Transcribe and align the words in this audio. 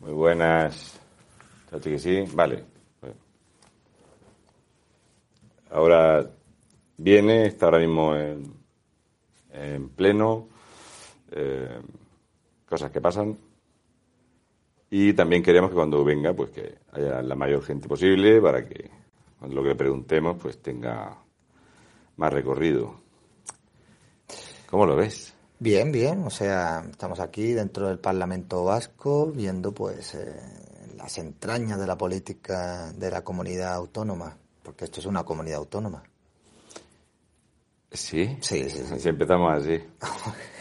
Muy 0.00 0.12
buenas. 0.12 0.98
¿Chachi 1.70 1.90
que 1.90 1.98
sí? 1.98 2.24
Vale. 2.34 2.64
Ahora 5.70 6.28
viene, 6.96 7.46
está 7.46 7.66
ahora 7.66 7.78
mismo 7.78 8.14
en, 8.14 8.54
en 9.52 9.88
pleno. 9.90 10.48
eh, 11.30 11.80
cosas 12.66 12.90
que 12.90 13.00
pasan. 13.00 13.36
Y 14.90 15.12
también 15.12 15.42
queremos 15.42 15.70
que 15.70 15.76
cuando 15.76 16.02
venga, 16.04 16.32
pues 16.32 16.50
que 16.50 16.78
haya 16.92 17.20
la 17.22 17.34
mayor 17.34 17.62
gente 17.62 17.88
posible 17.88 18.40
para 18.40 18.66
que 18.66 18.90
cuando 19.38 19.56
lo 19.56 19.62
que 19.62 19.68
le 19.70 19.74
preguntemos, 19.74 20.36
pues 20.40 20.60
tenga 20.62 21.18
más 22.16 22.32
recorrido. 22.32 23.00
¿Cómo 24.70 24.86
lo 24.86 24.96
ves? 24.96 25.34
Bien, 25.60 25.90
bien. 25.90 26.22
O 26.24 26.30
sea, 26.30 26.84
estamos 26.90 27.20
aquí 27.20 27.52
dentro 27.52 27.88
del 27.88 27.98
Parlamento 27.98 28.64
Vasco 28.64 29.26
viendo 29.32 29.72
pues 29.72 30.14
eh, 30.14 30.36
las 30.96 31.18
entrañas 31.18 31.80
de 31.80 31.86
la 31.86 31.98
política 31.98 32.92
de 32.92 33.10
la 33.10 33.22
comunidad 33.22 33.74
autónoma, 33.74 34.36
porque 34.62 34.84
esto 34.84 35.00
es 35.00 35.06
una 35.06 35.24
comunidad 35.24 35.58
autónoma. 35.58 36.02
Sí. 37.90 38.36
Sí, 38.40 38.68
sí, 38.70 38.82
sí. 38.88 39.00
Si 39.00 39.08
empezamos 39.08 39.52
así. 39.52 39.80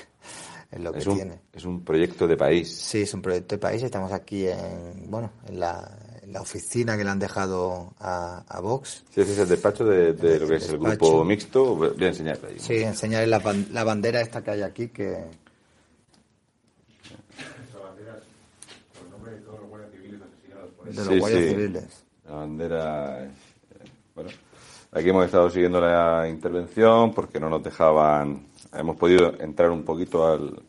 Es 0.69 0.81
lo 0.81 0.91
que 0.91 0.99
Es 0.99 1.07
un, 1.07 1.15
tiene. 1.15 1.39
es 1.53 1.63
un 1.63 1.81
proyecto 1.85 2.27
de 2.27 2.35
país. 2.35 2.69
Sí, 2.69 3.03
es 3.03 3.13
un 3.13 3.21
proyecto 3.21 3.55
de 3.55 3.59
país. 3.59 3.81
Estamos 3.83 4.11
aquí 4.11 4.47
en, 4.47 5.09
bueno, 5.09 5.31
en 5.47 5.61
la, 5.61 5.89
la 6.27 6.41
oficina 6.41 6.97
que 6.97 7.03
le 7.03 7.09
han 7.09 7.19
dejado 7.19 7.93
a, 7.99 8.43
a 8.47 8.59
Vox. 8.59 9.03
Sí, 9.13 9.21
ese 9.21 9.31
es 9.33 9.39
el 9.39 9.47
despacho 9.49 9.85
de, 9.85 10.13
de 10.13 10.39
lo 10.39 10.47
que 10.47 10.55
es 10.57 10.69
el 10.69 10.79
Despacho. 10.79 10.97
grupo 11.05 11.23
mixto. 11.23 11.75
Voy 11.75 12.03
a 12.03 12.07
enseñarte 12.07 12.47
ahí. 12.47 12.59
Sí, 12.59 12.75
enseñarles 12.83 13.29
la, 13.29 13.55
la 13.71 13.83
bandera 13.83 14.21
esta 14.21 14.43
que 14.43 14.51
hay 14.51 14.61
aquí 14.61 14.89
que... 14.89 15.25
De 20.85 20.93
los 20.93 21.07
Sí, 21.07 21.19
guardias 21.19 21.43
sí. 21.43 21.49
civiles. 21.49 22.03
La 22.25 22.31
bandera. 22.35 23.23
eh, 23.25 23.29
Bueno, 24.15 24.29
aquí 24.91 25.09
hemos 25.09 25.25
estado 25.25 25.49
siguiendo 25.49 25.81
la 25.81 26.27
intervención 26.29 27.13
porque 27.13 27.39
no 27.39 27.49
nos 27.49 27.63
dejaban. 27.63 28.47
Hemos 28.73 28.95
podido 28.97 29.39
entrar 29.39 29.69
un 29.71 29.83
poquito 29.83 30.25
al, 30.27 30.61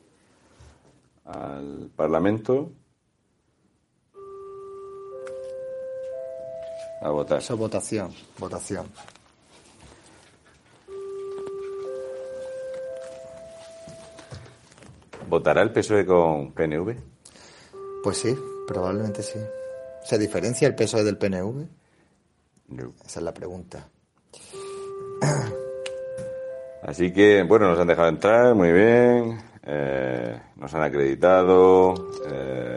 al 1.25 1.91
Parlamento 1.95 2.71
a 7.01 7.11
votar. 7.11 7.39
Eso 7.39 7.55
es 7.55 7.59
votación, 7.61 8.13
votación. 8.39 8.87
¿Votará 15.29 15.63
el 15.63 15.73
PSOE 15.73 16.07
con 16.07 16.53
PNV? 16.53 16.95
Pues 18.03 18.19
sí, 18.19 18.35
probablemente 18.67 19.23
sí. 19.23 19.39
¿Se 20.05 20.19
diferencia 20.19 20.67
el 20.69 20.75
PSOE 20.75 21.05
del 21.05 21.19
PNV? 21.19 21.67
No. 22.69 22.93
Esa 23.05 23.21
es 23.21 23.25
la 23.25 23.35
pregunta. 23.35 23.87
Así 26.83 27.13
que, 27.13 27.43
bueno, 27.43 27.69
nos 27.69 27.79
han 27.79 27.89
dejado 27.89 28.09
entrar, 28.09 28.55
muy 28.55 28.73
bien. 28.73 29.39
eh, 29.65 30.41
nos 30.57 30.73
han 30.75 30.83
acreditado. 30.83 31.95
eh, 32.31 32.68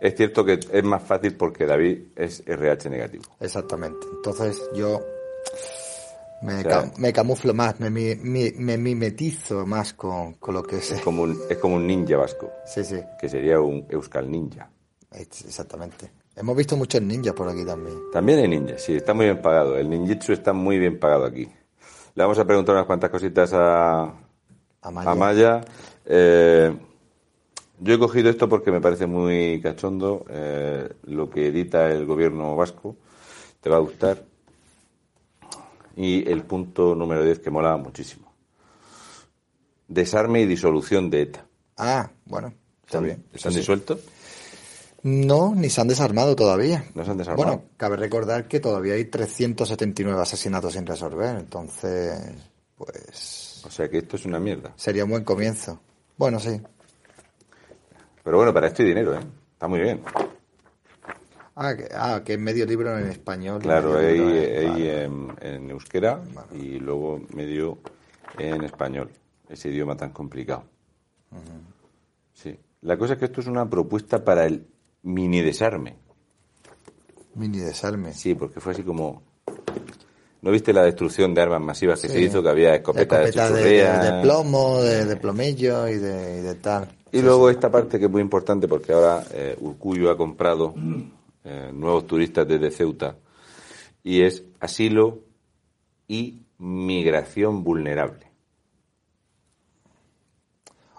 es 0.00 0.14
cierto 0.16 0.44
que 0.44 0.60
es 0.72 0.84
más 0.84 1.02
fácil 1.02 1.34
porque 1.36 1.66
David 1.66 2.08
es 2.16 2.42
RH 2.46 2.88
negativo. 2.90 3.24
Exactamente. 3.40 4.06
Entonces 4.16 4.60
yo 4.74 5.00
me, 6.42 6.58
O 6.58 6.62
sea- 6.62 6.70
ca- 6.70 6.92
me 6.98 7.12
camuflo 7.12 7.52
más, 7.54 7.80
me, 7.80 7.90
mi- 7.90 8.14
mi- 8.16 8.52
me 8.52 8.78
mimetizo 8.78 9.66
más 9.66 9.92
con, 9.94 10.34
con 10.34 10.54
lo 10.54 10.62
que 10.62 10.76
Es 10.76 10.92
es. 10.92 11.00
como 11.02 11.22
un, 11.24 11.36
es 11.50 11.58
como 11.58 11.76
un 11.76 11.86
ninja 11.86 12.16
vasco, 12.16 12.50
Sí, 12.64 12.84
sí, 12.84 13.00
que 13.20 13.28
sería 13.28 13.60
un 13.60 13.86
Euskal 13.88 14.30
Ninja. 14.30 14.70
ex- 15.12 15.44
exactamente. 15.44 16.10
Hemos 16.36 16.56
visto 16.56 16.76
muchos 16.76 17.02
ninjas 17.02 17.34
por 17.34 17.48
aquí 17.48 17.64
también. 17.64 17.96
También 18.12 18.38
hay 18.38 18.46
ninja, 18.48 18.78
sí, 18.78 18.94
está 18.96 19.12
muy 19.14 19.24
bien 19.26 19.42
pagado. 19.42 19.76
El 19.76 19.90
ninjitsu 19.90 20.32
está 20.32 20.52
muy 20.52 20.78
bien 20.78 21.00
pagado 21.00 21.24
aquí. 21.24 21.48
Le 22.14 22.22
vamos 22.22 22.38
a 22.38 22.44
preguntar 22.44 22.76
unas 22.76 22.86
cuantas 22.86 23.10
cositas 23.10 23.50
a, 23.52 24.12
Amaya. 24.82 25.10
Amaya. 25.10 25.60
Eh, 26.06 26.76
yo 27.80 27.94
he 27.94 27.98
cogido 27.98 28.30
esto 28.30 28.48
porque 28.48 28.70
me 28.70 28.80
parece 28.80 29.06
muy 29.06 29.60
cachondo 29.60 30.24
eh, 30.28 30.88
lo 31.04 31.28
que 31.30 31.48
edita 31.48 31.90
el 31.90 32.06
gobierno 32.06 32.56
vasco. 32.56 32.96
Te 33.60 33.70
va 33.70 33.76
a 33.76 33.80
gustar. 33.80 34.24
Y 35.96 36.28
el 36.30 36.42
punto 36.44 36.94
número 36.94 37.24
10 37.24 37.40
que 37.40 37.50
mola 37.50 37.76
muchísimo. 37.76 38.32
Desarme 39.88 40.40
y 40.42 40.46
disolución 40.46 41.10
de 41.10 41.22
ETA. 41.22 41.46
Ah, 41.76 42.10
bueno, 42.26 42.52
está 42.86 43.00
bien. 43.00 43.24
¿Están 43.32 43.52
Sí, 43.52 43.56
sí. 43.56 43.60
disueltos? 43.60 44.00
No, 45.02 45.54
ni 45.54 45.70
se 45.70 45.80
han 45.80 45.88
desarmado 45.88 46.36
todavía. 46.36 46.84
No 46.94 47.04
se 47.04 47.10
han 47.12 47.18
desarmado. 47.18 47.46
Bueno, 47.46 47.64
cabe 47.76 47.96
recordar 47.96 48.46
que 48.48 48.60
todavía 48.60 48.94
hay 48.94 49.04
379 49.06 50.20
asesinatos 50.20 50.72
sin 50.74 50.84
resolver, 50.86 51.36
entonces, 51.36 52.18
pues, 52.76 53.62
O 53.66 53.70
sea 53.70 53.88
que 53.88 53.98
esto 53.98 54.16
es 54.16 54.24
una 54.26 54.38
mierda. 54.40 54.72
sería 54.76 55.04
un 55.04 55.10
buen 55.10 55.24
comienzo. 55.24 55.80
Bueno, 56.16 56.38
sí. 56.40 56.60
Pero 58.24 58.36
bueno, 58.36 58.52
para 58.52 58.66
esto 58.68 58.82
hay 58.82 58.88
dinero, 58.88 59.14
¿eh? 59.14 59.20
Está 59.52 59.68
muy 59.68 59.80
bien. 59.80 60.02
Ah, 61.56 61.74
que, 61.76 61.88
ah, 61.92 62.22
que 62.24 62.34
es 62.34 62.38
medio 62.38 62.64
libro 62.66 62.96
en 62.98 63.08
español. 63.08 63.60
Claro, 63.60 63.96
hay, 63.98 64.18
en- 64.20 64.70
hay 64.70 64.88
en, 64.88 65.28
en 65.40 65.70
euskera 65.70 66.20
y 66.52 66.78
luego 66.78 67.20
medio 67.34 67.78
en 68.38 68.62
español, 68.62 69.10
ese 69.48 69.68
idioma 69.70 69.96
tan 69.96 70.10
complicado. 70.10 70.64
Sí. 72.32 72.56
La 72.82 72.96
cosa 72.96 73.14
es 73.14 73.18
que 73.18 73.24
esto 73.24 73.40
es 73.40 73.48
una 73.48 73.68
propuesta 73.68 74.24
para 74.24 74.46
el 74.46 74.64
mini 75.02 75.40
desarme. 75.40 75.96
Mini 77.34 77.58
desarme. 77.58 78.12
Sí, 78.12 78.34
porque 78.34 78.60
fue 78.60 78.72
así 78.72 78.82
como... 78.84 79.22
¿No 80.40 80.50
viste 80.52 80.72
la 80.72 80.82
destrucción 80.84 81.34
de 81.34 81.42
armas 81.42 81.60
masivas 81.60 82.00
que 82.00 82.08
Sí. 82.08 82.14
se 82.14 82.20
hizo? 82.22 82.42
Que 82.42 82.48
había 82.48 82.74
escopetas 82.74 83.18
de 83.20 83.24
Escopeta 83.30 83.50
de, 83.50 83.54
chuchurría. 83.60 83.98
de- 83.98 84.16
de 84.16 84.22
plomo, 84.22 84.80
de, 84.82 85.04
de 85.04 85.16
plomillo 85.16 85.88
y 85.88 85.96
de, 85.96 86.38
y 86.38 86.42
de 86.42 86.54
tal. 86.54 86.88
Y 87.10 87.22
luego 87.22 87.50
esta 87.50 87.70
parte 87.70 87.98
que 87.98 88.04
es 88.04 88.10
muy 88.10 88.22
importante 88.22 88.68
porque 88.68 88.92
ahora 88.92 89.24
eh, 89.32 89.56
Urcuyo 89.60 90.10
ha 90.10 90.16
comprado 90.16 90.74
eh, 91.44 91.70
nuevos 91.72 92.06
turistas 92.06 92.46
desde 92.46 92.70
Ceuta 92.70 93.16
y 94.04 94.22
es 94.22 94.44
asilo 94.60 95.18
y 96.06 96.42
migración 96.58 97.64
vulnerable. 97.64 98.26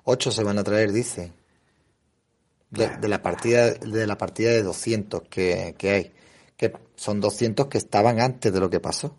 Ocho 0.04 0.32
se 0.32 0.44
van 0.44 0.58
a 0.58 0.64
traer, 0.64 0.92
dice. 0.92 1.32
De, 2.72 2.88
de 2.98 3.08
la 3.08 3.22
partida 3.22 3.72
de 3.72 4.06
la 4.06 4.18
partida 4.18 4.52
de 4.52 4.64
200 4.64 5.24
que, 5.30 5.76
que 5.78 5.90
hay. 5.92 6.12
Que 6.58 6.74
son 6.96 7.20
200 7.20 7.68
que 7.68 7.78
estaban 7.78 8.20
antes 8.20 8.52
de 8.54 8.60
lo 8.60 8.70
que 8.70 8.80
pasó. 8.80 9.16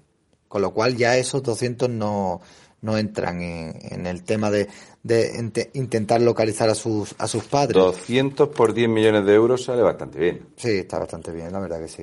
Con 0.50 0.62
lo 0.62 0.72
cual 0.74 0.96
ya 0.96 1.16
esos 1.16 1.44
200 1.44 1.88
no, 1.88 2.40
no 2.80 2.98
entran 2.98 3.40
en, 3.40 3.72
en 3.92 4.04
el 4.06 4.24
tema 4.24 4.50
de, 4.50 4.66
de 5.04 5.36
ente- 5.38 5.70
intentar 5.74 6.20
localizar 6.20 6.68
a 6.68 6.74
sus, 6.74 7.14
a 7.18 7.28
sus 7.28 7.44
padres. 7.44 7.76
200 7.80 8.48
por 8.48 8.74
10 8.74 8.88
millones 8.88 9.24
de 9.26 9.32
euros 9.34 9.62
sale 9.62 9.80
bastante 9.82 10.18
bien. 10.18 10.48
Sí, 10.56 10.70
está 10.70 10.98
bastante 10.98 11.30
bien, 11.30 11.52
la 11.52 11.60
verdad 11.60 11.78
que 11.78 11.86
sí. 11.86 12.02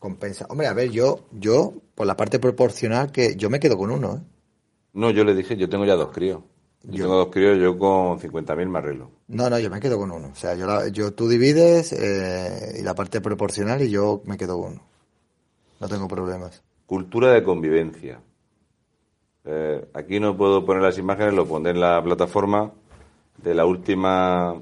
Compensa. 0.00 0.44
Hombre, 0.48 0.66
a 0.66 0.72
ver, 0.72 0.90
yo, 0.90 1.20
yo, 1.30 1.72
por 1.94 2.08
la 2.08 2.16
parte 2.16 2.40
proporcional, 2.40 3.12
que 3.12 3.36
yo 3.36 3.48
me 3.48 3.60
quedo 3.60 3.78
con 3.78 3.92
uno, 3.92 4.16
¿eh? 4.16 4.20
No, 4.94 5.10
yo 5.12 5.22
le 5.22 5.32
dije, 5.36 5.56
yo 5.56 5.68
tengo 5.68 5.84
ya 5.84 5.94
dos 5.94 6.10
críos. 6.12 6.40
Yo, 6.82 6.92
Yo- 6.96 7.04
tengo 7.04 7.16
dos 7.16 7.28
críos, 7.28 7.58
yo 7.60 7.78
con 7.78 8.18
50.000 8.18 8.66
me 8.68 8.78
arreglo. 8.78 9.12
No, 9.28 9.48
no, 9.48 9.56
yo 9.60 9.70
me 9.70 9.78
quedo 9.78 9.98
con 9.98 10.10
uno. 10.10 10.30
O 10.32 10.36
sea, 10.36 10.56
yo, 10.56 10.66
la- 10.66 10.88
yo 10.88 11.12
tú 11.12 11.28
divides 11.28 11.92
eh, 11.92 12.78
y 12.80 12.82
la 12.82 12.96
parte 12.96 13.20
proporcional 13.20 13.80
y 13.82 13.88
yo 13.90 14.20
me 14.24 14.36
quedo 14.36 14.60
con 14.60 14.72
uno. 14.72 14.82
No 15.78 15.88
tengo 15.88 16.08
problemas. 16.08 16.60
Cultura 16.86 17.32
de 17.32 17.42
convivencia. 17.42 18.20
Eh, 19.44 19.86
aquí 19.94 20.20
no 20.20 20.36
puedo 20.36 20.64
poner 20.64 20.82
las 20.82 20.98
imágenes, 20.98 21.34
lo 21.34 21.46
pondré 21.46 21.72
en 21.72 21.80
la 21.80 22.02
plataforma 22.02 22.72
de 23.38 23.54
la 23.54 23.66
última 23.66 24.54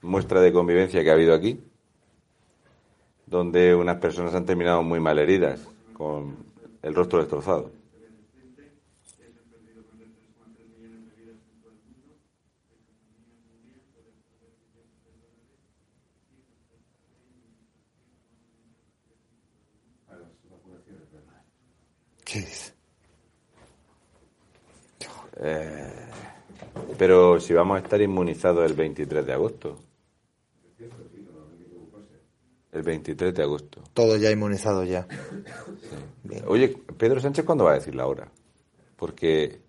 muestra 0.00 0.40
de 0.40 0.52
convivencia 0.52 1.02
que 1.02 1.10
ha 1.10 1.14
habido 1.14 1.34
aquí, 1.34 1.60
donde 3.26 3.74
unas 3.74 3.96
personas 3.96 4.34
han 4.34 4.46
terminado 4.46 4.82
muy 4.82 5.00
mal 5.00 5.18
heridas, 5.18 5.66
con 5.92 6.36
el 6.82 6.94
rostro 6.94 7.20
destrozado. 7.20 7.70
¿Qué? 22.32 22.46
Eh, 25.36 25.92
pero 26.96 27.38
si 27.38 27.52
vamos 27.52 27.76
a 27.76 27.80
estar 27.80 28.00
inmunizados 28.00 28.64
el 28.64 28.74
23 28.74 29.26
de 29.26 29.32
agosto. 29.32 29.78
El 32.72 32.82
23 32.82 33.34
de 33.34 33.42
agosto. 33.42 33.82
Todo 33.92 34.16
ya 34.16 34.30
inmunizado 34.30 34.82
ya. 34.84 35.06
Oye, 36.46 36.74
Pedro 36.96 37.20
Sánchez, 37.20 37.44
¿cuándo 37.44 37.64
va 37.64 37.72
a 37.72 37.74
decir 37.74 37.94
la 37.94 38.06
hora? 38.06 38.30
Porque 38.96 39.60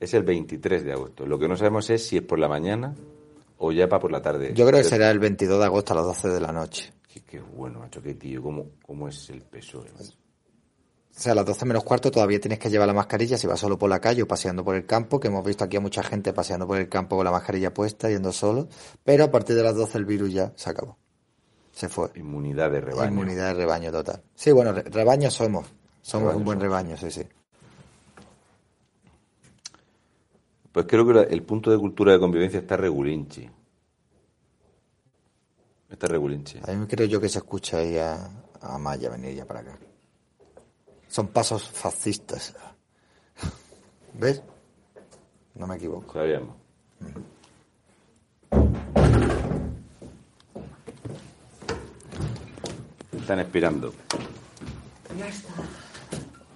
es 0.00 0.14
el 0.14 0.24
23 0.24 0.82
de 0.82 0.92
agosto. 0.92 1.26
Lo 1.26 1.38
que 1.38 1.46
no 1.46 1.56
sabemos 1.56 1.88
es 1.90 2.04
si 2.04 2.16
es 2.16 2.22
por 2.22 2.40
la 2.40 2.48
mañana 2.48 2.92
o 3.58 3.70
ya 3.70 3.88
para 3.88 4.00
por 4.00 4.10
la 4.10 4.20
tarde? 4.20 4.52
Yo 4.52 4.66
creo 4.66 4.82
que 4.82 4.88
será 4.88 5.12
el 5.12 5.20
22 5.20 5.60
de 5.60 5.64
agosto 5.64 5.92
a 5.92 5.96
las 5.96 6.06
12 6.06 6.28
de 6.30 6.40
la 6.40 6.50
noche. 6.50 6.92
Qué, 7.06 7.20
qué 7.20 7.38
bueno, 7.38 7.78
macho, 7.78 8.02
qué 8.02 8.14
tío, 8.14 8.42
cómo, 8.42 8.70
cómo 8.84 9.06
es 9.06 9.30
el 9.30 9.42
PSOE. 9.42 9.90
O 11.14 11.20
sea, 11.22 11.32
a 11.32 11.34
las 11.34 11.44
12 11.46 11.66
menos 11.66 11.84
cuarto 11.84 12.10
todavía 12.10 12.40
tienes 12.40 12.58
que 12.58 12.70
llevar 12.70 12.86
la 12.88 12.94
mascarilla 12.94 13.36
si 13.36 13.46
vas 13.46 13.60
solo 13.60 13.78
por 13.78 13.90
la 13.90 14.00
calle 14.00 14.22
o 14.22 14.26
paseando 14.26 14.64
por 14.64 14.74
el 14.76 14.86
campo, 14.86 15.20
que 15.20 15.28
hemos 15.28 15.44
visto 15.44 15.62
aquí 15.62 15.76
a 15.76 15.80
mucha 15.80 16.02
gente 16.02 16.32
paseando 16.32 16.66
por 16.66 16.78
el 16.78 16.88
campo 16.88 17.16
con 17.16 17.24
la 17.24 17.30
mascarilla 17.30 17.72
puesta, 17.74 18.08
yendo 18.08 18.32
solo. 18.32 18.66
Pero 19.04 19.24
a 19.24 19.30
partir 19.30 19.54
de 19.54 19.62
las 19.62 19.76
12 19.76 19.98
el 19.98 20.04
virus 20.06 20.32
ya 20.32 20.52
se 20.56 20.70
acabó. 20.70 20.96
Se 21.72 21.88
fue. 21.88 22.10
Inmunidad 22.16 22.70
de 22.70 22.80
rebaño. 22.80 23.10
Inmunidad 23.12 23.48
de 23.48 23.54
rebaño 23.54 23.92
total. 23.92 24.22
Sí, 24.34 24.52
bueno, 24.52 24.72
re- 24.72 24.82
rebaño 24.82 25.30
somos. 25.30 25.66
Somos 26.00 26.28
Rebaño 26.28 26.38
un 26.38 26.44
buen 26.44 26.58
somos. 26.58 26.62
rebaño, 26.72 26.96
sí, 26.96 27.10
sí. 27.10 27.22
Pues 30.72 30.86
creo 30.88 31.06
que 31.06 31.32
el 31.34 31.42
punto 31.42 31.70
de 31.70 31.78
cultura 31.78 32.12
de 32.12 32.18
convivencia 32.18 32.58
está 32.60 32.76
regulinchi. 32.78 33.48
Está 35.90 36.06
regulinchi. 36.06 36.58
A 36.66 36.72
mí 36.72 36.86
creo 36.86 37.06
yo 37.06 37.20
que 37.20 37.28
se 37.28 37.38
escucha 37.38 37.76
ahí 37.78 37.98
a, 37.98 38.30
a 38.62 38.78
Maya 38.78 39.10
venir 39.10 39.34
ya 39.36 39.44
para 39.46 39.60
acá. 39.60 39.78
Son 41.12 41.28
pasos 41.28 41.68
fascistas. 41.68 42.54
¿Ves? 44.14 44.42
No 45.54 45.66
me 45.66 45.76
equivoco. 45.76 46.14
Sabíamos. 46.14 46.56
Están 53.12 53.40
expirando. 53.40 53.92
Ya 55.18 55.28
está. 55.28 55.52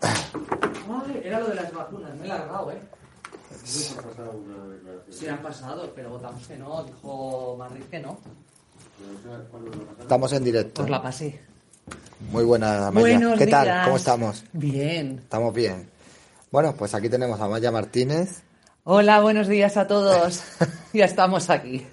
Ay, 0.00 1.20
era 1.22 1.40
lo 1.40 1.48
de 1.48 1.54
las 1.56 1.70
vacunas, 1.74 2.16
me 2.16 2.24
he 2.24 2.28
largado, 2.28 2.70
¿eh? 2.70 2.80
Sí, 3.62 5.28
han 5.28 5.42
pasado, 5.42 5.92
pero 5.94 6.08
votamos 6.08 6.46
que 6.48 6.56
no, 6.56 6.82
dijo 6.82 7.56
Madrid 7.58 7.82
que 7.90 8.00
no. 8.00 8.18
Estamos 10.00 10.32
en 10.32 10.44
directo. 10.44 10.80
Pues 10.80 10.90
la 10.90 11.02
pasé. 11.02 11.55
Muy 12.30 12.44
buena, 12.44 12.90
Maya. 12.90 13.18
Buenos 13.18 13.38
¿Qué 13.38 13.46
tal? 13.46 13.64
días. 13.64 13.84
¿Cómo 13.84 13.96
estamos? 13.96 14.44
Bien. 14.52 15.18
Estamos 15.22 15.54
bien. 15.54 15.88
Bueno, 16.50 16.74
pues 16.76 16.94
aquí 16.94 17.08
tenemos 17.08 17.40
a 17.40 17.48
Maya 17.48 17.70
Martínez. 17.70 18.42
Hola, 18.84 19.20
buenos 19.20 19.48
días 19.48 19.76
a 19.76 19.86
todos. 19.86 20.42
ya 20.92 21.04
estamos 21.04 21.50
aquí. 21.50 21.86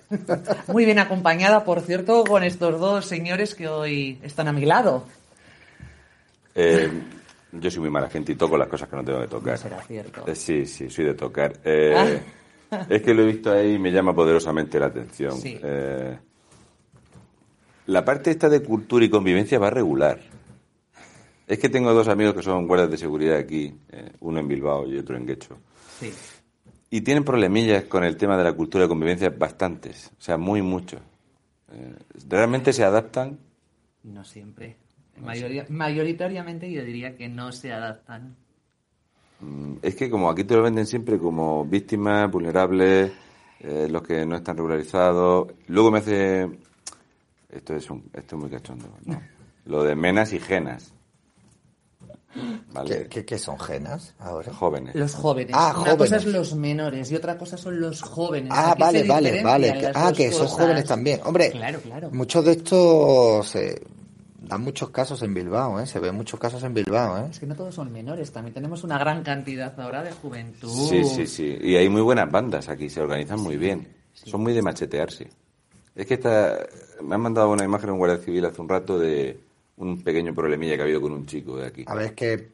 Muy 0.68 0.86
bien 0.86 1.00
acompañada, 1.00 1.64
por 1.64 1.82
cierto, 1.82 2.24
con 2.24 2.44
estos 2.44 2.80
dos 2.80 3.06
señores 3.06 3.56
que 3.56 3.68
hoy 3.68 4.20
están 4.24 4.48
a 4.48 4.54
mi 4.54 4.66
lado. 4.66 5.06
Eh, 6.56 6.90
yo 7.52 7.72
soy 7.72 7.82
muy 7.82 7.90
mala 7.90 8.10
gente 8.10 8.32
y 8.32 8.36
toco 8.36 8.58
las 8.58 8.68
cosas 8.68 8.90
que 8.90 8.96
no 8.96 9.04
tengo 9.04 9.22
que 9.22 9.28
tocar. 9.28 9.54
No 9.54 9.58
será 9.58 9.82
cierto. 9.82 10.24
Eh, 10.28 10.36
sí, 10.36 10.66
sí, 10.66 10.90
soy 10.90 11.06
de 11.06 11.14
tocar. 11.14 11.54
Eh, 11.64 12.22
es 12.90 13.02
que 13.02 13.14
lo 13.14 13.24
he 13.24 13.28
visto 13.28 13.52
ahí 13.52 13.74
y 13.74 13.80
me 13.80 13.92
llama 13.92 14.14
poderosamente 14.14 14.80
la 14.80 14.88
atención. 14.88 15.38
Sí. 15.40 15.60
Eh, 15.64 16.18
la 17.88 18.06
parte 18.06 18.32
esta 18.32 18.50
de 18.50 18.62
cultura 18.62 19.06
y 19.06 19.10
convivencia 19.10 19.60
va 19.60 19.70
regular. 19.70 20.20
Es 21.48 21.60
que 21.60 21.70
tengo 21.70 21.94
dos 21.94 22.08
amigos 22.08 22.36
que 22.36 22.42
son 22.42 22.68
guardias 22.68 22.92
de 22.92 22.98
seguridad 22.98 23.38
aquí, 23.38 23.74
eh, 23.92 24.12
uno 24.22 24.40
en 24.40 24.48
Bilbao 24.48 24.88
y 24.88 24.98
otro 24.98 25.18
en 25.18 25.26
Guecho. 25.26 25.58
Sí. 26.00 26.12
Y 26.90 27.02
tienen 27.02 27.24
problemillas 27.24 27.84
con 27.86 28.04
el 28.04 28.16
tema 28.18 28.38
de 28.38 28.44
la 28.44 28.54
cultura 28.54 28.84
de 28.84 28.90
convivencia 28.90 29.30
bastantes, 29.30 30.12
o 30.18 30.22
sea, 30.22 30.38
muy 30.38 30.62
muchos. 30.62 31.02
Eh, 31.72 31.96
realmente 32.30 32.72
se 32.72 32.84
adaptan. 32.84 33.40
No 34.04 34.24
siempre. 34.24 34.78
Mayoritariamente 35.70 36.72
yo 36.72 36.84
diría 36.84 37.16
que 37.16 37.30
no 37.30 37.52
se 37.52 37.72
adaptan. 37.72 38.36
Mm, 39.40 39.74
Es 39.82 39.96
que 39.96 40.10
como 40.10 40.30
aquí 40.30 40.44
te 40.44 40.56
lo 40.56 40.64
venden 40.64 40.86
siempre 40.86 41.18
como 41.18 41.66
víctimas, 41.66 42.32
vulnerables, 42.32 43.12
eh, 43.60 43.88
los 43.90 44.02
que 44.04 44.26
no 44.26 44.36
están 44.38 44.58
regularizados. 44.58 45.48
Luego 45.68 45.92
me 45.92 46.00
hace... 46.00 46.50
Esto 47.54 47.76
es, 47.76 47.90
un, 47.90 48.10
esto 48.14 48.36
es 48.36 48.42
muy 48.42 48.50
cachondo. 48.50 48.86
¿no? 49.06 49.22
Lo 49.66 49.84
de 49.84 49.96
menas 49.96 50.34
y 50.34 50.40
genas. 50.40 50.94
¿Vale? 52.74 53.04
¿Qué, 53.04 53.08
qué, 53.10 53.26
qué 53.26 53.38
son 53.38 53.60
genas 53.60 54.16
ahora? 54.18 54.52
Jóvenes. 54.52 54.96
Los 54.96 55.14
jóvenes. 55.14 55.52
Ah, 55.56 55.76
Una 55.80 55.96
cosa 55.96 56.16
es 56.16 56.24
jóvenes. 56.24 56.34
los 56.50 56.56
menores 56.56 57.12
y 57.12 57.16
otra 57.16 57.38
cosa 57.38 57.58
son 57.58 57.80
los 57.80 58.02
jóvenes. 58.02 58.50
Ah, 58.52 58.72
Aquí 58.72 58.82
vale, 58.82 59.04
vale, 59.04 59.44
vale. 59.44 59.92
Ah, 59.94 60.12
que 60.16 60.32
son 60.32 60.48
cosas. 60.48 60.60
jóvenes 60.60 60.86
también. 60.86 61.20
Hombre, 61.24 61.52
Claro, 61.52 61.80
claro. 61.82 62.10
muchos 62.12 62.44
de 62.44 62.54
estos 62.54 63.48
se 63.48 63.84
dan 64.42 64.62
muchos 64.62 64.90
casos 64.90 65.22
en 65.22 65.32
Bilbao, 65.36 65.80
¿eh? 65.80 65.86
Se 65.86 66.00
ven 66.00 66.16
muchos 66.16 66.40
casos 66.40 66.64
en 66.64 66.74
Bilbao, 66.74 67.20
¿eh? 67.20 67.28
Es 67.30 67.40
que 67.40 67.46
no 67.46 67.56
todos 67.56 67.76
son 67.76 67.92
menores, 67.92 68.32
también 68.32 68.56
tenemos 68.56 68.84
una 68.84 68.98
gran 68.98 69.22
cantidad 69.24 69.80
ahora 69.80 70.02
de 70.02 70.12
juventud. 70.12 70.70
Sí, 70.90 71.04
sí, 71.06 71.28
sí. 71.28 71.56
Y 71.62 71.76
hay 71.76 71.88
muy 71.88 72.02
buenas 72.02 72.32
bandas 72.32 72.68
aquí, 72.68 72.90
se 72.90 73.00
organizan 73.02 73.40
muy 73.42 73.58
bien. 73.58 73.88
Son 74.14 74.42
muy 74.42 74.54
de 74.54 74.62
machetearse. 74.64 75.30
Es 75.96 76.06
que 76.08 76.16
esta, 76.16 76.58
me 77.04 77.16
han 77.16 77.22
mandado 77.22 77.52
una 77.52 77.64
imagen 77.64 77.90
en 77.92 77.98
Guardia 77.98 78.18
Civil 78.24 78.46
hace 78.46 78.62
un 78.62 78.70
rato 78.70 78.98
de 78.98 79.40
un 79.76 80.02
pequeño 80.04 80.34
problemilla 80.36 80.76
que 80.76 80.82
ha 80.82 80.86
habido 80.86 81.02
con 81.02 81.12
un 81.14 81.26
chico 81.26 81.58
de 81.58 81.68
aquí. 81.68 81.84
A 81.88 81.96
ver, 81.96 82.06
es 82.08 82.12
que, 82.14 82.52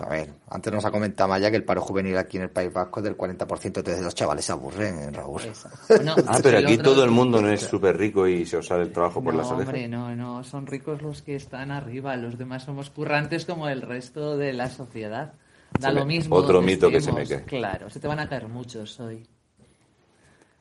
a 0.00 0.08
ver, 0.08 0.32
antes 0.48 0.72
nos 0.72 0.84
ha 0.84 0.90
comentado 0.90 1.28
Maya 1.28 1.50
que 1.50 1.56
el 1.56 1.64
paro 1.64 1.80
juvenil 1.82 2.16
aquí 2.16 2.36
en 2.36 2.44
el 2.44 2.50
País 2.50 2.72
Vasco 2.72 3.00
es 3.00 3.04
del 3.04 3.16
40% 3.16 3.82
de 3.82 4.00
los 4.00 4.14
chavales 4.14 4.44
se 4.44 4.52
aburren, 4.52 4.98
¿eh, 4.98 5.10
Raúl. 5.10 5.42
Ah, 6.26 6.38
pero 6.42 6.58
aquí 6.58 6.74
otro- 6.74 6.92
todo 6.92 7.04
el 7.04 7.10
mundo 7.10 7.40
no 7.42 7.48
es 7.50 7.60
súper 7.60 7.96
rico 7.96 8.26
y 8.28 8.46
se 8.46 8.56
os 8.56 8.66
sale 8.66 8.82
el 8.84 8.92
trabajo 8.92 9.22
por 9.22 9.34
no, 9.34 9.40
las 9.40 9.48
orejas. 9.50 9.66
hombre, 9.68 9.88
no, 9.88 10.14
no, 10.16 10.44
son 10.44 10.66
ricos 10.66 11.02
los 11.02 11.22
que 11.22 11.34
están 11.36 11.70
arriba, 11.72 12.16
los 12.16 12.38
demás 12.38 12.62
somos 12.64 12.90
currantes 12.90 13.44
como 13.46 13.68
el 13.68 13.82
resto 13.82 14.36
de 14.36 14.52
la 14.52 14.68
sociedad. 14.70 15.34
Da 15.78 15.88
Se 15.88 15.94
me- 15.94 16.00
lo 16.00 16.06
mismo. 16.06 16.36
otro 16.36 16.62
mito 16.62 16.88
que 16.90 17.00
se 17.00 17.12
me 17.12 17.26
cae. 17.26 17.44
Claro, 17.44 17.90
se 17.90 17.98
te 18.00 18.06
van 18.08 18.20
a 18.20 18.28
caer 18.28 18.48
muchos 18.48 18.98
hoy. 19.00 19.26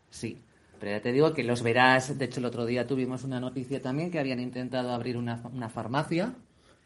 Sí, 0.09 0.41
pero 0.79 0.91
ya 0.93 1.01
te 1.01 1.11
digo 1.11 1.33
que 1.33 1.43
los 1.43 1.61
verás. 1.61 2.17
De 2.17 2.25
hecho, 2.25 2.39
el 2.39 2.45
otro 2.45 2.65
día 2.65 2.87
tuvimos 2.87 3.23
una 3.23 3.39
noticia 3.39 3.81
también 3.81 4.11
que 4.11 4.19
habían 4.19 4.39
intentado 4.39 4.91
abrir 4.91 5.17
una, 5.17 5.41
una 5.53 5.69
farmacia 5.69 6.33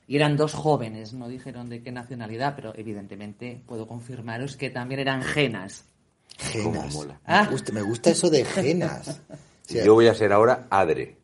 y 0.07 0.15
eran 0.17 0.35
dos 0.35 0.53
jóvenes, 0.53 1.13
no 1.13 1.27
dijeron 1.29 1.69
de 1.69 1.81
qué 1.81 1.91
nacionalidad, 1.91 2.55
pero 2.55 2.73
evidentemente 2.75 3.61
puedo 3.65 3.87
confirmaros 3.87 4.57
que 4.57 4.69
también 4.69 4.99
eran 4.99 5.23
genas. 5.23 5.85
Genas. 6.37 6.97
Ah. 7.25 7.43
Me, 7.43 7.51
gusta, 7.51 7.71
me 7.71 7.81
gusta 7.81 8.09
eso 8.09 8.29
de 8.29 8.43
genas. 8.43 9.21
Yo 9.69 9.93
voy 9.93 10.07
a 10.07 10.13
ser 10.13 10.33
ahora 10.33 10.67
Adre. 10.69 11.17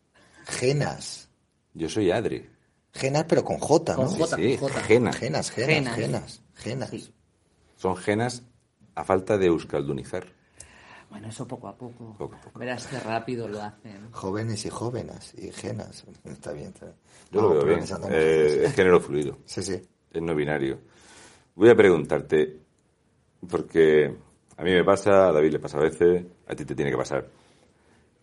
Genas. 0.46 1.30
Yo 1.74 1.90
soy 1.90 2.12
Adre. 2.12 2.50
Genas, 2.94 3.26
pero 3.28 3.44
con 3.44 3.60
J, 3.60 3.96
¿no? 3.96 4.06
Con 4.06 4.18
J. 4.18 4.36
sí, 4.38 4.58
Jota. 4.58 4.82
genas. 4.82 5.16
Genas, 5.18 5.52
genas, 5.52 5.96
Genas. 5.96 5.96
genas, 5.96 6.42
genas. 6.56 6.90
Sí. 6.90 7.14
Son 7.76 7.96
genas 7.96 8.44
a 8.96 9.04
falta 9.04 9.38
de 9.38 9.48
euskaldunizar. 9.48 10.26
Bueno, 11.10 11.28
eso 11.28 11.48
poco 11.48 11.68
a 11.68 11.76
poco. 11.76 12.16
Poco 12.18 12.36
a 12.36 12.42
poco. 12.42 12.60
Verás 12.60 12.86
que 12.88 13.00
rápido 13.00 13.48
lo 13.48 13.62
hacen. 13.62 14.12
Jóvenes 14.12 14.66
y 14.66 14.70
jóvenes 14.70 15.34
y 15.38 15.52
genas. 15.52 16.06
Está 16.24 16.52
bien, 16.52 16.68
está 16.68 16.86
bien. 16.86 16.98
Yo 17.32 17.42
No, 17.42 17.54
lo 17.54 17.66
veo 17.66 17.78
bien. 17.78 17.86
Eh, 18.10 18.64
es 18.66 18.74
género 18.74 19.00
fluido. 19.00 19.38
Sí, 19.46 19.64
sí. 19.64 19.82
Es 20.12 20.22
no 20.22 20.36
binario. 20.36 20.80
Voy 21.56 21.70
a 21.70 21.76
preguntarte, 21.76 22.60
porque 23.50 24.16
a 24.58 24.64
mí 24.64 24.72
me 24.72 24.84
pasa, 24.84 25.30
a 25.30 25.32
David 25.32 25.54
le 25.54 25.60
pasa 25.60 25.78
a 25.78 25.82
veces, 25.82 26.26
a 26.48 26.56
ti 26.56 26.66
te 26.66 26.76
tiene 26.76 26.92
que 26.92 26.98
pasar. 26.98 27.28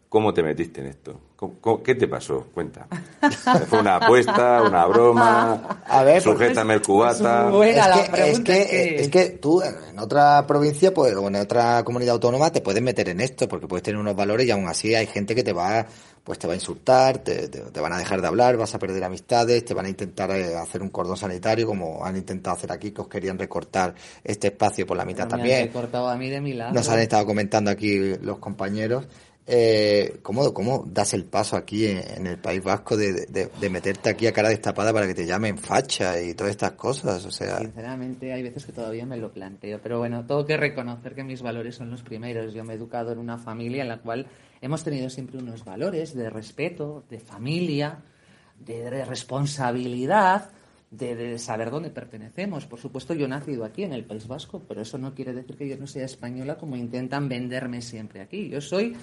¿Cómo 0.09 0.33
te 0.33 0.43
metiste 0.43 0.81
en 0.81 0.87
esto? 0.87 1.21
¿Cómo- 1.35 1.55
cómo- 1.61 1.83
¿Qué 1.83 1.95
te 1.95 2.07
pasó? 2.09 2.47
Cuenta. 2.55 2.87
¿Fue 3.69 3.81
una 3.81 3.97
apuesta, 3.97 4.63
una 4.63 4.87
broma? 4.87 5.83
A 5.87 6.03
ver, 6.05 6.23
Sujétame 6.23 6.75
el 6.75 6.83
cubata. 6.83 7.51
es 7.51 8.09
que, 8.11 8.31
es, 8.31 8.41
que, 8.41 8.67
que- 8.67 9.01
es 9.03 9.09
que 9.09 9.25
tú 9.31 9.61
en 9.63 9.99
otra 9.99 10.47
provincia 10.47 10.95
pues, 10.95 11.15
o 11.15 11.27
en 11.29 11.37
otra 11.37 11.83
comunidad 11.85 12.15
autónoma 12.15 12.51
te 12.51 12.61
puedes 12.61 12.83
meter 12.83 13.09
en 13.09 13.21
esto 13.21 13.49
porque 13.49 13.67
puedes 13.67 13.83
tener 13.83 14.01
unos 14.01 14.15
valores 14.17 14.47
y 14.47 14.51
aún 14.53 14.69
así 14.69 14.95
hay 14.95 15.07
gente 15.07 15.35
que 15.35 15.43
te 15.43 15.53
va 15.53 15.85
pues 16.25 16.41
te 16.41 16.49
va 16.49 16.55
a 16.55 16.57
insultar, 16.57 17.19
te, 17.19 17.47
te- 17.49 17.61
te 17.61 17.81
van 17.81 17.93
a 17.93 17.99
dejar 17.99 18.21
de 18.21 18.27
hablar, 18.27 18.57
vas 18.57 18.75
a 18.75 18.81
perder 18.81 19.05
amistades, 19.05 19.65
te 19.65 19.75
van 19.75 19.87
a 19.87 19.89
intentar 19.89 20.29
eh, 20.33 20.57
hacer 20.57 20.83
un 20.83 20.89
cordón 20.89 21.17
sanitario 21.17 21.69
como 21.69 22.05
han 22.05 22.17
intentado 22.17 22.57
hacer 22.57 22.73
aquí, 22.73 22.91
que 22.91 23.01
os 23.03 23.07
querían 23.07 23.39
recortar 23.39 23.95
este 24.25 24.49
espacio 24.49 24.85
por 24.89 24.97
la 24.97 25.05
mitad 25.05 25.19
Me 25.19 25.23
han 25.25 25.29
también. 25.39 25.67
recortado 25.69 26.09
a 26.09 26.17
mí 26.17 26.29
de 26.29 26.41
mi 26.41 26.53
lado. 26.55 26.73
Nos 26.75 26.89
han 26.89 26.99
estado 26.99 27.25
comentando 27.27 27.71
aquí 27.71 28.17
los 28.23 28.39
compañeros. 28.39 29.07
Eh, 29.49 30.19
¿cómo, 30.23 30.53
¿Cómo 30.53 30.85
das 30.89 31.15
el 31.15 31.25
paso 31.25 31.57
aquí 31.57 31.87
en, 31.87 32.27
el 32.27 32.39
País 32.39 32.65
Vasco 32.65 32.97
de, 32.97 33.27
de- 33.27 33.71
meterte 33.71 34.11
aquí 34.11 34.27
a 34.27 34.33
cara 34.33 34.49
destapada 34.49 34.93
para 34.93 35.07
que 35.07 35.15
te 35.15 35.25
llamen 35.25 35.57
facha 35.57 36.21
y 36.21 36.35
todas 36.35 36.51
estas 36.51 36.73
cosas? 36.73 37.25
O 37.25 37.31
sea, 37.31 37.59
Sinceramente, 37.59 38.33
hay 38.33 38.43
veces 38.43 38.67
que 38.67 38.73
todavía 38.73 39.07
me 39.07 39.17
lo 39.17 39.31
planteo, 39.31 39.79
pero 39.81 39.99
bueno, 39.99 40.27
tengo 40.27 40.45
que 40.45 40.57
reconocer 40.57 41.15
que 41.15 41.23
mis 41.23 41.43
valores 41.43 41.77
son 41.77 41.91
los 41.91 42.03
primeros. 42.03 42.55
Yo 42.55 42.65
me 42.65 42.73
he 42.73 42.77
educado 42.77 43.13
en 43.13 43.19
una 43.19 43.39
familia 43.39 43.83
en 43.83 43.89
la 43.89 43.99
cual 43.99 44.27
hemos 44.61 44.83
tenido 44.83 45.09
siempre 45.11 45.39
unos 45.39 45.65
valores 45.65 46.13
de 46.15 46.29
respeto, 46.29 47.05
de 47.09 47.21
familia, 47.21 48.01
de, 48.59 49.05
responsabilidad, 49.05 50.51
de 50.91 51.39
saber 51.39 51.71
dónde 51.71 51.91
pertenecemos. 51.91 52.67
Por 52.67 52.81
supuesto, 52.81 53.15
yo 53.15 53.27
he 53.27 53.29
nacido 53.29 53.65
aquí 53.65 53.85
en 53.85 53.93
el 53.93 54.05
País 54.05 54.27
Vasco, 54.27 54.63
pero 54.67 54.83
eso 54.83 54.99
no 54.99 55.15
quiere 55.15 55.33
decir 55.33 55.57
que 55.57 55.69
yo 55.69 55.77
no 55.77 55.87
sea 55.87 56.05
española 56.05 56.57
como 56.57 56.77
intentan 56.77 57.29
venderme 57.29 57.81
siempre 57.81 58.21
aquí. 58.21 58.49
Yo 58.49 58.61
soy 58.61 58.97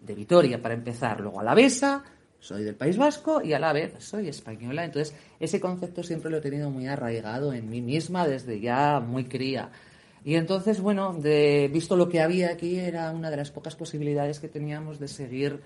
de 0.00 0.14
Vitoria 0.14 0.60
para 0.60 0.74
empezar, 0.74 1.20
luego 1.20 1.40
alavesa, 1.40 2.04
soy 2.38 2.64
del 2.64 2.74
País 2.74 2.96
Vasco 2.96 3.40
y 3.40 3.52
a 3.52 3.60
la 3.60 3.72
vez 3.72 3.94
soy 3.98 4.28
española. 4.28 4.84
Entonces, 4.84 5.14
ese 5.38 5.60
concepto 5.60 6.02
siempre 6.02 6.30
lo 6.30 6.38
he 6.38 6.40
tenido 6.40 6.70
muy 6.70 6.88
arraigado 6.88 7.52
en 7.52 7.70
mí 7.70 7.80
misma 7.80 8.26
desde 8.26 8.60
ya 8.60 8.98
muy 8.98 9.24
cría. 9.26 9.70
Y 10.24 10.34
entonces, 10.34 10.80
bueno, 10.80 11.14
de, 11.14 11.70
visto 11.72 11.96
lo 11.96 12.08
que 12.08 12.20
había 12.20 12.50
aquí, 12.50 12.78
era 12.78 13.12
una 13.12 13.30
de 13.30 13.36
las 13.36 13.50
pocas 13.50 13.76
posibilidades 13.76 14.40
que 14.40 14.48
teníamos 14.48 14.98
de 14.98 15.08
seguir 15.08 15.60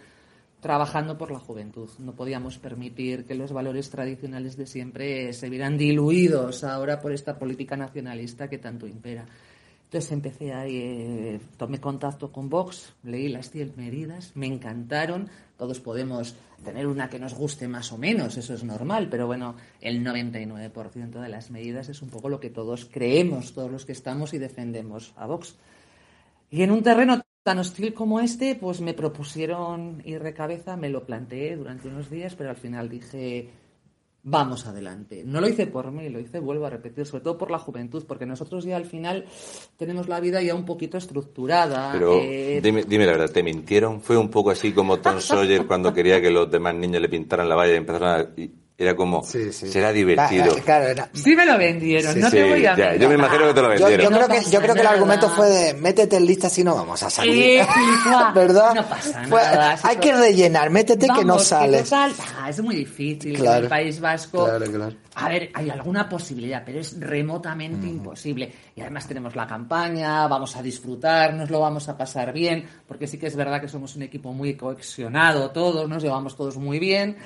trabajando 0.61 1.17
por 1.17 1.31
la 1.31 1.39
juventud. 1.39 1.89
No 1.99 2.15
podíamos 2.15 2.59
permitir 2.59 3.25
que 3.25 3.35
los 3.35 3.53
valores 3.53 3.91
tradicionales 3.91 4.57
de 4.57 4.67
siempre 4.67 5.33
se 5.33 5.49
vieran 5.49 5.79
diluidos 5.79 6.65
ahora 6.65 7.01
por 7.01 7.13
esta 7.13 7.39
política 7.39 7.77
nacionalista 7.77 8.49
que 8.49 8.59
tanto 8.59 8.87
impera. 8.87 9.27
Entonces 9.97 10.13
empecé 10.13 10.53
ahí, 10.53 10.77
eh, 10.77 11.41
tomé 11.57 11.81
contacto 11.81 12.31
con 12.31 12.51
Vox, 12.51 12.93
leí 13.03 13.31
las 13.31 13.51
100 13.51 13.77
medidas, 13.77 14.33
me 14.35 14.45
encantaron. 14.45 15.31
Todos 15.57 15.81
podemos 15.81 16.37
tener 16.63 16.87
una 16.87 17.09
que 17.09 17.19
nos 17.19 17.33
guste 17.33 17.67
más 17.67 17.91
o 17.93 17.97
menos, 17.97 18.37
eso 18.37 18.53
es 18.53 18.63
normal, 18.63 19.09
pero 19.11 19.27
bueno, 19.27 19.55
el 19.81 20.05
99% 20.05 21.19
de 21.19 21.29
las 21.31 21.51
medidas 21.51 21.89
es 21.89 22.03
un 22.03 22.11
poco 22.11 22.29
lo 22.29 22.41
que 22.41 22.51
todos 22.51 22.85
creemos, 22.93 23.55
todos 23.55 23.71
los 23.71 23.87
que 23.87 23.93
estamos 23.93 24.35
y 24.35 24.39
defendemos 24.39 25.15
a 25.17 25.25
Vox. 25.25 25.57
Y 26.51 26.61
en 26.61 26.73
un 26.73 26.83
terreno 26.83 27.23
tan 27.43 27.59
hostil 27.59 27.95
como 27.95 28.21
este, 28.21 28.55
pues 28.55 28.83
me 28.83 28.93
propusieron 28.93 30.03
ir 30.05 30.23
de 30.23 30.35
cabeza, 30.35 30.77
me 30.77 30.91
lo 30.91 31.07
planteé 31.07 31.57
durante 31.57 31.89
unos 31.89 32.11
días, 32.11 32.35
pero 32.35 32.51
al 32.51 32.57
final 32.57 32.91
dije, 32.91 33.49
vamos 34.29 34.67
adelante. 34.67 35.23
No 35.25 35.41
lo 35.41 35.49
hice 35.49 35.69
por 35.69 35.93
mí, 35.93 36.09
lo 36.09 36.19
hice, 36.19 36.41
vuelvo 36.41 36.67
a 36.67 36.71
repetir, 36.71 37.07
sobre 37.07 37.23
todo 37.23 37.39
por 37.39 37.51
la 37.51 37.61
juventud, 37.61 38.05
porque 38.07 38.27
nosotros 38.27 38.65
ya 38.65 38.77
al 38.77 38.85
final 38.85 39.25
tenemos 39.77 40.09
la 40.09 40.19
vida 40.19 40.43
ya 40.43 40.55
un 40.55 40.65
poquito 40.65 40.99
estructurada. 40.99 41.93
Pero 41.93 42.19
eh, 42.21 42.61
dime, 42.61 42.83
dime 42.83 43.07
la 43.07 43.13
verdad, 43.13 43.31
¿te 43.31 43.45
mintieron? 43.45 44.01
¿Fue 44.01 44.17
un 44.17 44.29
poco 44.29 44.51
así 44.51 44.73
como 44.73 44.99
Tom 44.99 45.21
Sawyer 45.21 45.65
cuando 45.67 45.95
quería 45.95 46.21
que 46.21 46.33
los 46.33 46.51
demás 46.51 46.75
niños 46.75 47.01
le 47.01 47.09
pintaran 47.09 47.49
la 47.49 47.55
valla 47.55 47.75
y 47.75 47.77
empezaron 47.77 48.09
a... 48.09 48.29
era 48.79 48.95
como, 48.95 49.23
Sí, 49.25 49.53
sí. 49.53 49.69
será 49.69 49.91
divertido. 49.91 50.55
Claro, 50.65 50.89
era- 50.89 51.09
Sí 51.15 51.35
me 51.35 51.47
lo 51.47 51.57
vendieron, 51.57 52.13
Sí, 52.13 52.21
no 52.21 52.29
Sí, 52.29 52.37
te 52.37 52.45
voy 52.51 52.67
a 52.67 52.77
ya, 52.77 52.95
yo 52.97 53.09
me 53.09 53.15
imagino 53.15 53.47
que 53.47 53.55
te 53.55 53.63
lo 53.63 53.69
Yo, 53.73 53.79
yo 53.79 53.87
vendieron. 53.87 54.13
No 54.13 54.19
creo 54.19 54.29
que, 54.29 54.37
pasa 54.37 54.51
yo 54.51 54.61
creo 54.61 54.75
que 54.75 54.81
el 54.83 54.87
argumento 54.87 55.31
fue 55.31 55.49
de 55.49 55.75
métete 55.75 56.17
en 56.17 56.27
lista 56.27 56.51
si 56.51 56.63
no 56.63 56.75
vamos 56.75 57.03
a 57.03 57.09
salir. 57.09 57.61
Eh. 57.61 57.67
¿Verdad? 58.35 58.75
No 58.75 58.87
pasa 58.87 59.23
nada, 59.23 59.79
hay 59.83 59.97
que 59.97 60.13
rellenar, 60.13 60.69
métete 60.71 61.07
que 61.09 61.25
no 61.25 61.39
sales. 61.39 61.85
total, 61.85 62.13
ah, 62.39 62.51
es 62.51 62.61
muy 62.63 62.77
difícil. 62.77 63.35
En 63.35 63.41
Claro. 63.41 63.63
el 63.65 63.69
País 63.71 63.99
Vasco. 64.01 64.45
Claro, 64.45 64.67
claro. 64.71 64.95
A 65.15 65.29
ver, 65.31 65.49
hay 65.55 65.71
alguna 65.71 66.07
posibilidad, 66.07 66.63
pero 66.67 66.79
es 66.81 67.01
remotamente 67.01 67.87
imposible. 67.87 68.53
Y 68.75 68.83
además 68.83 69.09
tenemos 69.09 69.35
la 69.35 69.47
campaña, 69.47 70.27
vamos 70.29 70.55
a 70.57 70.63
disfrutar, 70.63 71.33
nos 71.33 71.49
lo 71.49 71.61
vamos 71.61 71.89
a 71.89 71.97
pasar 71.97 72.35
bien, 72.35 72.67
porque 72.87 73.07
sí 73.07 73.17
que 73.17 73.29
es 73.29 73.37
verdad 73.37 73.59
que 73.63 73.69
somos 73.69 73.97
un 73.97 74.03
equipo 74.03 74.35
muy 74.35 74.55
cohesionado 74.55 75.51
todos, 75.51 75.89
nos 75.89 76.03
llevamos 76.03 76.37
todos 76.37 76.59
muy 76.59 76.79
bien. 76.79 77.17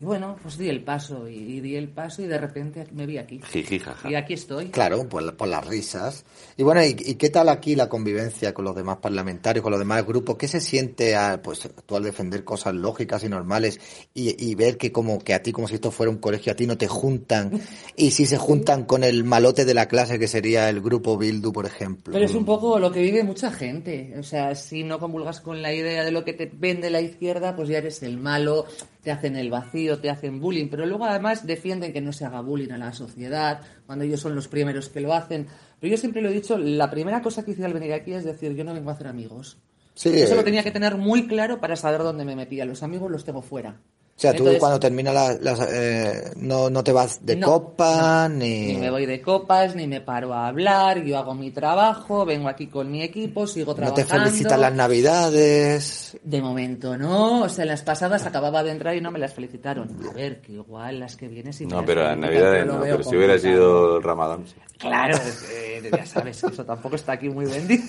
Y 0.00 0.06
bueno, 0.06 0.36
pues 0.42 0.56
di 0.56 0.70
el 0.70 0.82
paso 0.82 1.28
y, 1.28 1.34
y 1.34 1.60
di 1.60 1.76
el 1.76 1.90
paso 1.90 2.22
y 2.22 2.26
de 2.26 2.38
repente 2.38 2.86
me 2.92 3.04
vi 3.04 3.18
aquí. 3.18 3.38
Jiji, 3.52 3.78
jaja. 3.80 4.10
Y 4.10 4.14
aquí 4.14 4.32
estoy. 4.32 4.70
Claro, 4.70 5.06
por, 5.06 5.36
por 5.36 5.46
las 5.46 5.66
risas. 5.66 6.24
Y 6.56 6.62
bueno, 6.62 6.82
¿y, 6.82 6.96
y 6.98 7.16
qué 7.16 7.28
tal 7.28 7.50
aquí 7.50 7.76
la 7.76 7.90
convivencia 7.90 8.54
con 8.54 8.64
los 8.64 8.74
demás 8.74 8.96
parlamentarios, 8.96 9.62
con 9.62 9.72
los 9.72 9.78
demás 9.78 10.06
grupos? 10.06 10.38
¿Qué 10.38 10.48
se 10.48 10.62
siente 10.62 11.16
a, 11.16 11.42
pues, 11.42 11.68
tú 11.84 11.96
al 11.96 12.02
defender 12.02 12.44
cosas 12.44 12.74
lógicas 12.74 13.24
y 13.24 13.28
normales 13.28 13.78
y, 14.14 14.42
y 14.42 14.54
ver 14.54 14.78
que 14.78 14.90
como 14.90 15.18
que 15.18 15.34
a 15.34 15.42
ti, 15.42 15.52
como 15.52 15.68
si 15.68 15.74
esto 15.74 15.90
fuera 15.90 16.10
un 16.10 16.16
colegio, 16.16 16.52
a 16.52 16.56
ti 16.56 16.66
no 16.66 16.78
te 16.78 16.88
juntan? 16.88 17.60
Y 17.94 18.12
si 18.12 18.24
se 18.24 18.38
juntan 18.38 18.84
con 18.84 19.04
el 19.04 19.22
malote 19.24 19.66
de 19.66 19.74
la 19.74 19.86
clase, 19.86 20.18
que 20.18 20.28
sería 20.28 20.70
el 20.70 20.80
grupo 20.80 21.18
Bildu, 21.18 21.52
por 21.52 21.66
ejemplo. 21.66 22.14
Pero 22.14 22.24
es 22.24 22.34
un 22.34 22.46
poco 22.46 22.78
lo 22.78 22.90
que 22.90 23.02
vive 23.02 23.22
mucha 23.22 23.52
gente. 23.52 24.14
O 24.18 24.22
sea, 24.22 24.54
si 24.54 24.82
no 24.82 24.98
comulgas 24.98 25.42
con 25.42 25.60
la 25.60 25.74
idea 25.74 26.04
de 26.04 26.10
lo 26.10 26.24
que 26.24 26.32
te 26.32 26.50
vende 26.50 26.88
la 26.88 27.02
izquierda, 27.02 27.54
pues 27.54 27.68
ya 27.68 27.76
eres 27.76 28.02
el 28.02 28.16
malo, 28.16 28.64
te 29.02 29.10
hacen 29.10 29.36
el 29.36 29.50
vacío, 29.50 29.98
te 29.98 30.10
hacen 30.10 30.40
bullying. 30.40 30.68
Pero 30.68 30.86
luego 30.86 31.04
además 31.04 31.46
defienden 31.46 31.92
que 31.92 32.00
no 32.00 32.12
se 32.12 32.24
haga 32.24 32.40
bullying 32.40 32.72
a 32.72 32.78
la 32.78 32.92
sociedad, 32.92 33.62
cuando 33.86 34.04
ellos 34.04 34.20
son 34.20 34.34
los 34.34 34.48
primeros 34.48 34.88
que 34.88 35.00
lo 35.00 35.12
hacen. 35.12 35.46
Pero 35.80 35.90
yo 35.90 35.96
siempre 35.96 36.22
lo 36.22 36.28
he 36.28 36.32
dicho, 36.32 36.58
la 36.58 36.90
primera 36.90 37.22
cosa 37.22 37.44
que 37.44 37.52
hice 37.52 37.64
al 37.64 37.72
venir 37.72 37.92
aquí 37.92 38.12
es 38.12 38.24
decir, 38.24 38.54
yo 38.54 38.64
no 38.64 38.74
vengo 38.74 38.90
a 38.90 38.94
hacer 38.94 39.08
amigos. 39.08 39.58
Sí, 39.94 40.10
Eso 40.10 40.34
eh, 40.34 40.36
lo 40.36 40.44
tenía 40.44 40.62
que 40.62 40.70
tener 40.70 40.96
muy 40.96 41.26
claro 41.26 41.60
para 41.60 41.76
saber 41.76 42.02
dónde 42.02 42.24
me 42.24 42.36
metía. 42.36 42.64
Los 42.64 42.82
amigos 42.82 43.10
los 43.10 43.24
tengo 43.24 43.42
fuera. 43.42 43.80
O 44.20 44.22
sea, 44.22 44.32
tú 44.32 44.40
Entonces, 44.40 44.60
cuando 44.60 44.78
termina 44.78 45.14
la, 45.14 45.32
las, 45.40 45.60
eh, 45.72 46.32
no, 46.36 46.68
no 46.68 46.84
te 46.84 46.92
vas 46.92 47.24
de 47.24 47.36
no, 47.36 47.46
copa, 47.46 48.28
no. 48.28 48.36
ni... 48.36 48.66
Ni 48.66 48.76
me 48.76 48.90
voy 48.90 49.06
de 49.06 49.22
copas, 49.22 49.74
ni 49.74 49.86
me 49.86 50.02
paro 50.02 50.34
a 50.34 50.46
hablar, 50.48 51.02
yo 51.02 51.16
hago 51.16 51.34
mi 51.34 51.50
trabajo, 51.52 52.26
vengo 52.26 52.46
aquí 52.46 52.66
con 52.66 52.90
mi 52.90 53.02
equipo, 53.02 53.46
sigo 53.46 53.70
No 53.70 53.76
trabajando. 53.76 54.02
te 54.06 54.18
felicitan 54.18 54.60
las 54.60 54.74
navidades. 54.74 56.18
De 56.22 56.42
momento 56.42 56.98
no, 56.98 57.44
o 57.44 57.48
sea, 57.48 57.64
las 57.64 57.80
pasadas 57.80 58.26
acaba 58.26 58.62
de 58.62 58.72
entrar 58.72 58.94
y 58.94 59.00
no 59.00 59.10
me 59.10 59.18
las 59.18 59.32
felicitaron. 59.32 59.88
A 60.10 60.12
ver, 60.12 60.42
que 60.42 60.52
igual 60.52 61.00
las 61.00 61.16
que 61.16 61.26
vienen 61.26 61.54
me 61.58 61.66
No, 61.66 61.82
pero 61.86 62.02
las 62.02 62.18
navidades 62.18 62.66
no, 62.66 62.78
pero 62.82 63.02
si 63.02 63.16
hubiera 63.16 63.38
sido 63.38 63.96
el 63.96 64.02
Ramadán. 64.02 64.44
sí. 64.46 64.54
Claro, 64.76 65.16
eh, 65.50 65.90
ya 65.96 66.04
sabes 66.04 66.42
que 66.42 66.48
eso 66.48 66.64
tampoco 66.66 66.96
está 66.96 67.12
aquí 67.12 67.30
muy 67.30 67.46
vendido. 67.46 67.84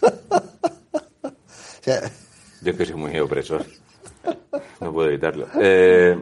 O 0.00 1.82
sea, 1.82 2.10
Yo 2.62 2.70
es 2.70 2.76
que 2.78 2.86
soy 2.86 2.94
muy 2.96 3.18
opresor. 3.18 3.66
No 4.80 4.92
puedo 4.92 5.08
evitarlo. 5.08 5.46
Eh, 5.60 6.16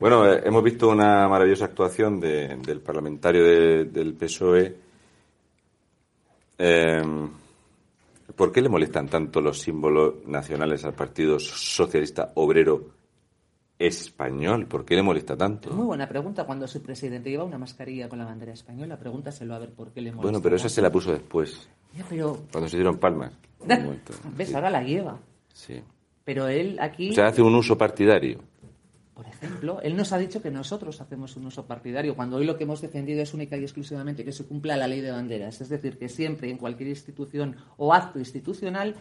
bueno, 0.00 0.30
eh, 0.32 0.42
hemos 0.44 0.62
visto 0.62 0.88
una 0.88 1.28
maravillosa 1.28 1.66
actuación 1.66 2.20
de- 2.20 2.56
del 2.56 2.80
parlamentario 2.80 3.44
de- 3.44 3.84
del 3.86 4.14
PSOE. 4.14 4.76
Eh, 6.58 7.02
¿Por 8.36 8.52
qué 8.52 8.60
le 8.60 8.68
molestan 8.68 9.08
tanto 9.08 9.40
los 9.40 9.58
símbolos 9.60 10.26
nacionales 10.26 10.84
al 10.84 10.92
Partido 10.94 11.38
Socialista 11.40 12.30
Obrero 12.34 12.90
Español? 13.78 14.66
¿Por 14.66 14.84
qué 14.84 14.94
le 14.94 15.02
molesta 15.02 15.36
tanto? 15.36 15.70
Muy 15.70 15.86
buena 15.86 16.08
pregunta. 16.08 16.44
Cuando 16.44 16.66
su 16.68 16.82
presidente 16.82 17.30
lleva 17.30 17.44
una 17.44 17.58
mascarilla 17.58 18.08
con 18.08 18.18
la 18.18 18.24
bandera 18.24 18.52
española, 18.52 18.96
pregúntaselo 18.98 19.54
a 19.54 19.58
ver 19.58 19.70
por 19.72 19.90
qué 19.92 20.00
le 20.00 20.10
molesta. 20.10 20.22
Bueno, 20.22 20.40
pero 20.42 20.56
esa 20.56 20.64
tanto. 20.64 20.74
se 20.74 20.82
la 20.82 20.92
puso 20.92 21.12
después, 21.12 21.68
Ya, 21.96 22.04
pero, 22.08 22.38
cuando 22.52 22.68
se 22.68 22.76
dieron 22.76 22.98
palmas. 22.98 23.32
¿ves? 24.36 24.48
Sí, 24.48 24.54
Ahora 24.54 24.70
la 24.70 24.82
lleva. 24.82 25.18
sí. 25.52 25.82
Pero 26.28 26.46
él 26.46 26.76
aquí, 26.78 27.08
O 27.08 27.14
sea, 27.14 27.28
hace 27.28 27.40
un 27.40 27.54
uso 27.54 27.78
partidario. 27.78 28.40
por 29.14 29.26
ejemplo, 29.26 29.80
él 29.82 29.96
nos 29.96 30.12
ha 30.12 30.18
dicho 30.18 30.42
que 30.42 30.50
nosotros 30.50 31.00
hacemos 31.00 31.34
un 31.38 31.46
uso 31.46 31.66
partidario, 31.66 32.14
cuando 32.14 32.36
hoy 32.36 32.44
lo 32.44 32.58
que 32.58 32.64
hemos 32.64 32.82
defendido 32.82 33.22
es 33.22 33.32
única 33.32 33.56
y 33.56 33.62
exclusivamente 33.62 34.26
que 34.26 34.32
se 34.32 34.44
cumpla 34.44 34.76
la 34.76 34.86
ley 34.86 35.00
de 35.00 35.10
banderas. 35.10 35.62
Es 35.62 35.70
decir, 35.70 35.96
que 35.96 36.10
siempre 36.10 36.50
en 36.50 36.58
cualquier 36.58 36.90
institución 36.90 37.56
o 37.78 37.94
acto 37.94 38.18
institucional 38.18 38.94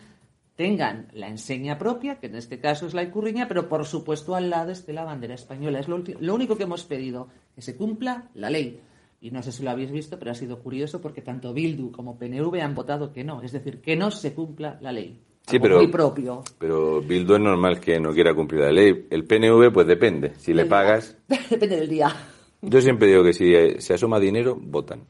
tengan 0.55 1.09
la 1.11 1.27
enseña 1.27 1.77
propia, 1.77 2.15
que 2.15 2.27
en 2.27 2.35
este 2.35 2.61
caso 2.61 2.87
es 2.87 2.93
la 2.93 3.03
icurriña, 3.03 3.49
pero 3.49 3.67
por 3.67 3.85
supuesto 3.85 4.33
al 4.33 4.49
lado 4.49 4.71
esté 4.71 4.93
la 4.93 5.03
bandera 5.03 5.33
española. 5.33 5.79
Es 5.79 5.89
lo, 5.89 5.97
lo 5.97 6.33
único 6.33 6.55
que 6.55 6.63
hemos 6.63 6.85
pedido, 6.85 7.27
que 7.53 7.61
se 7.61 7.75
cumpla 7.75 8.29
la 8.35 8.49
ley. 8.49 8.79
Y 9.19 9.31
no 9.31 9.43
sé 9.43 9.51
si 9.51 9.63
lo 9.63 9.71
habéis 9.71 9.91
visto, 9.91 10.17
pero 10.17 10.31
ha 10.31 10.35
sido 10.35 10.63
curioso 10.63 11.01
porque 11.01 11.21
tanto 11.21 11.53
Bildu 11.53 11.91
como 11.91 12.17
PNV 12.17 12.61
han 12.61 12.73
votado 12.73 13.11
que 13.11 13.25
no, 13.25 13.41
es 13.41 13.51
decir, 13.51 13.81
que 13.81 13.97
no 13.97 14.11
se 14.11 14.33
cumpla 14.33 14.77
la 14.79 14.93
ley. 14.93 15.19
Sí, 15.47 15.55
Algo 15.55 15.63
pero- 15.63 15.77
muy 15.77 15.87
propio. 15.87 16.43
Pero 16.59 17.01
Bildu 17.01 17.35
es 17.35 17.41
normal 17.41 17.79
que 17.79 17.99
no 17.99 18.11
quiera 18.13 18.33
cumplir 18.35 18.61
la 18.61 18.71
ley. 18.71 19.07
El 19.09 19.23
PNV, 19.25 19.71
pues 19.71 19.87
depende. 19.87 20.33
Si 20.37 20.53
le 20.53 20.65
pagas. 20.65 21.15
Depende 21.49 21.77
del 21.77 21.87
día. 21.89 22.13
Yo 22.61 22.81
siempre 22.81 23.07
digo 23.07 23.23
que 23.23 23.33
si 23.33 23.53
eh, 23.55 23.79
se 23.79 23.93
asoma 23.93 24.19
dinero, 24.19 24.57
votan. 24.59 25.05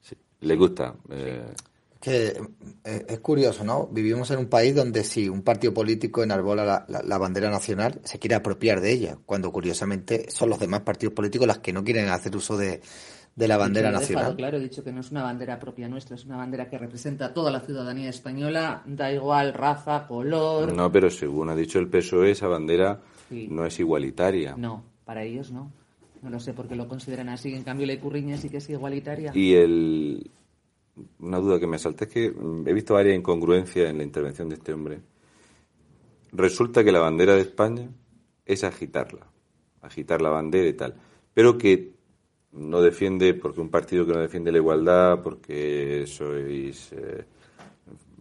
Sí. 0.00 0.16
Les 0.40 0.58
gusta. 0.58 0.94
eh, 1.10 1.44
que 2.00 2.34
eh, 2.84 3.06
es 3.08 3.20
curioso, 3.20 3.64
¿no? 3.64 3.86
Vivimos 3.90 4.30
en 4.30 4.38
un 4.40 4.46
país 4.46 4.74
donde 4.74 5.04
si 5.04 5.26
un 5.28 5.42
partido 5.42 5.72
político 5.72 6.22
enarbola 6.22 6.62
la, 6.64 6.84
la- 6.88 7.02
la 7.02 7.16
bandera 7.18 7.48
nacional, 7.50 8.00
se 8.04 8.18
quiere 8.18 8.34
apropiar 8.34 8.80
de 8.82 8.92
ella, 8.92 9.16
cuando 9.24 9.50
curiosamente 9.52 10.30
son 10.30 10.50
los 10.50 10.58
demás 10.58 10.80
partidos 10.82 11.14
políticos 11.14 11.46
las 11.46 11.60
que 11.60 11.72
no 11.72 11.82
quieren 11.82 12.08
hacer 12.08 12.36
uso 12.36 12.58
de, 12.58 12.82
de 13.36 13.48
la 13.48 13.56
bandera 13.56 13.88
dejado 13.88 14.00
nacional. 14.02 14.36
Claro, 14.36 14.56
he 14.58 14.60
dicho 14.60 14.84
que 14.84 14.92
no 14.92 15.00
es 15.00 15.10
una 15.10 15.22
bandera 15.24 15.58
propia 15.58 15.88
nuestra, 15.88 16.14
es 16.16 16.24
una 16.24 16.36
bandera 16.36 16.68
que 16.68 16.78
representa 16.78 17.26
a 17.26 17.34
toda 17.34 17.50
la 17.50 17.60
ciudadanía 17.60 18.08
española, 18.10 18.82
da 18.86 19.12
igual 19.12 19.52
raza, 19.54 20.06
color. 20.06 20.72
no, 20.72 20.90
pero 20.92 21.10
según 21.10 21.48
ha 21.50 21.56
dicho 21.56 21.78
el 21.78 21.88
PSOE, 21.88 22.30
esa 22.30 22.46
bandera 22.48 23.00
Sí. 23.28 23.48
no 23.50 23.64
es 23.64 23.78
igualitaria. 23.80 24.54
No, 24.56 24.84
para 25.04 25.24
ellos 25.24 25.50
no. 25.50 25.72
No 26.22 26.30
lo 26.30 26.38
sé 26.40 26.52
por 26.54 26.68
qué 26.68 26.76
lo 26.76 26.86
consideran 26.88 27.28
así. 27.28 27.52
En 27.54 27.64
cambio, 27.64 27.86
la 27.86 27.92
icurriña 27.94 28.36
sí 28.38 28.48
que 28.48 28.58
es 28.58 28.70
igualitaria. 28.70 29.30
Y 29.34 29.54
el, 29.54 30.30
una 31.18 31.38
duda 31.38 31.58
que 31.58 31.66
me 31.66 31.78
salta 31.78 32.04
es 32.04 32.10
que 32.10 32.30
mm, 32.30 32.66
he 32.68 32.72
visto 32.72 32.94
varias 32.94 33.16
incongruencias 33.16 33.90
en 33.90 33.98
la 33.98 34.04
intervención 34.04 34.48
de 34.48 34.54
este 34.54 34.72
hombre. 34.72 35.00
Resulta 36.32 36.82
que 36.84 36.92
la 36.92 37.00
bandera 37.00 37.34
de 37.34 37.42
España 37.42 37.88
es 38.44 38.64
agitarla, 38.64 39.26
agitar 39.82 40.20
la 40.20 40.30
bandera 40.30 40.68
y 40.68 40.72
tal, 40.74 40.94
pero 41.32 41.56
que 41.58 41.93
no 42.54 42.80
defiende, 42.80 43.34
porque 43.34 43.60
un 43.60 43.68
partido 43.68 44.06
que 44.06 44.12
no 44.12 44.20
defiende 44.20 44.52
la 44.52 44.58
igualdad, 44.58 45.20
porque 45.22 46.04
sois 46.06 46.92
eh, 46.92 47.24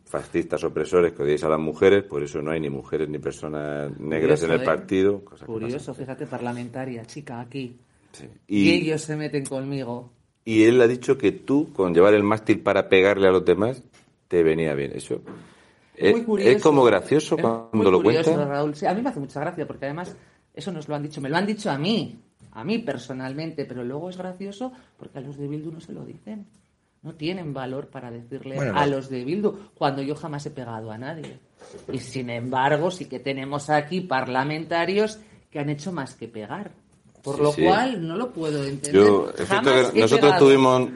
fascistas 0.06 0.64
opresores 0.64 1.14
que 1.14 1.24
odiáis 1.24 1.44
a 1.44 1.50
las 1.50 1.60
mujeres, 1.60 2.04
por 2.04 2.24
eso 2.24 2.42
no 2.42 2.52
hay 2.52 2.60
ni 2.60 2.70
mujeres 2.70 3.10
ni 3.10 3.20
personas 3.20 3.92
negras 4.00 4.42
Curioso, 4.42 4.46
en 4.46 4.52
el 4.52 4.62
¿eh? 4.62 4.66
partido. 4.66 5.24
Curioso, 5.46 5.94
fíjate, 5.94 6.26
parlamentaria, 6.26 7.06
chica, 7.06 7.40
aquí. 7.40 7.76
Sí. 8.12 8.26
Y... 8.48 8.70
Y, 8.70 8.72
ellos 8.72 9.02
se 9.02 9.16
meten 9.16 9.46
conmigo. 9.46 10.12
y 10.46 10.64
él 10.64 10.82
ha 10.82 10.88
dicho 10.88 11.18
que 11.18 11.32
tú, 11.32 11.72
con 11.74 11.94
llevar 11.94 12.14
el 12.14 12.24
mástil 12.24 12.60
para 12.60 12.90
pegarle 12.90 13.28
a 13.28 13.32
los 13.32 13.46
demás, 13.46 13.84
te 14.28 14.44
venía 14.44 14.74
bien. 14.74 14.92
Eso 14.96 15.22
es, 15.96 16.24
curioso. 16.24 16.52
es 16.52 16.62
como 16.62 16.84
gracioso 16.84 17.36
Es 17.36 17.42
cuando 17.42 17.70
muy 17.74 17.92
lo 17.92 18.02
curioso. 18.02 18.36
Raúl. 18.46 18.76
Sí, 18.76 18.86
a 18.86 18.94
mí 18.94 19.02
me 19.02 19.10
hace 19.10 19.20
mucha 19.20 19.40
gracia 19.40 19.68
porque 19.68 19.86
además 19.86 20.16
eso 20.54 20.72
nos 20.72 20.88
lo 20.88 20.96
han 20.96 21.04
dicho, 21.04 21.22
me 21.22 21.30
lo 21.30 21.38
han 21.38 21.46
dicho 21.46 21.70
a 21.70 21.78
mí, 21.78 22.20
a 22.54 22.64
mí 22.64 22.80
personalmente, 22.80 23.66
pero 23.66 23.84
luego 23.84 24.10
es 24.10 24.18
gracioso 24.18 24.72
porque 24.98 25.18
a 25.20 25.22
los 25.22 25.38
de 25.38 25.48
Bildu 25.48 25.72
no 25.72 25.80
se 25.82 25.94
lo 25.94 26.06
dicen. 26.06 26.46
no 27.02 27.14
tienen 27.16 27.54
valor 27.54 27.88
para 27.88 28.10
decirle 28.12 28.56
Bueno, 28.56 28.78
a 28.80 28.86
los 28.88 29.10
de 29.10 29.26
Bildu, 29.26 29.52
cuando 29.74 30.02
yo 30.02 30.16
jamás 30.16 30.46
he 30.46 30.52
pegado 30.52 30.90
a 30.92 30.98
nadie. 30.98 31.38
Y 31.92 32.00
sin 32.00 32.30
embargo, 32.30 32.90
sí 32.92 33.06
que 33.06 33.20
tenemos 33.20 33.70
aquí 33.70 34.02
parlamentarios 34.02 35.20
que 35.52 35.60
han 35.60 35.70
hecho 35.70 35.92
más 35.92 36.16
que 36.16 36.28
pegar. 36.28 36.72
Por 37.22 37.36
Sí, 37.38 37.42
lo 37.42 37.52
sí. 37.54 37.64
cual 37.64 38.08
no 38.08 38.16
lo 38.18 38.32
puedo 38.32 38.64
entender. 38.64 38.94
Yo, 38.94 39.30
es 39.38 39.48
cierto 39.48 39.70
Jamás 39.70 39.92
que 39.92 40.00
nosotros 40.02 40.32
pegado. 40.32 40.46
tuvimos 40.46 40.90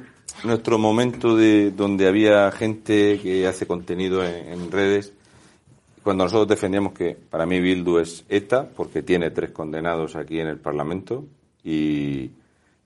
nuestro 0.43 0.77
momento 0.77 1.35
de 1.35 1.71
donde 1.71 2.07
había 2.07 2.51
gente 2.51 3.19
que 3.21 3.47
hace 3.47 3.65
contenido 3.65 4.23
en, 4.25 4.53
en 4.53 4.71
redes. 4.71 5.13
Cuando 6.03 6.23
nosotros 6.25 6.47
defendíamos 6.47 6.93
que 6.93 7.15
para 7.15 7.45
mí 7.45 7.59
Bildu 7.59 7.99
es 7.99 8.23
ETA, 8.29 8.69
porque 8.75 9.03
tiene 9.03 9.31
tres 9.31 9.51
condenados 9.51 10.15
aquí 10.15 10.39
en 10.39 10.47
el 10.47 10.57
Parlamento, 10.57 11.25
y, 11.69 12.31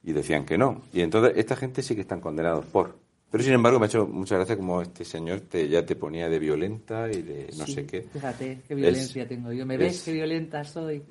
y 0.04 0.14
decían 0.14 0.46
que 0.46 0.58
no. 0.58 0.82
Y 0.92 1.02
entonces 1.02 1.34
esta 1.36 1.56
gente 1.56 1.84
sí 1.84 1.94
que 1.96 2.02
están 2.02 2.20
condenados 2.22 2.66
por. 2.66 3.00
Pero 3.30 3.46
sin 3.46 3.54
embargo 3.54 3.80
me 3.80 3.86
ha 3.86 3.88
hecho 3.88 4.06
mucha 4.08 4.36
gracia 4.36 4.58
como 4.58 4.82
este 4.82 5.06
señor 5.06 5.40
te, 5.40 5.70
ya 5.70 5.86
te 5.86 5.96
ponía 5.96 6.28
de 6.28 6.38
violenta 6.38 7.08
y 7.10 7.22
de 7.22 7.48
no 7.58 7.66
Sí, 7.66 7.76
sé 7.76 7.86
qué. 7.86 8.02
Fíjate 8.02 8.60
qué 8.68 8.76
violencia 8.76 9.24
Es- 9.24 9.30
tengo 9.30 9.54
yo. 9.54 9.66
¿Me 9.66 9.78
ves 9.78 9.96
es- 9.96 10.04
qué 10.04 10.12
violenta 10.12 10.66
soy? 10.66 11.02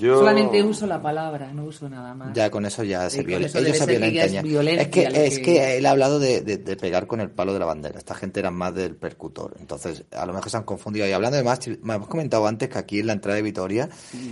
Yo, 0.00 0.20
Solamente 0.20 0.62
uso 0.62 0.86
la 0.86 1.02
palabra, 1.02 1.52
no 1.52 1.64
uso 1.64 1.86
nada 1.90 2.14
más. 2.14 2.32
Ya 2.34 2.50
con 2.50 2.64
eso 2.64 2.82
ya 2.82 3.10
Sí, 3.10 3.16
se 3.16 3.20
eso 3.22 3.58
ellos 3.58 3.76
se 3.76 3.84
violentan 3.86 4.36
es 4.36 4.42
violencia 4.42 4.82
Es 4.82 4.88
que, 4.88 5.26
es 5.26 5.36
que- 5.38 5.42
que 5.44 5.76
él 5.76 5.84
ha 5.84 5.90
hablado 5.90 6.18
de, 6.18 6.40
de- 6.40 6.56
de 6.56 6.76
pegar 6.76 7.06
con 7.06 7.20
el 7.20 7.28
palo 7.30 7.52
de 7.52 7.58
la 7.58 7.66
bandera. 7.66 7.98
Esta 7.98 8.14
gente 8.14 8.40
era 8.40 8.50
más 8.50 8.74
del 8.74 8.94
percutor. 8.96 9.54
Entonces, 9.60 10.04
a 10.12 10.24
lo 10.24 10.32
mejor 10.32 10.48
se 10.50 10.56
han 10.56 10.64
confundido. 10.64 11.06
Y 11.06 11.12
hablando 11.12 11.36
de 11.36 11.42
más, 11.44 11.60
me 11.82 11.94
hemos 11.96 12.08
comentado 12.08 12.46
antes 12.46 12.70
que 12.70 12.78
aquí 12.78 13.00
en 13.00 13.08
la 13.08 13.12
entrada 13.12 13.36
de 13.36 13.42
Vitoria, 13.42 13.86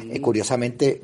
eh, 0.08 0.18
curiosamente, 0.22 1.02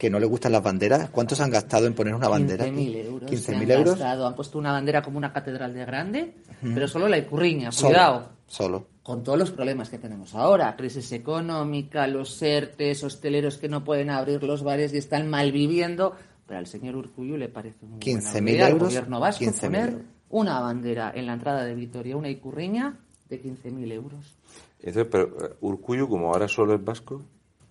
que 0.00 0.08
no 0.08 0.18
le 0.18 0.24
gustan 0.24 0.52
las 0.52 0.62
banderas. 0.62 1.10
¿Cuántos 1.10 1.40
han 1.42 1.50
gastado 1.50 1.86
en 1.86 1.92
poner 1.94 2.14
una 2.14 2.26
bandera? 2.26 2.64
15.000 2.66 3.04
euros. 3.04 3.30
15.000 3.30 3.36
se 3.36 3.54
han 3.54 3.70
euros. 3.70 3.90
gastado. 3.98 4.26
Han 4.26 4.34
puesto 4.34 4.58
una 4.58 4.72
bandera 4.72 5.02
como 5.02 5.18
una 5.18 5.30
catedral 5.30 5.74
de 5.74 5.84
grande, 5.84 6.34
pero 6.62 6.88
solo 6.88 7.06
la 7.06 7.18
Icurriña, 7.18 7.70
Solo, 7.70 7.90
cuidado. 7.90 8.28
Solo. 8.46 8.86
Con 9.02 9.22
todos 9.22 9.38
los 9.38 9.50
problemas 9.50 9.90
que 9.90 9.98
tenemos 9.98 10.34
ahora, 10.34 10.74
crisis 10.74 11.12
económica, 11.12 12.06
los 12.06 12.40
ERTES, 12.40 13.04
hosteleros 13.04 13.58
que 13.58 13.68
no 13.68 13.84
pueden 13.84 14.08
abrir 14.08 14.42
los 14.42 14.62
bares 14.62 14.94
y 14.94 14.96
están 14.96 15.28
mal 15.28 15.52
viviendo, 15.52 16.14
pero 16.46 16.58
al 16.58 16.66
señor 16.66 16.96
Urcullu 16.96 17.36
le 17.36 17.48
parece 17.50 17.84
muy 17.84 18.00
15.000 18.00 18.32
buena 18.32 18.50
idea 18.52 18.66
al 18.66 18.72
euros, 18.72 18.88
gobierno 18.88 19.20
vasco 19.20 19.44
15.000 19.44 19.60
poner 19.60 19.88
euros. 19.90 20.02
una 20.30 20.60
bandera 20.60 21.12
en 21.14 21.26
la 21.26 21.34
entrada 21.34 21.62
de 21.64 21.74
Vitoria, 21.74 22.16
una 22.16 22.30
Icurriña 22.30 22.98
de 23.28 23.42
15.000 23.42 23.92
euros. 23.92 24.34
Entonces, 24.78 25.06
pero 25.10 25.24
eh, 25.44 25.54
Urcuyu, 25.60 26.08
como 26.08 26.32
ahora 26.32 26.48
solo 26.48 26.74
es 26.74 26.82
vasco, 26.82 27.22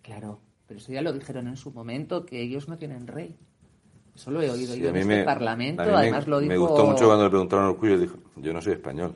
Claro, 0.04 0.40
pero 0.70 0.80
eso 0.80 0.92
ya 0.92 1.02
lo 1.02 1.12
dijeron 1.12 1.48
en 1.48 1.58
su 1.58 1.72
momento, 1.72 2.28
que 2.28 2.40
ellos 2.44 2.68
no 2.70 2.78
tienen 2.78 3.08
rey. 3.08 3.36
Eso 4.16 4.30
lo 4.30 4.40
he 4.40 4.52
oído 4.52 4.72
Sí, 4.76 4.80
yo 4.80 4.90
en 4.90 4.98
este 4.98 5.16
me, 5.18 5.24
parlamento, 5.24 5.84
me- 5.84 5.90
además 5.90 6.28
lo 6.28 6.40
dijo... 6.40 6.52
me 6.52 6.58
gustó 6.60 6.86
mucho 6.86 7.06
cuando 7.08 7.24
le 7.24 7.30
preguntaron 7.32 7.66
a 7.66 7.72
Urcullo, 7.72 7.98
dijo, 7.98 8.18
yo 8.36 8.54
no 8.54 8.62
soy 8.62 8.74
español, 8.74 9.16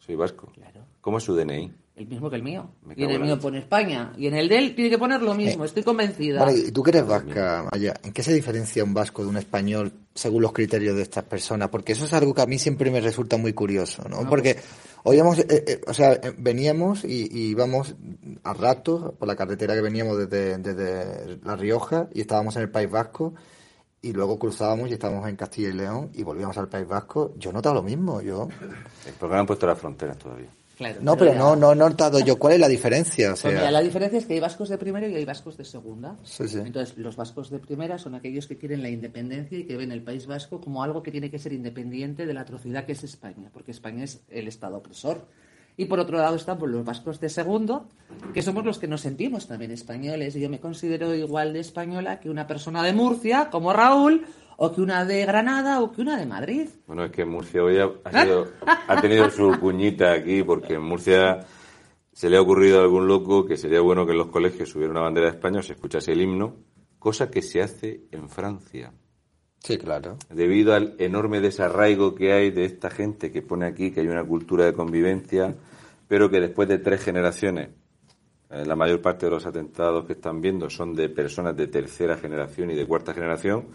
soy 0.00 0.16
vasco. 0.16 0.50
Claro. 0.54 0.80
¿Cómo 1.00 1.18
es 1.18 1.24
su 1.24 1.36
DNI? 1.36 1.72
El 1.94 2.08
mismo 2.08 2.28
que 2.28 2.34
el 2.34 2.42
mío. 2.42 2.68
Y 2.96 3.04
en 3.04 3.10
el 3.10 3.20
mío 3.20 3.38
pone 3.38 3.58
España. 3.58 4.12
Y 4.18 4.26
en 4.26 4.34
el 4.34 4.48
de 4.48 4.58
él 4.58 4.74
tiene 4.74 4.90
que 4.90 4.98
poner 4.98 5.22
lo 5.22 5.34
mismo, 5.34 5.64
estoy 5.64 5.84
convencida. 5.84 6.44
Vale, 6.44 6.58
y 6.58 6.72
tú 6.72 6.82
que 6.82 6.90
eres 6.90 7.06
vasca, 7.06 7.68
Maya, 7.72 7.94
¿en 8.02 8.12
qué 8.12 8.24
se 8.24 8.34
diferencia 8.34 8.82
un 8.82 8.92
vasco 8.92 9.22
de 9.22 9.28
un 9.28 9.36
español 9.36 9.92
según 10.14 10.42
los 10.42 10.52
criterios 10.52 10.96
de 10.96 11.02
estas 11.02 11.24
personas? 11.24 11.68
Porque 11.68 11.92
eso 11.92 12.06
es 12.06 12.12
algo 12.12 12.34
que 12.34 12.42
a 12.42 12.46
mí 12.46 12.58
siempre 12.58 12.90
me 12.90 13.00
resulta 13.00 13.36
muy 13.36 13.52
curioso, 13.52 14.02
¿no? 14.08 14.28
Porque 14.28 14.58
oíamos, 15.06 15.38
eh, 15.38 15.46
eh, 15.48 15.80
o 15.86 15.94
sea, 15.94 16.14
eh, 16.14 16.34
veníamos 16.36 17.04
y, 17.04 17.28
íbamos 17.32 17.94
a 18.42 18.52
ratos 18.52 19.14
por 19.14 19.28
la 19.28 19.36
carretera 19.36 19.74
que 19.74 19.80
veníamos 19.80 20.18
desde, 20.18 20.58
desde 20.58 21.38
La 21.44 21.54
Rioja 21.56 22.08
y 22.12 22.20
estábamos 22.20 22.56
en 22.56 22.62
el 22.62 22.70
País 22.70 22.90
Vasco 22.90 23.34
y 24.02 24.12
luego 24.12 24.38
cruzábamos 24.38 24.90
y 24.90 24.94
estábamos 24.94 25.28
en 25.28 25.36
Castilla 25.36 25.68
y 25.68 25.72
León 25.72 26.10
y 26.12 26.24
volvíamos 26.24 26.58
al 26.58 26.68
País 26.68 26.88
Vasco. 26.88 27.32
Yo 27.36 27.50
he 27.50 27.52
notado 27.52 27.76
lo 27.76 27.82
mismo, 27.82 28.20
yo. 28.20 28.48
Es 29.06 29.12
porque 29.18 29.34
no 29.34 29.40
han 29.40 29.46
puesto 29.46 29.66
las 29.66 29.78
fronteras 29.78 30.18
todavía. 30.18 30.48
Claro, 30.76 30.98
No, 31.00 31.16
pero 31.16 31.32
ya- 31.32 31.38
no, 31.38 31.56
no 31.56 31.72
he 31.72 31.76
notado 31.76 32.20
yo 32.20 32.38
cuál 32.38 32.52
es 32.54 32.60
la 32.60 32.68
diferencia, 32.68 33.28
o 33.28 33.30
Pues 33.32 33.44
mira, 33.46 33.60
sea. 33.60 33.70
la 33.70 33.80
diferencia 33.80 34.18
es 34.18 34.26
que 34.26 34.34
hay 34.34 34.40
vascos 34.40 34.68
de 34.68 34.76
primera 34.76 35.08
y 35.08 35.14
hay 35.14 35.24
vascos 35.24 35.56
de 35.56 35.64
segunda. 35.64 36.16
Sí, 36.22 36.46
sí. 36.48 36.58
Entonces, 36.58 36.98
los 36.98 37.16
vascos 37.16 37.48
de 37.50 37.58
primera 37.58 37.98
son 37.98 38.14
aquellos 38.14 38.46
que 38.46 38.58
quieren 38.58 38.82
la 38.82 38.90
independencia 38.90 39.56
y 39.58 39.64
que 39.64 39.76
ven 39.76 39.90
el 39.90 40.02
País 40.02 40.26
Vasco 40.26 40.60
como 40.60 40.82
algo 40.82 41.02
que 41.02 41.10
tiene 41.10 41.30
que 41.30 41.38
ser 41.38 41.54
independiente 41.54 42.26
de 42.26 42.34
la 42.34 42.42
atrocidad 42.42 42.84
que 42.84 42.92
es 42.92 43.04
España, 43.04 43.48
porque 43.54 43.70
España 43.70 44.04
es 44.04 44.20
el 44.28 44.48
Estado 44.48 44.76
opresor. 44.76 45.26
Y 45.78 45.86
por 45.86 45.98
otro 46.00 46.18
lado 46.18 46.36
están 46.36 46.58
pues, 46.58 46.70
los 46.72 46.84
vascos 46.84 47.20
de 47.20 47.28
segundo, 47.30 47.86
que 48.34 48.42
somos 48.42 48.64
los 48.64 48.78
que 48.78 48.86
nos 48.88 49.00
sentimos 49.02 49.46
también 49.46 49.70
españoles. 49.70 50.34
Y 50.36 50.40
yo 50.40 50.48
me 50.50 50.60
considero 50.60 51.14
igual 51.14 51.52
de 51.52 51.60
española 51.60 52.20
que 52.20 52.30
una 52.30 52.46
persona 52.46 52.82
de 52.82 52.92
Murcia, 52.94 53.48
como 53.50 53.72
Raúl, 53.74 54.26
o 54.56 54.72
que 54.72 54.80
una 54.80 55.04
de 55.04 55.24
Granada, 55.26 55.80
o 55.82 55.92
que 55.92 56.00
una 56.02 56.16
de 56.18 56.26
Madrid. 56.26 56.68
Bueno, 56.86 57.04
es 57.04 57.12
que 57.12 57.24
Murcia 57.24 57.62
hoy 57.62 57.78
ha, 57.78 57.90
ha 58.04 58.22
sido- 58.24 58.46
ha 58.88 59.00
tenido 59.00 59.30
su 59.30 59.50
cuñita 59.60 60.12
aquí, 60.12 60.42
porque 60.42 60.74
en 60.74 60.82
Murcia 60.82 61.40
se 62.12 62.30
le 62.30 62.36
ha 62.36 62.40
ocurrido 62.40 62.78
a 62.80 62.82
algún 62.82 63.06
loco 63.06 63.44
que 63.46 63.56
sería 63.56 63.80
bueno 63.80 64.06
que 64.06 64.12
en 64.12 64.18
los 64.18 64.28
colegios 64.28 64.74
hubiera 64.74 64.90
una 64.92 65.02
bandera 65.02 65.26
de 65.28 65.34
España 65.36 65.60
o 65.60 65.62
se 65.62 65.74
escuchase 65.74 66.12
el 66.12 66.22
himno, 66.22 66.56
cosa 66.98 67.30
que 67.30 67.42
se 67.42 67.60
hace 67.62 68.02
en 68.10 68.28
Francia. 68.28 68.92
Sí, 69.60 69.78
claro. 69.78 70.16
debido 70.30 70.74
al 70.74 70.94
enorme 70.98 71.40
desarraigo 71.40 72.14
que 72.14 72.32
hay 72.32 72.50
de 72.52 72.64
esta 72.66 72.88
gente 72.88 73.32
que 73.32 73.42
pone 73.42 73.66
aquí 73.66 73.90
que 73.90 74.00
hay 74.00 74.06
una 74.06 74.22
cultura 74.24 74.64
de 74.64 74.72
convivencia, 74.72 75.54
pero 76.06 76.30
que 76.30 76.40
después 76.40 76.68
de 76.68 76.78
tres 76.78 77.02
generaciones, 77.02 77.70
eh, 78.50 78.64
la 78.64 78.76
mayor 78.76 79.02
parte 79.02 79.26
de 79.26 79.32
los 79.32 79.44
atentados 79.44 80.04
que 80.06 80.12
están 80.12 80.40
viendo 80.40 80.70
son 80.70 80.94
de 80.94 81.08
personas 81.08 81.56
de 81.56 81.66
tercera 81.66 82.16
generación 82.16 82.70
y 82.70 82.76
de 82.76 82.86
cuarta 82.86 83.12
generación, 83.12 83.66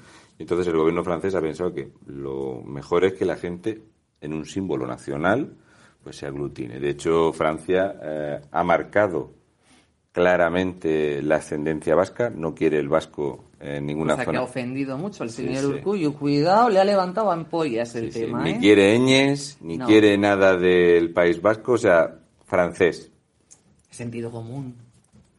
entonces 0.42 0.68
el 0.68 0.78
gobierno 0.78 1.04
francés 1.04 1.34
ha 1.36 1.42
pensado 1.42 1.74
que 1.74 1.92
lo 2.08 2.62
mejor 2.64 3.06
es 3.06 3.14
que 3.14 3.26
la 3.26 3.38
gente, 3.38 3.82
en 4.20 4.34
un 4.34 4.46
símbolo 4.46 4.86
nacional, 4.86 5.54
pues 6.04 6.18
se 6.18 6.26
aglutine. 6.26 6.80
De 6.80 6.90
hecho, 6.90 7.32
Francia 7.34 7.96
eh, 8.02 8.42
ha 8.52 8.64
marcado 8.64 9.32
claramente 10.12 11.22
la 11.22 11.38
ascendencia 11.38 11.96
vasca, 11.96 12.30
no 12.30 12.54
quiere 12.54 12.80
el 12.80 12.90
vasco 12.90 13.46
en 13.60 13.86
ninguna 13.86 14.14
O 14.14 14.18
sea, 14.18 14.26
que 14.26 14.36
ha 14.38 14.42
ofendido 14.42 14.98
mucho 14.98 15.24
al 15.24 15.30
Sí, 15.30 15.44
señor 15.44 15.62
sí. 15.62 15.66
Urcullu. 15.68 16.14
Cuidado, 16.14 16.70
le 16.70 16.80
ha 16.80 16.84
levantado 16.84 17.32
ampollas 17.32 17.96
el 17.96 18.12
Sí, 18.12 18.22
tema, 18.22 18.44
Ni 18.44 18.52
¿eh? 18.52 18.58
quiere 18.60 18.96
Eñes, 18.96 19.58
ni 19.62 19.78
No. 19.78 19.86
quiere 19.86 20.18
nada 20.18 20.58
del 20.58 21.12
País 21.14 21.42
Vasco, 21.42 21.74
o 21.74 21.78
sea, 21.78 22.20
francés. 22.46 23.10
Sentido 23.90 24.32
común, 24.32 24.76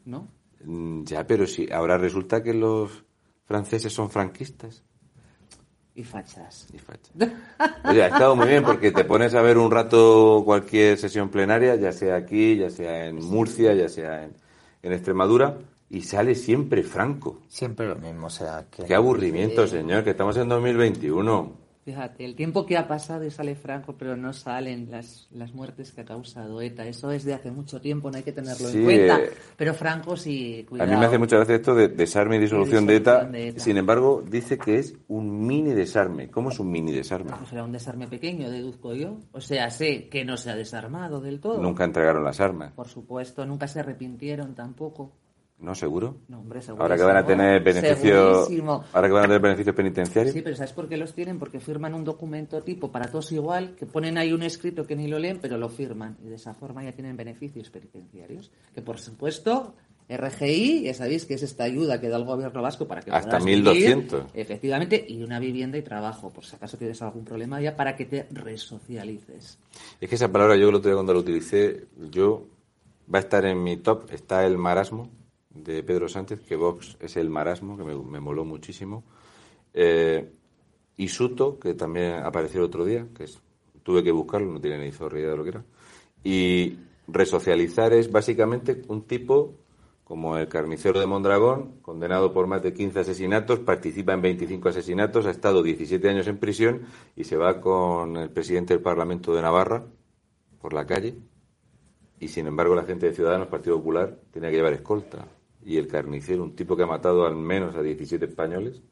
¿no? 0.06 0.26
Mm, 0.64 1.04
Ya, 1.04 1.26
pero 1.26 1.46
sí, 1.46 1.68
ahora 1.70 1.98
resulta 1.98 2.42
que 2.42 2.54
los 2.54 3.04
franceses 3.44 3.92
son 3.92 4.10
franquistas. 4.10 4.82
Y 5.94 6.04
fachas. 6.04 6.66
Y 6.72 6.78
fachas. 6.78 7.12
Oye, 7.84 8.02
ha 8.02 8.06
estado 8.06 8.34
muy 8.34 8.48
bien 8.48 8.64
porque 8.64 8.92
te 8.92 9.04
pones 9.04 9.34
a 9.34 9.42
ver 9.42 9.58
un 9.58 9.70
rato 9.70 10.42
cualquier 10.44 10.96
sesión 10.96 11.28
plenaria, 11.28 11.76
ya 11.76 11.92
sea 11.92 12.16
aquí, 12.16 12.56
ya 12.56 12.70
sea 12.70 13.06
en 13.06 13.16
Murcia, 13.16 13.74
ya 13.74 13.88
sea 13.88 14.24
en, 14.24 14.34
en 14.82 14.92
Extremadura, 14.92 15.58
y 15.90 16.00
sale 16.00 16.34
siempre 16.34 16.82
Franco. 16.82 17.42
Siempre 17.48 17.86
lo 17.86 17.96
mismo, 17.96 18.28
o 18.28 18.30
sea, 18.30 18.64
que... 18.70 18.84
Qué 18.84 18.94
aburrimiento, 18.94 19.66
señor, 19.66 20.04
que 20.04 20.10
estamos 20.10 20.36
en 20.38 20.48
2021. 20.48 21.61
Fíjate, 21.84 22.24
el 22.24 22.36
tiempo 22.36 22.64
que 22.64 22.76
ha 22.76 22.86
pasado 22.86 23.24
y 23.24 23.30
sale 23.32 23.56
Franco, 23.56 23.96
pero 23.98 24.16
no 24.16 24.32
salen 24.32 24.88
las, 24.88 25.26
las 25.32 25.52
muertes 25.52 25.90
que 25.90 26.02
ha 26.02 26.04
causado 26.04 26.60
ETA. 26.62 26.86
Eso 26.86 27.10
es 27.10 27.24
de 27.24 27.34
hace 27.34 27.50
mucho 27.50 27.80
tiempo, 27.80 28.08
no 28.08 28.16
hay 28.18 28.22
que 28.22 28.30
tenerlo 28.32 28.68
Sí, 28.68 28.78
en 28.78 28.84
cuenta. 28.84 29.20
eh, 29.20 29.30
Pero 29.56 29.74
Franco 29.74 30.16
sí, 30.16 30.62
A 30.64 30.70
cuidado. 30.70 30.90
mí 30.92 30.96
me 30.96 31.06
hace 31.06 31.18
mucha 31.18 31.36
gracia 31.38 31.56
esto 31.56 31.74
de 31.74 31.88
desarme 31.88 32.36
y 32.36 32.38
disolución, 32.38 32.86
de, 32.86 32.96
ETA. 32.96 33.24
de 33.24 33.48
ETA. 33.48 33.60
Sin 33.60 33.76
embargo, 33.78 34.22
dice 34.24 34.58
que 34.58 34.78
es 34.78 34.94
un 35.08 35.44
mini 35.44 35.72
desarme. 35.72 36.30
¿Cómo 36.30 36.50
es 36.50 36.60
un 36.60 36.70
mini 36.70 36.92
desarme? 36.92 37.32
Pues 37.36 37.48
será 37.50 37.64
un 37.64 37.72
desarme 37.72 38.06
pequeño, 38.06 38.48
deduzco 38.48 38.94
yo. 38.94 39.18
O 39.32 39.40
sea, 39.40 39.68
sé 39.70 40.08
que 40.08 40.24
no 40.24 40.36
se 40.36 40.50
ha 40.50 40.54
desarmado 40.54 41.20
del 41.20 41.40
todo. 41.40 41.60
Nunca 41.60 41.82
entregaron 41.82 42.22
las 42.22 42.38
armas. 42.40 42.72
Por 42.74 42.86
supuesto, 42.86 43.44
nunca 43.44 43.66
se 43.66 43.80
arrepintieron 43.80 44.54
tampoco. 44.54 45.16
¿No, 45.62 45.76
seguro? 45.76 46.16
No, 46.26 46.40
hombre, 46.40 46.60
segurísimo. 46.60 46.82
Ahora 46.82 46.96
que 46.96 47.02
van 47.04 47.16
a 47.16 47.24
tener 47.24 47.62
beneficios, 47.62 48.48
ahora 48.92 49.06
que 49.06 49.14
van 49.14 49.24
a 49.24 49.26
tener 49.28 49.40
beneficios 49.40 49.76
penitenciarios. 49.76 50.34
Sí, 50.34 50.42
pero 50.42 50.56
¿sabes 50.56 50.72
por 50.72 50.88
qué 50.88 50.96
los 50.96 51.14
tienen? 51.14 51.38
Porque 51.38 51.60
firman 51.60 51.94
un 51.94 52.02
documento 52.02 52.62
tipo 52.64 52.90
para 52.90 53.08
todos 53.08 53.30
igual, 53.30 53.76
que 53.76 53.86
ponen 53.86 54.18
ahí 54.18 54.32
un 54.32 54.42
escrito 54.42 54.84
que 54.84 54.96
ni 54.96 55.06
lo 55.06 55.20
leen, 55.20 55.38
pero 55.40 55.56
lo 55.58 55.68
firman. 55.68 56.18
Y 56.24 56.28
de 56.28 56.34
esa 56.34 56.52
forma 56.52 56.82
ya 56.82 56.90
tienen 56.90 57.16
beneficios 57.16 57.70
penitenciarios. 57.70 58.50
Que 58.74 58.82
por 58.82 58.98
supuesto, 58.98 59.74
RGI, 60.08 60.82
ya 60.82 60.94
sabéis 60.94 61.26
que 61.26 61.34
es 61.34 61.44
esta 61.44 61.62
ayuda 61.62 62.00
que 62.00 62.08
da 62.08 62.16
el 62.16 62.24
gobierno 62.24 62.60
vasco 62.60 62.88
para 62.88 63.02
que 63.02 63.12
Hasta 63.12 63.38
puedas 63.38 63.44
1.200. 63.44 63.72
vivir, 63.72 64.24
Efectivamente, 64.34 65.04
y 65.08 65.22
una 65.22 65.38
vivienda 65.38 65.78
y 65.78 65.82
trabajo, 65.82 66.30
por 66.30 66.44
si 66.44 66.56
acaso 66.56 66.76
tienes 66.76 67.00
algún 67.02 67.24
problema 67.24 67.60
ya, 67.60 67.76
para 67.76 67.94
que 67.94 68.06
te 68.06 68.26
resocialices. 68.32 69.60
Es 70.00 70.08
que 70.08 70.16
esa 70.16 70.32
palabra 70.32 70.56
yo 70.56 70.70
el 70.70 70.74
otro 70.74 70.88
día 70.88 70.96
cuando 70.96 71.14
la 71.14 71.20
utilicé, 71.20 71.86
yo 72.10 72.48
va 73.14 73.20
a 73.20 73.22
estar 73.22 73.44
en 73.44 73.62
mi 73.62 73.76
top, 73.76 74.10
está 74.10 74.44
el 74.44 74.58
marasmo 74.58 75.21
de 75.54 75.82
Pedro 75.82 76.08
Sánchez, 76.08 76.40
que 76.40 76.56
Vox 76.56 76.96
es 77.00 77.16
el 77.16 77.30
marasmo, 77.30 77.76
que 77.76 77.84
me, 77.84 77.94
me 77.94 78.20
moló 78.20 78.44
muchísimo. 78.44 79.04
Eh, 79.74 80.30
y 80.96 81.08
Suto, 81.08 81.58
que 81.58 81.74
también 81.74 82.14
apareció 82.14 82.60
el 82.60 82.66
otro 82.66 82.84
día, 82.84 83.06
que 83.14 83.24
es, 83.24 83.40
tuve 83.82 84.02
que 84.02 84.12
buscarlo, 84.12 84.52
no 84.52 84.60
tiene 84.60 84.78
ni 84.78 84.92
zorrilla 84.92 85.30
de 85.30 85.36
lo 85.36 85.42
que 85.42 85.50
era. 85.50 85.64
Y 86.22 86.78
resocializar 87.08 87.92
es 87.92 88.10
básicamente 88.10 88.82
un 88.88 89.02
tipo 89.02 89.54
como 90.04 90.36
el 90.36 90.48
carnicero 90.48 91.00
de 91.00 91.06
Mondragón, 91.06 91.80
condenado 91.80 92.32
por 92.34 92.46
más 92.46 92.62
de 92.62 92.74
15 92.74 93.00
asesinatos, 93.00 93.60
participa 93.60 94.12
en 94.12 94.20
25 94.20 94.68
asesinatos, 94.68 95.24
ha 95.24 95.30
estado 95.30 95.62
17 95.62 96.06
años 96.06 96.26
en 96.26 96.38
prisión 96.38 96.82
y 97.16 97.24
se 97.24 97.36
va 97.36 97.60
con 97.60 98.16
el 98.18 98.28
presidente 98.28 98.74
del 98.74 98.82
Parlamento 98.82 99.34
de 99.34 99.40
Navarra 99.40 99.86
por 100.60 100.74
la 100.74 100.86
calle. 100.86 101.16
Y 102.20 102.28
sin 102.28 102.46
embargo, 102.46 102.74
la 102.74 102.84
gente 102.84 103.06
de 103.06 103.14
Ciudadanos, 103.14 103.48
Partido 103.48 103.78
Popular, 103.78 104.18
tenía 104.30 104.50
que 104.50 104.56
llevar 104.56 104.74
escolta. 104.74 105.26
Y 105.64 105.76
el 105.76 105.86
carnicero, 105.86 106.42
un 106.42 106.56
tipo 106.56 106.76
que 106.76 106.82
ha 106.82 106.86
matado 106.86 107.26
al 107.26 107.36
menos 107.36 107.74
a 107.76 107.82
17 107.82 108.24
españoles, 108.24 108.82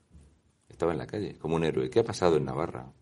estaba 0.69 0.93
en 0.93 0.99
la 0.99 1.07
calle, 1.07 1.37
como 1.37 1.57
un 1.57 1.65
héroe. 1.65 1.91
¿Qué 1.91 2.01
ha 2.01 2.05
pasado 2.05 2.37
en 2.37 2.45
Navarra? 2.45 2.93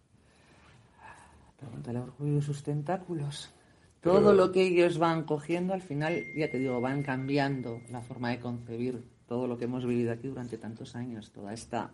Pregúntale 1.58 1.98
a 1.98 2.02
Orgullo 2.02 2.38
y 2.38 2.42
sus 2.42 2.62
tentáculos. 2.62 3.52
Todo 4.00 4.32
lo 4.32 4.52
que 4.52 4.62
ellos 4.62 4.98
van 4.98 5.24
cogiendo, 5.24 5.74
al 5.74 5.82
final, 5.82 6.24
ya 6.36 6.50
te 6.50 6.58
digo, 6.58 6.80
van 6.80 7.02
cambiando 7.02 7.80
la 7.90 8.00
forma 8.00 8.30
de 8.30 8.38
concebir 8.38 9.04
todo 9.26 9.46
lo 9.46 9.58
que 9.58 9.64
hemos 9.64 9.84
vivido 9.84 10.12
aquí 10.12 10.28
durante 10.28 10.56
tantos 10.56 10.94
años, 10.94 11.32
toda 11.32 11.52
esta 11.52 11.92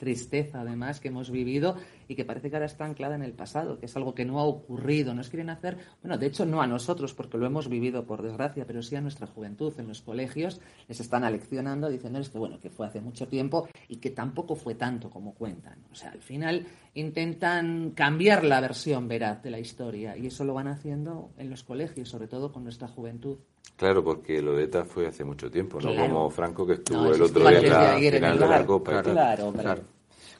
tristeza 0.00 0.62
además 0.62 0.98
que 0.98 1.08
hemos 1.08 1.30
vivido 1.30 1.76
y 2.08 2.14
que 2.16 2.24
parece 2.24 2.48
que 2.48 2.56
ahora 2.56 2.66
está 2.66 2.86
anclada 2.86 3.14
en 3.14 3.22
el 3.22 3.34
pasado, 3.34 3.78
que 3.78 3.84
es 3.84 3.94
algo 3.96 4.14
que 4.14 4.24
no 4.24 4.40
ha 4.40 4.44
ocurrido. 4.44 5.14
Nos 5.14 5.28
quieren 5.28 5.50
hacer, 5.50 5.76
bueno, 6.02 6.16
de 6.16 6.26
hecho 6.26 6.46
no 6.46 6.62
a 6.62 6.66
nosotros 6.66 7.12
porque 7.12 7.36
lo 7.36 7.46
hemos 7.46 7.68
vivido 7.68 8.06
por 8.06 8.22
desgracia, 8.22 8.66
pero 8.66 8.82
sí 8.82 8.96
a 8.96 9.02
nuestra 9.02 9.26
juventud 9.26 9.74
en 9.78 9.88
los 9.88 10.00
colegios 10.00 10.60
les 10.88 11.00
están 11.00 11.22
aleccionando 11.22 11.90
diciéndoles 11.90 12.30
que 12.30 12.38
bueno, 12.38 12.58
que 12.58 12.70
fue 12.70 12.86
hace 12.86 13.02
mucho 13.02 13.28
tiempo 13.28 13.68
y 13.88 13.96
que 13.96 14.10
tampoco 14.10 14.56
fue 14.56 14.74
tanto 14.74 15.10
como 15.10 15.34
cuentan. 15.34 15.84
O 15.92 15.94
sea, 15.94 16.12
al 16.12 16.22
final 16.22 16.66
intentan 16.94 17.90
cambiar 17.90 18.42
la 18.42 18.60
versión 18.60 19.06
veraz 19.06 19.42
de 19.42 19.50
la 19.50 19.60
historia 19.60 20.16
y 20.16 20.28
eso 20.28 20.44
lo 20.44 20.54
van 20.54 20.68
haciendo 20.68 21.30
en 21.36 21.50
los 21.50 21.62
colegios, 21.62 22.08
sobre 22.08 22.26
todo 22.26 22.52
con 22.52 22.64
nuestra 22.64 22.88
juventud. 22.88 23.36
Claro, 23.80 24.04
porque 24.04 24.42
lo 24.42 24.52
de 24.52 24.64
ETA 24.64 24.84
fue 24.84 25.06
hace 25.06 25.24
mucho 25.24 25.50
tiempo, 25.50 25.80
¿no? 25.80 25.96
Como 25.96 26.28
Franco 26.28 26.66
que 26.66 26.74
estuvo 26.74 27.14
el 27.14 27.22
otro 27.22 27.48
día 27.48 27.60
en 27.60 27.70
la 27.70 27.96
final 27.96 28.38
de 28.38 28.46
la 28.46 28.66
Copa. 28.66 29.02
Claro, 29.02 29.52
claro, 29.54 29.82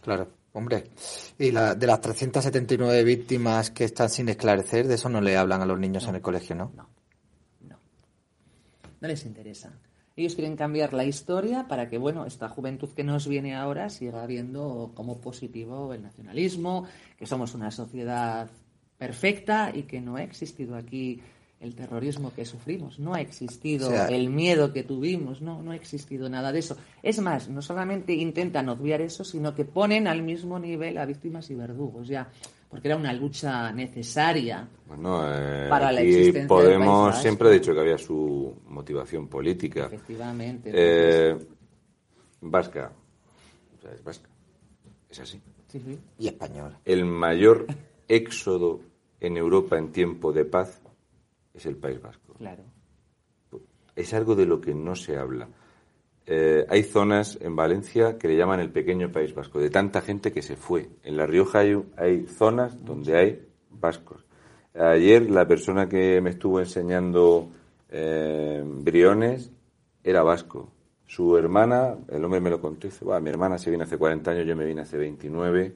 claro, 0.03 0.29
hombre. 0.53 0.91
Y 1.39 1.51
la, 1.51 1.75
de 1.75 1.87
las 1.87 2.03
379 2.03 3.03
víctimas 3.03 3.71
que 3.71 3.85
están 3.85 4.11
sin 4.11 4.29
esclarecer, 4.29 4.87
de 4.87 4.97
eso 4.97 5.09
no 5.09 5.23
le 5.23 5.39
hablan 5.39 5.63
a 5.63 5.65
los 5.65 5.79
niños 5.79 6.07
en 6.07 6.17
el 6.17 6.21
colegio, 6.21 6.55
¿no? 6.55 6.71
No, 6.77 6.87
no. 7.63 7.79
No 9.01 9.09
les 9.09 9.25
interesa. 9.25 9.73
Ellos 10.17 10.35
quieren 10.35 10.55
cambiar 10.55 10.93
la 10.93 11.05
historia 11.05 11.67
para 11.67 11.89
que, 11.89 11.97
bueno, 11.97 12.27
esta 12.27 12.51
juventud 12.51 12.91
que 12.91 13.05
nos 13.05 13.27
viene 13.27 13.57
ahora 13.57 13.89
siga 13.89 14.27
viendo 14.27 14.93
como 14.95 15.19
positivo 15.19 15.95
el 15.95 16.03
nacionalismo, 16.03 16.85
que 17.17 17.25
somos 17.25 17.55
una 17.55 17.71
sociedad 17.71 18.51
perfecta 18.99 19.73
y 19.75 19.85
que 19.85 20.03
no 20.03 20.17
ha 20.17 20.23
existido 20.25 20.77
aquí 20.77 21.23
el 21.61 21.75
terrorismo 21.75 22.33
que 22.35 22.47
sufrimos, 22.47 22.99
no 22.99 23.13
ha 23.13 23.21
existido 23.21 23.93
el 24.09 24.31
miedo 24.31 24.73
que 24.73 24.83
tuvimos, 24.83 25.43
no, 25.43 25.63
no 25.63 25.73
ha 25.73 25.77
existido 25.77 26.29
nada 26.29 26.53
de 26.53 26.61
eso. 26.61 26.77
Es 27.03 27.21
más, 27.21 27.51
no 27.51 27.61
solamente 27.61 28.15
intentan 28.15 28.71
obviar 28.71 29.03
eso, 29.03 29.25
sino 29.25 29.55
que 29.55 29.67
ponen 29.67 30.09
al 30.09 30.23
mismo 30.23 30.59
nivel 30.59 30.97
a 30.97 31.05
víctimas 31.05 31.51
y 31.51 31.55
verdugos, 31.55 32.09
ya, 32.09 32.27
porque 32.71 32.89
era 32.89 32.97
una 32.97 33.13
lucha 33.13 33.73
necesaria 33.73 34.67
eh, 34.89 35.67
para 35.69 35.93
la 35.93 36.01
existencia 36.01 36.49
Podemos 36.49 37.21
siempre 37.21 37.49
ha 37.49 37.51
dicho 37.51 37.75
que 37.75 37.81
había 37.81 37.99
su 37.99 38.55
motivación 38.69 39.29
política. 39.29 39.85
Efectivamente. 39.85 40.71
Eh, 40.73 41.37
vasca, 42.41 42.91
o 43.77 43.83
sea, 43.83 43.93
es 43.93 44.03
vasca, 44.03 44.31
es 45.11 45.21
así. 45.21 45.39
Y 46.19 46.29
español. 46.29 46.79
El 46.87 47.05
mayor 47.05 47.67
éxodo 48.09 48.81
en 49.21 49.37
Europa 49.37 49.77
en 49.77 49.93
tiempo 49.93 50.33
de 50.33 50.47
paz 50.47 50.81
es 51.55 51.67
el 51.67 51.77
País 51.77 52.01
Vasco. 52.01 52.35
Claro. 52.35 52.65
Es 53.97 54.15
algo 54.15 54.35
de 54.35 54.47
lo 54.47 54.61
que 54.61 54.75
no 54.75 54.95
se 54.95 55.17
habla. 55.17 55.49
Eh, 56.27 56.65
hay 56.69 56.83
zonas 56.85 57.39
en 57.41 57.57
Valencia 57.57 58.17
que 58.17 58.29
le 58.29 58.37
llaman 58.37 58.61
el 58.61 58.71
pequeño 58.71 59.11
País 59.11 59.35
Vasco, 59.35 59.59
de 59.59 59.71
tanta 59.71 60.01
gente 60.01 60.33
que 60.33 60.43
se 60.43 60.57
fue. 60.57 60.89
En 61.03 61.17
La 61.17 61.27
Rioja 61.27 61.61
hay, 61.97 62.27
zonas 62.27 62.85
donde 62.85 63.17
hay 63.17 63.49
vascos. 63.71 64.25
Ayer 64.75 65.29
la 65.29 65.47
persona 65.47 65.89
que 65.89 66.21
me 66.21 66.31
estuvo 66.31 66.61
enseñando 66.61 67.51
eh, 67.89 68.63
briones 68.65 69.51
era 70.05 70.23
vasco. 70.23 70.71
Su 71.07 71.37
hermana, 71.37 71.97
el 72.09 72.25
hombre 72.25 72.41
me 72.41 72.51
lo 72.51 72.61
contó, 72.61 72.87
dice, 72.87 73.05
mi 73.21 73.31
hermana 73.31 73.59
se 73.59 73.71
vino 73.71 73.83
hace 73.83 73.99
40 73.99 74.31
años, 74.31 74.47
yo 74.47 74.55
me 74.55 74.65
vine 74.65 74.83
hace 74.83 74.97
29 74.97 75.75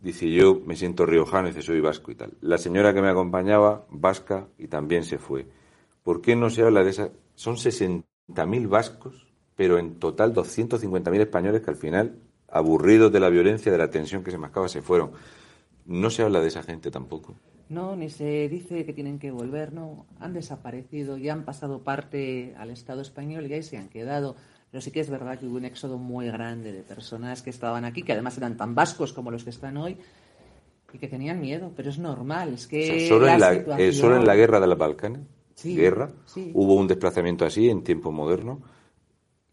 Dice, 0.00 0.30
yo 0.30 0.60
me 0.64 0.76
siento 0.76 1.04
riojano, 1.04 1.48
dice, 1.48 1.62
soy 1.62 1.80
vasco 1.80 2.10
y 2.10 2.14
tal. 2.14 2.32
La 2.40 2.56
señora 2.56 2.94
que 2.94 3.02
me 3.02 3.10
acompañaba, 3.10 3.86
vasca, 3.90 4.48
y 4.58 4.68
también 4.68 5.04
se 5.04 5.18
fue. 5.18 5.46
¿Por 6.02 6.22
qué 6.22 6.36
no 6.36 6.48
se 6.48 6.62
habla 6.62 6.82
de 6.82 6.90
esa? 6.90 7.10
Son 7.34 7.56
60.000 7.56 8.68
vascos, 8.68 9.26
pero 9.56 9.78
en 9.78 9.98
total 9.98 10.34
250.000 10.34 11.20
españoles 11.20 11.60
que 11.60 11.70
al 11.70 11.76
final, 11.76 12.16
aburridos 12.48 13.12
de 13.12 13.20
la 13.20 13.28
violencia, 13.28 13.70
de 13.70 13.76
la 13.76 13.90
tensión 13.90 14.24
que 14.24 14.30
se 14.30 14.38
mascaba, 14.38 14.68
se 14.68 14.80
fueron. 14.80 15.10
No 15.84 16.08
se 16.08 16.22
habla 16.22 16.40
de 16.40 16.48
esa 16.48 16.62
gente 16.62 16.90
tampoco. 16.90 17.34
No, 17.68 17.94
ni 17.94 18.08
se 18.08 18.48
dice 18.48 18.84
que 18.84 18.92
tienen 18.92 19.18
que 19.18 19.30
volver, 19.30 19.72
no. 19.72 20.06
Han 20.18 20.32
desaparecido 20.32 21.18
y 21.18 21.28
han 21.28 21.44
pasado 21.44 21.84
parte 21.84 22.54
al 22.56 22.70
Estado 22.70 23.02
español 23.02 23.46
y 23.46 23.52
ahí 23.52 23.62
se 23.62 23.76
han 23.76 23.88
quedado. 23.88 24.34
Pero 24.70 24.80
sí 24.80 24.90
que 24.90 25.00
es 25.00 25.10
verdad 25.10 25.38
que 25.38 25.46
hubo 25.46 25.56
un 25.56 25.64
éxodo 25.64 25.98
muy 25.98 26.26
grande 26.26 26.72
de 26.72 26.82
personas 26.82 27.42
que 27.42 27.50
estaban 27.50 27.84
aquí, 27.84 28.02
que 28.02 28.12
además 28.12 28.36
eran 28.38 28.56
tan 28.56 28.74
vascos 28.74 29.12
como 29.12 29.30
los 29.30 29.42
que 29.42 29.50
están 29.50 29.76
hoy, 29.76 29.96
y 30.92 30.98
que 30.98 31.08
tenían 31.08 31.40
miedo. 31.40 31.72
Pero 31.76 31.90
es 31.90 31.98
normal, 31.98 32.54
es 32.54 32.66
que. 32.66 33.08
solo, 33.08 33.28
en 33.28 33.40
la, 33.40 33.52
eh, 33.52 33.92
solo, 33.92 34.16
en 34.16 34.24
la, 34.24 34.36
guerra 34.36 34.60
de 34.60 34.66
la 34.68 34.76
Balcanes, 34.76 35.22
guerra, 35.64 36.10
hubo 36.54 36.74
un 36.74 36.86
desplazamiento 36.86 37.44
así 37.44 37.68
en 37.68 37.82
tiempo 37.82 38.12
moderno 38.12 38.60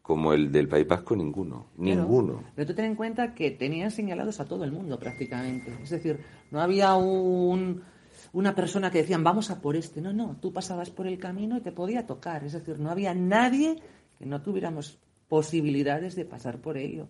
como 0.08 0.32
el 0.32 0.54
del 0.54 0.70
País 0.70 0.88
Vasco, 0.88 1.18
ninguno. 1.18 1.68
Ninguno. 1.78 2.42
Pero 2.56 2.68
tú 2.68 2.74
ten 2.74 2.86
en 2.86 2.96
cuenta 2.96 3.34
que 3.34 3.52
tenían 3.52 3.92
señalados 3.92 4.40
a 4.40 4.46
todo 4.46 4.64
el 4.64 4.72
mundo 4.72 4.98
prácticamente. 4.98 5.78
Es 5.84 5.90
decir, 5.90 6.22
no 6.50 6.62
había 6.62 6.96
un, 6.96 7.84
una 8.32 8.56
persona 8.56 8.90
que 8.90 9.00
decían, 9.00 9.22
vamos 9.22 9.52
a 9.52 9.60
por 9.60 9.76
este. 9.76 10.00
No, 10.00 10.14
no, 10.14 10.38
tú 10.40 10.54
pasabas 10.54 10.92
por 10.92 11.08
el 11.08 11.20
camino 11.20 11.58
y 11.58 11.62
te 11.62 11.74
podía 11.74 12.06
tocar. 12.08 12.46
Es 12.46 12.54
decir, 12.54 12.80
no 12.80 12.90
había 12.90 13.14
nadie 13.14 13.82
que 14.18 14.26
no 14.26 14.42
tuviéramos 14.42 14.98
posibilidades 15.28 16.16
de 16.16 16.26
pasar 16.26 16.60
por 16.60 16.78
ello. 16.78 17.08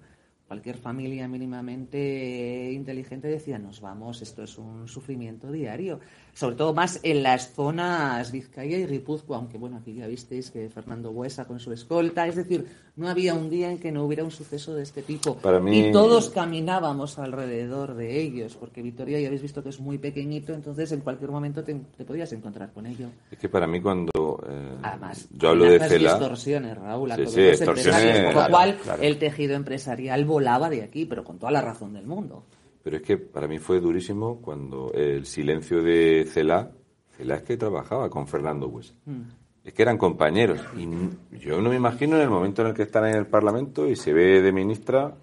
Cualquier 0.48 0.78
familia 0.78 1.28
mínimamente 1.28 2.72
inteligente 2.72 3.28
decía, 3.28 3.60
nos 3.60 3.82
vamos, 3.82 4.22
esto 4.22 4.44
es 4.44 4.58
un 4.58 4.88
sufrimiento 4.88 5.52
diario. 5.52 6.00
Sobre 6.34 6.56
todo 6.56 6.74
más 6.74 7.00
en 7.04 7.24
las 7.24 7.54
zonas 7.54 8.32
Vizcaya 8.32 8.78
y 8.78 8.86
Ripuzcoa, 8.86 9.38
aunque 9.38 9.58
bueno, 9.58 9.78
aquí 9.78 9.94
ya 9.94 10.08
visteis 10.08 10.52
que 10.52 10.70
Fernando 10.70 11.12
Buesa 11.12 11.46
con 11.46 11.60
su 11.60 11.74
escolta, 11.74 12.28
es 12.28 12.36
decir, 12.36 12.66
no 12.96 13.10
había 13.10 13.34
un 13.34 13.50
día 13.50 13.72
en 13.72 13.78
que 13.78 13.92
no 13.92 14.04
hubiera 14.04 14.24
un 14.24 14.32
suceso 14.32 14.74
de 14.74 14.84
este 14.84 15.02
tipo. 15.02 15.38
Y 15.72 15.92
todos 15.92 16.30
caminábamos 16.30 17.20
alrededor 17.20 17.96
de 17.96 18.22
ellos, 18.22 18.56
porque 18.56 18.82
Vitoria 18.82 19.20
ya 19.20 19.28
habéis 19.28 19.42
visto 19.42 19.62
que 19.64 19.70
es 19.70 19.80
muy 19.80 19.98
pequeñito, 19.98 20.54
entonces 20.54 20.92
en 20.92 21.02
cualquier 21.02 21.30
momento 21.30 21.64
te, 21.64 21.76
podías 22.06 22.32
encontrar 22.34 22.72
con 22.72 22.86
ello. 22.86 23.10
Es 23.32 23.38
que 23.38 23.50
para 23.50 23.68
mí 23.68 23.82
cuando 23.82 24.40
eh, 24.48 24.78
Además, 24.82 25.28
yo 25.32 25.50
hablo 25.50 25.66
de 25.66 25.78
extorsiones, 25.78 26.78
Raúl, 26.78 27.12
sí, 27.16 27.26
sí, 27.28 27.42
extorsiones, 27.42 28.34
con 28.34 28.44
lo 28.44 28.50
cual 28.50 28.78
el 29.02 29.18
tejido 29.18 29.56
empresarial 29.56 30.26
volaba 30.38 30.69
de 30.69 30.84
aquí, 30.84 31.06
pero 31.06 31.23
con 31.23 31.38
toda 31.38 31.52
la 31.52 31.62
razón 31.62 31.93
del 31.93 32.06
mundo. 32.06 32.43
Pero 32.84 32.97
es 32.97 33.04
que 33.04 33.17
para 33.17 33.47
mí 33.47 33.60
fue 33.60 33.80
durísimo 33.80 34.39
cuando 34.41 34.91
el 34.93 35.26
silencio 35.26 35.82
de 35.82 36.26
Cela, 36.26 36.71
Cela 37.17 37.36
es 37.36 37.43
que 37.43 37.58
trabajaba 37.58 38.10
con 38.10 38.28
Fernando 38.28 38.69
Buesa. 38.69 38.93
Mm 39.06 39.21
es 39.67 39.73
que 39.73 39.82
eran 39.82 39.97
compañeros. 39.97 40.62
Y 40.78 40.88
yo 41.39 41.62
no 41.62 41.69
me 41.69 41.76
imagino 41.76 42.15
en 42.15 42.21
el 42.21 42.30
momento 42.30 42.62
en 42.62 42.69
el 42.69 42.73
que 42.73 42.84
están 42.84 43.06
en 43.06 43.17
el 43.17 43.28
Parlamento 43.28 43.86
y 43.86 43.97
se 43.97 44.13
ve 44.13 44.41
de 44.41 44.54
ministra 44.54 45.13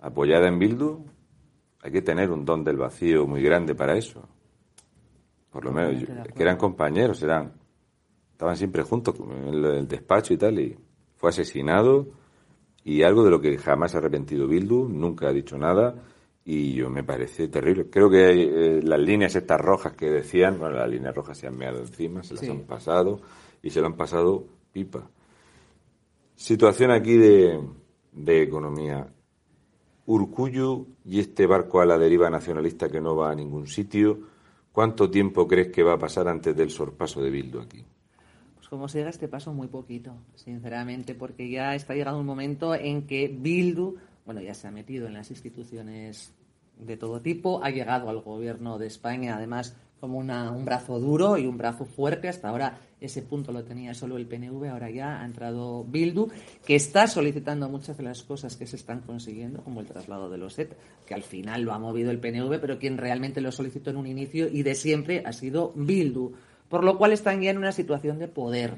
apoyada 0.00 0.48
en 0.48 0.58
Bildu, 0.58 1.02
hay 1.80 1.90
que 1.90 2.02
tener 2.02 2.30
un 2.30 2.44
don 2.44 2.62
del 2.62 2.76
vacío 2.76 3.26
muy 3.26 3.42
grande 3.42 3.74
para 3.74 3.96
eso. 3.96 4.28
Por 5.50 5.64
lo 5.64 5.72
menos, 5.72 6.04
que 6.04 6.42
eran 6.42 6.58
compañeros, 6.58 7.22
eran 7.22 7.54
estaban 8.32 8.54
siempre 8.54 8.82
juntos 8.82 9.14
en 9.18 9.64
el 9.64 9.88
despacho 9.88 10.34
y 10.34 10.36
tal, 10.36 10.60
y 10.60 10.76
fue 11.16 11.30
asesinado 11.30 12.06
y 12.88 13.02
algo 13.02 13.22
de 13.22 13.30
lo 13.30 13.38
que 13.38 13.58
jamás 13.58 13.94
ha 13.94 13.98
arrepentido 13.98 14.48
Bildu, 14.48 14.88
nunca 14.88 15.28
ha 15.28 15.32
dicho 15.32 15.58
nada 15.58 15.94
y 16.42 16.72
yo 16.72 16.88
me 16.88 17.04
parece 17.04 17.48
terrible. 17.48 17.90
Creo 17.90 18.08
que 18.08 18.30
eh, 18.30 18.82
las 18.82 18.98
líneas 18.98 19.36
estas 19.36 19.60
rojas 19.60 19.92
que 19.92 20.08
decían, 20.08 20.58
bueno, 20.58 20.76
las 20.76 20.88
líneas 20.88 21.14
rojas 21.14 21.36
se 21.36 21.46
han 21.46 21.58
meado 21.58 21.80
encima, 21.80 22.22
se 22.22 22.32
las 22.32 22.48
han 22.48 22.62
pasado 22.62 23.20
y 23.62 23.68
se 23.68 23.82
lo 23.82 23.88
han 23.88 23.96
pasado 23.96 24.42
pipa. 24.72 25.06
Situación 26.34 26.90
aquí 26.90 27.18
de, 27.18 27.60
de 28.12 28.42
economía. 28.42 29.06
Urcuyu 30.06 30.86
y 31.04 31.20
este 31.20 31.46
barco 31.46 31.82
a 31.82 31.84
la 31.84 31.98
deriva 31.98 32.30
nacionalista 32.30 32.88
que 32.88 33.02
no 33.02 33.14
va 33.14 33.32
a 33.32 33.34
ningún 33.34 33.66
sitio, 33.66 34.18
¿cuánto 34.72 35.10
tiempo 35.10 35.46
crees 35.46 35.68
que 35.68 35.82
va 35.82 35.92
a 35.92 35.98
pasar 35.98 36.26
antes 36.26 36.56
del 36.56 36.70
sorpaso 36.70 37.20
de 37.20 37.28
Bildu 37.28 37.60
aquí? 37.60 37.84
Pues 38.68 38.80
como 38.80 38.86
llega 38.88 39.08
este 39.08 39.28
paso, 39.28 39.54
muy 39.54 39.68
poquito, 39.68 40.12
sinceramente, 40.34 41.14
porque 41.14 41.48
ya 41.48 41.74
está 41.74 41.94
llegado 41.94 42.20
un 42.20 42.26
momento 42.26 42.74
en 42.74 43.06
que 43.06 43.28
Bildu, 43.28 43.96
bueno, 44.26 44.42
ya 44.42 44.52
se 44.52 44.68
ha 44.68 44.70
metido 44.70 45.06
en 45.06 45.14
las 45.14 45.30
instituciones 45.30 46.34
de 46.78 46.98
todo 46.98 47.22
tipo. 47.22 47.64
Ha 47.64 47.70
llegado 47.70 48.10
al 48.10 48.20
gobierno 48.20 48.76
de 48.76 48.86
España, 48.86 49.36
además, 49.36 49.74
como 50.00 50.18
una, 50.18 50.50
un 50.50 50.66
brazo 50.66 51.00
duro 51.00 51.38
y 51.38 51.46
un 51.46 51.56
brazo 51.56 51.86
fuerte. 51.86 52.28
Hasta 52.28 52.50
ahora 52.50 52.78
ese 53.00 53.22
punto 53.22 53.52
lo 53.52 53.64
tenía 53.64 53.94
solo 53.94 54.18
el 54.18 54.26
PNV, 54.26 54.68
ahora 54.68 54.90
ya 54.90 55.22
ha 55.22 55.24
entrado 55.24 55.84
Bildu, 55.84 56.28
que 56.66 56.74
está 56.74 57.06
solicitando 57.06 57.70
muchas 57.70 57.96
de 57.96 58.02
las 58.02 58.22
cosas 58.22 58.56
que 58.56 58.66
se 58.66 58.76
están 58.76 59.00
consiguiendo, 59.00 59.64
como 59.64 59.80
el 59.80 59.86
traslado 59.86 60.28
de 60.28 60.36
los 60.36 60.58
ET, 60.58 60.76
que 61.06 61.14
al 61.14 61.22
final 61.22 61.62
lo 61.62 61.72
ha 61.72 61.78
movido 61.78 62.10
el 62.10 62.20
PNV, 62.20 62.60
pero 62.60 62.78
quien 62.78 62.98
realmente 62.98 63.40
lo 63.40 63.50
solicitó 63.50 63.88
en 63.88 63.96
un 63.96 64.06
inicio 64.06 64.46
y 64.46 64.62
de 64.62 64.74
siempre 64.74 65.22
ha 65.24 65.32
sido 65.32 65.72
Bildu. 65.74 66.34
Por 66.68 66.84
lo 66.84 66.98
cual 66.98 67.12
están 67.12 67.40
ya 67.40 67.50
en 67.50 67.58
una 67.58 67.72
situación 67.72 68.18
de 68.18 68.28
poder. 68.28 68.76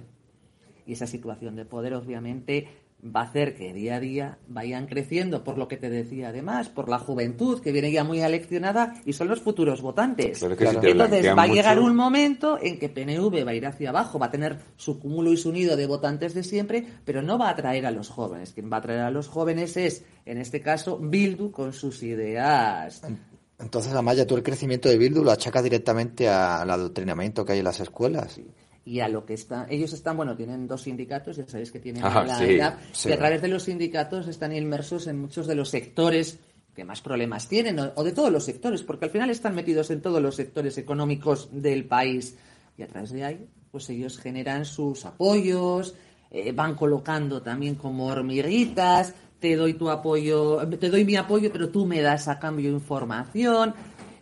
Y 0.86 0.92
esa 0.94 1.06
situación 1.06 1.56
de 1.56 1.64
poder, 1.64 1.94
obviamente, 1.94 2.68
va 3.04 3.20
a 3.20 3.24
hacer 3.24 3.54
que 3.54 3.72
día 3.72 3.96
a 3.96 4.00
día 4.00 4.38
vayan 4.48 4.86
creciendo, 4.86 5.42
por 5.42 5.56
lo 5.56 5.68
que 5.68 5.76
te 5.76 5.88
decía 5.88 6.28
además, 6.28 6.68
por 6.68 6.88
la 6.88 6.98
juventud 6.98 7.60
que 7.60 7.72
viene 7.72 7.92
ya 7.92 8.04
muy 8.04 8.20
aleccionada 8.20 8.94
y 9.04 9.12
son 9.12 9.28
los 9.28 9.40
futuros 9.40 9.80
votantes. 9.80 10.42
Entonces 10.42 11.36
va 11.36 11.42
a 11.42 11.46
llegar 11.46 11.78
un 11.78 11.94
momento 11.94 12.58
en 12.60 12.78
que 12.78 12.88
PNV 12.88 13.46
va 13.46 13.52
a 13.52 13.54
ir 13.54 13.66
hacia 13.66 13.90
abajo, 13.90 14.18
va 14.18 14.26
a 14.26 14.30
tener 14.30 14.58
su 14.76 14.98
cúmulo 14.98 15.32
y 15.32 15.36
su 15.36 15.52
nido 15.52 15.76
de 15.76 15.86
votantes 15.86 16.34
de 16.34 16.42
siempre, 16.42 16.84
pero 17.04 17.22
no 17.22 17.38
va 17.38 17.48
a 17.48 17.52
atraer 17.52 17.86
a 17.86 17.90
los 17.90 18.08
jóvenes. 18.08 18.52
Quien 18.52 18.70
va 18.70 18.76
a 18.76 18.80
atraer 18.80 19.00
a 19.00 19.10
los 19.10 19.28
jóvenes 19.28 19.76
es, 19.76 20.04
en 20.26 20.38
este 20.38 20.60
caso, 20.60 20.98
Bildu 20.98 21.50
con 21.50 21.72
sus 21.72 22.02
ideas. 22.02 23.02
Entonces, 23.60 23.92
Amaya, 23.92 24.26
tú 24.26 24.36
el 24.36 24.42
crecimiento 24.42 24.88
de 24.88 24.98
Bildu 24.98 25.22
lo 25.22 25.30
achacas 25.30 25.62
directamente 25.62 26.28
al 26.28 26.70
adoctrinamiento 26.70 27.44
que 27.44 27.52
hay 27.52 27.58
en 27.58 27.64
las 27.64 27.80
escuelas. 27.80 28.40
Y 28.84 29.00
a 29.00 29.08
lo 29.08 29.26
que 29.26 29.34
está 29.34 29.66
ellos 29.68 29.92
están 29.92 30.16
bueno 30.16 30.34
tienen 30.34 30.66
dos 30.66 30.82
sindicatos 30.82 31.36
ya 31.36 31.46
sabéis 31.46 31.70
que 31.70 31.80
tienen 31.80 32.02
la 32.02 32.78
y 33.04 33.12
a 33.12 33.18
través 33.18 33.42
de 33.42 33.48
los 33.48 33.64
sindicatos 33.64 34.26
están 34.26 34.56
inmersos 34.56 35.06
en 35.06 35.20
muchos 35.20 35.46
de 35.46 35.54
los 35.54 35.68
sectores 35.68 36.38
que 36.74 36.84
más 36.84 37.02
problemas 37.02 37.46
tienen 37.46 37.78
o, 37.78 38.02
de 38.02 38.12
todos 38.12 38.32
los 38.32 38.42
sectores 38.42 38.82
porque 38.82 39.04
al 39.04 39.10
final 39.10 39.28
están 39.28 39.54
metidos 39.54 39.90
en 39.90 40.00
todos 40.00 40.22
los 40.22 40.34
sectores 40.34 40.78
económicos 40.78 41.50
del 41.52 41.84
país. 41.84 42.36
Y 42.78 42.82
a 42.82 42.88
través 42.88 43.10
de 43.12 43.24
ahí 43.24 43.46
pues 43.70 43.90
ellos 43.90 44.18
generan 44.18 44.64
sus 44.64 45.04
apoyos 45.04 45.94
eh, 46.30 46.52
van 46.52 46.74
colocando 46.74 47.42
también 47.42 47.74
como 47.74 48.06
hormiguitas 48.06 49.14
te 49.40 49.56
doy 49.56 49.74
tu 49.74 49.90
apoyo 49.90 50.58
te 50.78 50.90
doy 50.90 51.04
mi 51.04 51.16
apoyo 51.16 51.50
pero 51.52 51.70
tú 51.70 51.86
me 51.86 52.00
das 52.00 52.28
a 52.28 52.38
cambio 52.38 52.70
información 52.70 53.74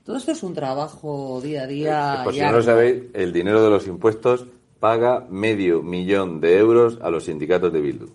todo 0.08 0.16
esto 0.16 0.32
es 0.32 0.42
un 0.42 0.54
trabajo 0.54 1.38
día 1.42 1.64
a 1.64 1.66
día. 1.66 2.20
Por 2.24 2.32
si 2.32 2.40
no 2.40 2.52
lo 2.52 2.62
sabéis, 2.62 3.02
el 3.12 3.30
dinero 3.30 3.62
de 3.62 3.68
los 3.68 3.86
impuestos 3.86 4.46
paga 4.80 5.26
medio 5.28 5.82
millón 5.82 6.40
de 6.40 6.56
euros 6.56 6.98
a 7.02 7.10
los 7.10 7.24
sindicatos 7.24 7.70
de 7.74 7.82
Bildu. 7.82 8.06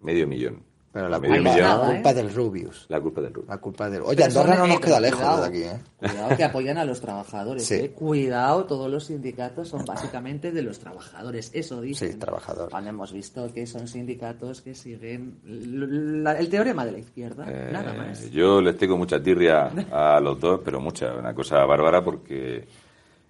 Medio 0.00 0.26
millón. 0.26 0.64
Pero 0.94 1.08
la, 1.08 1.18
culpa, 1.18 2.10
¿eh? 2.10 2.14
del 2.14 2.32
Rubius. 2.32 2.86
La 2.88 3.00
culpa 3.00 3.20
del 3.20 3.34
Rubius. 3.34 3.48
La 3.48 3.58
culpa 3.58 3.90
del 3.90 4.02
Oye, 4.02 4.22
Andorra 4.22 4.54
no 4.54 4.68
nos 4.68 4.78
queda 4.78 5.00
lejos 5.00 5.40
de 5.40 5.46
aquí, 5.48 5.62
¿eh? 5.64 5.80
Cuidado 5.96 6.36
que 6.36 6.44
apoyan 6.44 6.78
a 6.78 6.84
los 6.84 7.00
trabajadores, 7.00 7.68
¿eh? 7.72 7.90
Cuidado, 7.90 8.64
todos 8.64 8.88
los 8.88 9.06
sindicatos 9.06 9.66
son 9.66 9.84
básicamente 9.84 10.52
de 10.52 10.62
los 10.62 10.78
trabajadores. 10.78 11.50
Eso 11.52 11.80
dice. 11.80 12.12
Sí, 12.12 12.16
trabajadores. 12.16 12.70
Cuando 12.70 12.90
hemos 12.90 13.12
visto 13.12 13.52
que 13.52 13.66
son 13.66 13.88
sindicatos 13.88 14.62
que 14.62 14.76
siguen 14.76 15.40
el 15.44 16.48
teorema 16.48 16.86
de 16.86 16.92
la 16.92 16.98
izquierda, 16.98 17.44
eh, 17.48 17.70
nada 17.72 17.92
más. 17.92 18.30
Yo 18.30 18.60
les 18.60 18.78
tengo 18.78 18.96
mucha 18.96 19.20
tirria 19.20 19.72
a 19.90 20.20
los 20.20 20.38
dos, 20.38 20.60
pero 20.64 20.80
mucha. 20.80 21.12
Una 21.12 21.34
cosa 21.34 21.64
bárbara 21.64 22.04
porque 22.04 22.68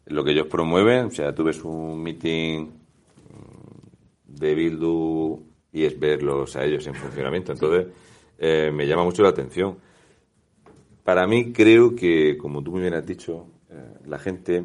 lo 0.05 0.23
que 0.23 0.33
ellos 0.33 0.49
promueven, 0.49 1.07
o 1.07 1.11
sea, 1.11 1.35
tú 1.35 1.45
ves 1.45 1.65
un 1.65 2.03
meeting 2.03 2.69
de 4.27 4.55
Bildu 4.55 5.54
y 5.75 5.85
es 5.85 5.99
verlos 5.99 6.55
a 6.55 6.65
ellos 6.65 6.87
en 6.87 6.95
funcionamiento. 6.95 7.53
Entonces, 7.53 7.89
eh, 8.39 8.71
me 8.73 8.87
llama 8.87 9.03
mucho 9.03 9.25
la 9.25 9.31
atención. 9.31 9.77
Para 11.03 11.27
mí, 11.27 11.53
creo 11.53 11.97
que, 11.97 12.39
como 12.39 12.63
tú 12.63 12.71
muy 12.71 12.81
bien 12.81 12.95
has 12.95 13.05
dicho, 13.05 13.49
eh, 13.69 13.99
la 14.07 14.21
gente 14.21 14.65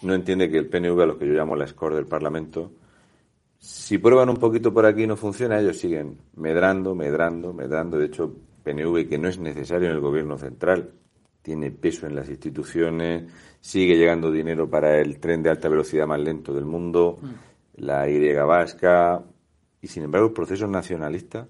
no 0.00 0.14
entiende 0.14 0.50
que 0.50 0.56
el 0.56 0.66
PNV, 0.66 1.02
a 1.02 1.06
lo 1.06 1.18
que 1.18 1.26
yo 1.26 1.34
llamo 1.34 1.54
la 1.56 1.66
score 1.66 1.94
del 1.94 2.06
Parlamento, 2.06 2.72
si 3.58 3.98
prueban 3.98 4.30
un 4.30 4.38
poquito 4.38 4.72
por 4.72 4.86
aquí 4.86 5.02
y 5.02 5.06
no 5.06 5.16
funciona, 5.16 5.60
ellos 5.60 5.78
siguen 5.78 6.16
medrando, 6.36 6.94
medrando, 6.94 7.52
medrando. 7.52 7.98
De 7.98 8.06
hecho, 8.06 8.34
PNV, 8.64 9.08
que 9.08 9.18
no 9.18 9.28
es 9.28 9.38
necesario 9.38 9.88
en 9.88 9.94
el 9.94 10.00
gobierno 10.00 10.38
central, 10.38 10.90
tiene 11.42 11.70
peso 11.70 12.06
en 12.06 12.14
las 12.14 12.30
instituciones, 12.30 13.30
sigue 13.60 13.96
llegando 13.96 14.32
dinero 14.32 14.70
para 14.70 14.98
el 15.00 15.18
tren 15.20 15.42
de 15.42 15.50
alta 15.50 15.68
velocidad 15.68 16.06
más 16.06 16.20
lento 16.20 16.54
del 16.54 16.64
mundo, 16.64 17.18
mm. 17.20 17.84
la 17.84 18.08
Y 18.08 18.34
vasca, 18.34 19.22
y 19.86 19.88
sin 19.88 20.02
embargo, 20.02 20.26
el 20.26 20.32
proceso 20.32 20.66
nacionalista, 20.66 21.46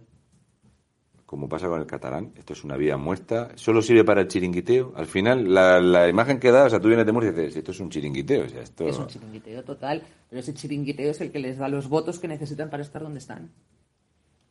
como 1.24 1.48
pasa 1.48 1.68
con 1.68 1.80
el 1.80 1.86
catalán, 1.86 2.34
esto 2.36 2.52
es 2.52 2.64
una 2.64 2.76
vía 2.76 2.98
muestra, 2.98 3.48
solo 3.54 3.80
sirve 3.80 4.04
para 4.04 4.20
el 4.20 4.28
chiringuiteo. 4.28 4.92
Al 4.94 5.06
final, 5.06 5.54
la, 5.54 6.06
imagen 6.06 6.38
que 6.38 6.50
da, 6.50 6.66
o 6.66 6.68
sea, 6.68 6.78
tú 6.78 6.88
vienes 6.88 7.06
de 7.06 7.12
Murcia 7.12 7.30
y 7.30 7.34
dices, 7.34 7.56
esto 7.56 7.70
es 7.70 7.80
un 7.80 7.88
chiringuiteo. 7.88 8.44
Esto... 8.44 8.86
Es 8.86 8.98
un 8.98 9.06
chiringuiteo 9.06 9.64
total, 9.64 10.02
pero 10.28 10.40
ese 10.40 10.52
chiringuiteo 10.52 11.12
es 11.12 11.20
el 11.22 11.32
que 11.32 11.38
les 11.38 11.56
da 11.56 11.66
los 11.68 11.88
votos 11.88 12.18
que 12.18 12.28
necesitan 12.28 12.68
para 12.68 12.82
estar 12.82 13.02
donde 13.02 13.20
están. 13.20 13.50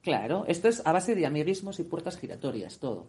Claro, 0.01 0.45
esto 0.47 0.67
es 0.67 0.81
a 0.83 0.91
base 0.91 1.13
de 1.13 1.27
amiguismos 1.27 1.79
y 1.79 1.83
puertas 1.83 2.17
giratorias, 2.17 2.79
todo. 2.79 3.05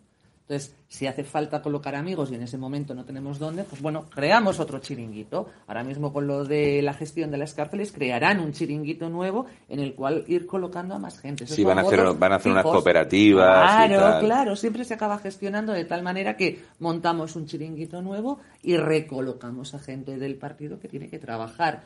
Entonces, 0.49 0.77
si 0.87 1.09
hace 1.09 1.25
falta 1.25 1.61
colocar 1.61 1.97
amigos 1.97 2.31
y 2.31 2.37
en 2.37 2.43
ese 2.43 2.57
momento 2.57 2.95
no 2.95 3.05
tenemos 3.05 3.41
dónde, 3.41 3.65
pues 3.65 3.83
bueno, 3.83 4.07
creamos 4.09 4.61
otro 4.61 4.79
chiringuito. 4.79 5.49
Ahora 5.67 5.83
mismo 5.83 6.13
con 6.13 6.29
lo 6.29 6.45
de 6.45 6.83
la 6.83 6.95
gestión 6.95 7.33
de 7.33 7.37
las 7.37 7.53
cárceles 7.53 7.91
crearán 7.91 8.39
un 8.39 8.53
chiringuito 8.53 9.09
nuevo 9.09 9.47
en 9.69 9.81
el 9.81 9.95
cual 9.97 10.23
ir 10.29 10.47
colocando 10.47 10.95
a 10.95 11.01
más 11.01 11.19
gente. 11.19 11.49
sí, 11.49 11.65
van 11.65 11.81
a, 11.81 11.83
hacer, 11.83 12.15
van 12.15 12.33
a 12.33 12.37
hacer 12.37 12.53
unas 12.53 12.63
cooperativas. 12.63 13.87
Claro, 13.89 14.25
claro, 14.25 14.55
siempre 14.55 14.85
se 14.85 14.95
acaba 14.95 15.19
gestionando 15.19 15.73
de 15.73 15.85
tal 15.85 16.05
manera 16.05 16.37
que 16.37 16.63
montamos 16.79 17.35
un 17.35 17.47
chiringuito 17.47 18.01
nuevo 18.01 18.39
y 18.63 18.77
recolocamos 18.77 19.75
a 19.75 19.81
gente 19.81 20.17
del 20.17 20.37
partido 20.37 20.79
que 20.79 20.87
tiene 20.87 21.09
que 21.09 21.19
trabajar 21.19 21.83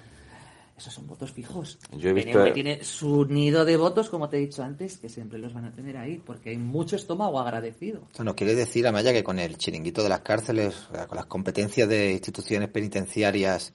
esos 0.81 0.95
son 0.95 1.07
votos 1.07 1.31
fijos. 1.31 1.79
Yo 1.97 2.11
he 2.11 2.13
visto... 2.13 2.53
tiene 2.53 2.83
su 2.85 3.27
nido 3.27 3.65
de 3.65 3.77
votos, 3.77 4.09
como 4.09 4.29
te 4.29 4.39
he 4.39 4.41
dicho 4.41 4.63
antes, 4.63 4.97
que 4.97 5.09
siempre 5.09 5.39
los 5.39 5.53
van 5.53 5.67
a 5.67 5.73
tener 5.73 5.97
ahí, 5.97 6.19
porque 6.19 6.51
hay 6.51 6.59
mucho 6.59 6.97
estómago 6.97 7.39
agradecido. 7.39 8.03
Eso 8.13 8.25
no 8.25 8.35
quiere 8.35 8.55
decir, 8.55 8.87
Amaya, 8.87 9.13
que 9.13 9.23
con 9.23 9.39
el 9.39 9.59
chiringuito 9.59 10.03
de 10.03 10.09
las 10.09 10.21
cárceles, 10.21 10.89
con 11.09 11.17
las 11.17 11.27
competencias 11.27 11.89
de 11.89 12.13
instituciones 12.13 12.71
penitenciarias, 12.71 13.73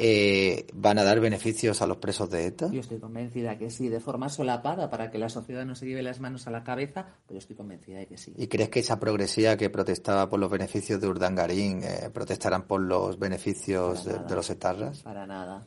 eh, 0.00 0.68
van 0.74 0.98
a 0.98 1.02
dar 1.02 1.18
beneficios 1.18 1.82
a 1.82 1.86
los 1.86 1.96
presos 1.96 2.30
de 2.30 2.46
ETA? 2.46 2.70
Yo 2.70 2.80
estoy 2.80 2.98
convencida 2.98 3.58
que 3.58 3.68
sí, 3.68 3.88
de 3.88 3.98
forma 3.98 4.28
solapada, 4.28 4.88
para 4.88 5.10
que 5.10 5.18
la 5.18 5.28
sociedad 5.28 5.66
no 5.66 5.74
se 5.74 5.86
lleve 5.86 6.02
las 6.02 6.20
manos 6.20 6.46
a 6.46 6.50
la 6.50 6.62
cabeza, 6.62 7.06
pero 7.26 7.38
estoy 7.38 7.56
convencida 7.56 7.98
de 7.98 8.06
que 8.06 8.16
sí. 8.16 8.32
¿Y 8.36 8.46
crees 8.46 8.70
que 8.70 8.80
esa 8.80 9.00
progresía 9.00 9.56
que 9.56 9.70
protestaba 9.70 10.28
por 10.28 10.38
los 10.38 10.50
beneficios 10.50 11.00
de 11.00 11.08
Urdangarín 11.08 11.82
eh, 11.82 12.10
protestarán 12.12 12.62
por 12.68 12.80
los 12.80 13.18
beneficios 13.18 14.04
de, 14.04 14.20
de, 14.20 14.34
los 14.36 14.48
etarras? 14.48 15.02
Para 15.02 15.26
nada. 15.26 15.66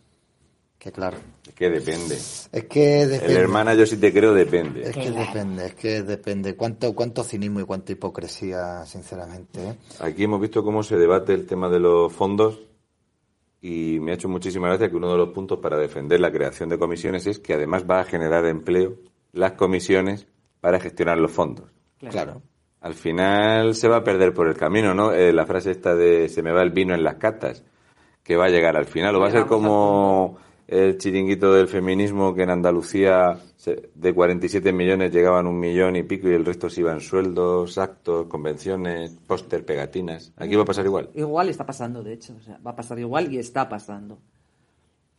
Que 0.82 0.92
claro. 0.92 1.18
Es 1.48 1.54
que 1.54 1.70
depende. 1.70 2.16
Es 2.16 2.66
que 2.68 3.06
depende. 3.06 3.36
El 3.36 3.38
hermana, 3.38 3.76
yo 3.76 3.86
sí 3.86 3.98
te 3.98 4.12
creo, 4.12 4.34
depende. 4.34 4.82
Es 4.82 4.96
que 4.96 5.12
depende, 5.12 5.68
es 5.68 5.76
que 5.76 6.02
depende. 6.02 6.56
¿Cuánto, 6.56 6.96
cuánto 6.96 7.24
cinismo 7.24 7.60
y 7.60 7.66
cuánta 7.66 7.92
hipocresía, 7.92 8.84
sinceramente? 8.88 9.64
¿eh? 9.64 9.76
Aquí 10.00 10.24
hemos 10.24 10.42
visto 10.42 10.64
cómo 10.64 10.82
se 10.82 10.98
debate 10.98 11.36
el 11.36 11.46
tema 11.46 11.70
de 11.70 11.80
los 11.80 12.12
fondos 12.12 12.62
y 13.62 14.00
me 14.00 14.10
ha 14.10 14.16
hecho 14.16 14.28
muchísima 14.28 14.70
gracia 14.70 14.90
que 14.90 14.96
uno 14.96 15.12
de 15.12 15.20
los 15.20 15.30
puntos 15.30 15.60
para 15.60 15.78
defender 15.78 16.20
la 16.20 16.32
creación 16.32 16.68
de 16.70 16.80
comisiones 16.80 17.28
es 17.28 17.38
que 17.38 17.54
además 17.54 17.86
va 17.88 18.00
a 18.00 18.04
generar 18.04 18.48
empleo 18.48 18.96
las 19.34 19.52
comisiones 19.52 20.26
para 20.62 20.80
gestionar 20.80 21.20
los 21.20 21.32
fondos. 21.32 21.70
Claro. 22.00 22.42
Al 22.80 22.96
final 22.96 23.76
se 23.76 23.88
va 23.88 23.98
a 23.98 24.04
perder 24.04 24.34
por 24.34 24.48
el 24.48 24.58
camino, 24.58 24.96
¿no? 24.96 25.14
Eh, 25.14 25.32
la 25.32 25.46
frase 25.46 25.70
esta 25.70 25.94
de 25.94 26.28
se 26.28 26.42
me 26.42 26.52
va 26.52 26.64
el 26.64 26.72
vino 26.72 26.96
en 26.96 27.04
las 27.04 27.18
catas, 27.18 27.64
que 28.24 28.36
va 28.36 28.46
a 28.46 28.50
llegar 28.50 28.76
al 28.78 28.86
final, 28.86 29.16
o 29.16 29.20
va 29.20 29.28
a 29.28 29.32
ser 29.32 29.46
como 29.46 30.40
el 30.72 30.98
chiringuito 30.98 31.54
del 31.54 31.68
feminismo 31.68 32.34
que 32.34 32.44
en 32.44 32.50
Andalucía 32.50 33.38
de 33.94 34.14
47 34.14 34.72
millones 34.72 35.12
llegaban 35.12 35.46
un 35.46 35.60
millón 35.60 35.98
y 35.98 36.04
pico 36.04 36.30
y 36.30 36.34
el 36.34 36.46
resto 36.46 36.70
se 36.70 36.80
iban 36.80 37.02
sueldos, 37.02 37.78
actos, 37.78 38.28
convenciones, 38.28 39.12
póster, 39.28 39.66
pegatinas. 39.66 40.32
Aquí 40.38 40.56
va 40.56 40.64
a 40.64 40.66
pasar 40.66 40.86
igual. 40.86 41.10
Igual 41.14 41.50
está 41.50 41.66
pasando, 41.66 42.02
de 42.02 42.14
hecho. 42.14 42.34
O 42.40 42.42
sea, 42.42 42.58
va 42.66 42.72
a 42.72 42.76
pasar 42.76 42.98
igual 43.00 43.34
y 43.34 43.38
está 43.38 43.68
pasando. 43.68 44.20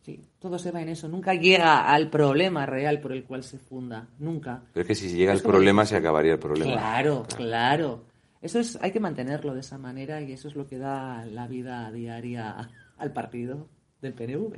Sí, 0.01 0.19
todo 0.39 0.57
se 0.57 0.71
va 0.71 0.81
en 0.81 0.89
eso. 0.89 1.07
Nunca 1.07 1.35
llega 1.35 1.85
al 1.85 2.09
problema 2.09 2.65
real 2.65 2.99
por 2.99 3.11
el 3.13 3.23
cual 3.23 3.43
se 3.43 3.59
funda. 3.59 4.07
Nunca. 4.17 4.63
Pero 4.73 4.81
es 4.81 4.87
que 4.87 4.95
si 4.95 5.15
llega 5.15 5.33
el 5.33 5.41
problema, 5.41 5.85
se 5.85 5.95
acabaría 5.95 6.33
el 6.33 6.39
problema. 6.39 6.71
Claro, 6.71 7.25
claro. 7.37 8.01
Eso 8.41 8.59
es, 8.59 8.77
hay 8.81 8.91
que 8.91 8.99
mantenerlo 8.99 9.53
de 9.53 9.59
esa 9.59 9.77
manera 9.77 10.19
y 10.19 10.33
eso 10.33 10.47
es 10.47 10.55
lo 10.55 10.67
que 10.67 10.79
da 10.79 11.23
la 11.25 11.47
vida 11.47 11.91
diaria 11.91 12.69
al 12.97 13.13
partido 13.13 13.67
del 14.01 14.13
PNV. 14.13 14.57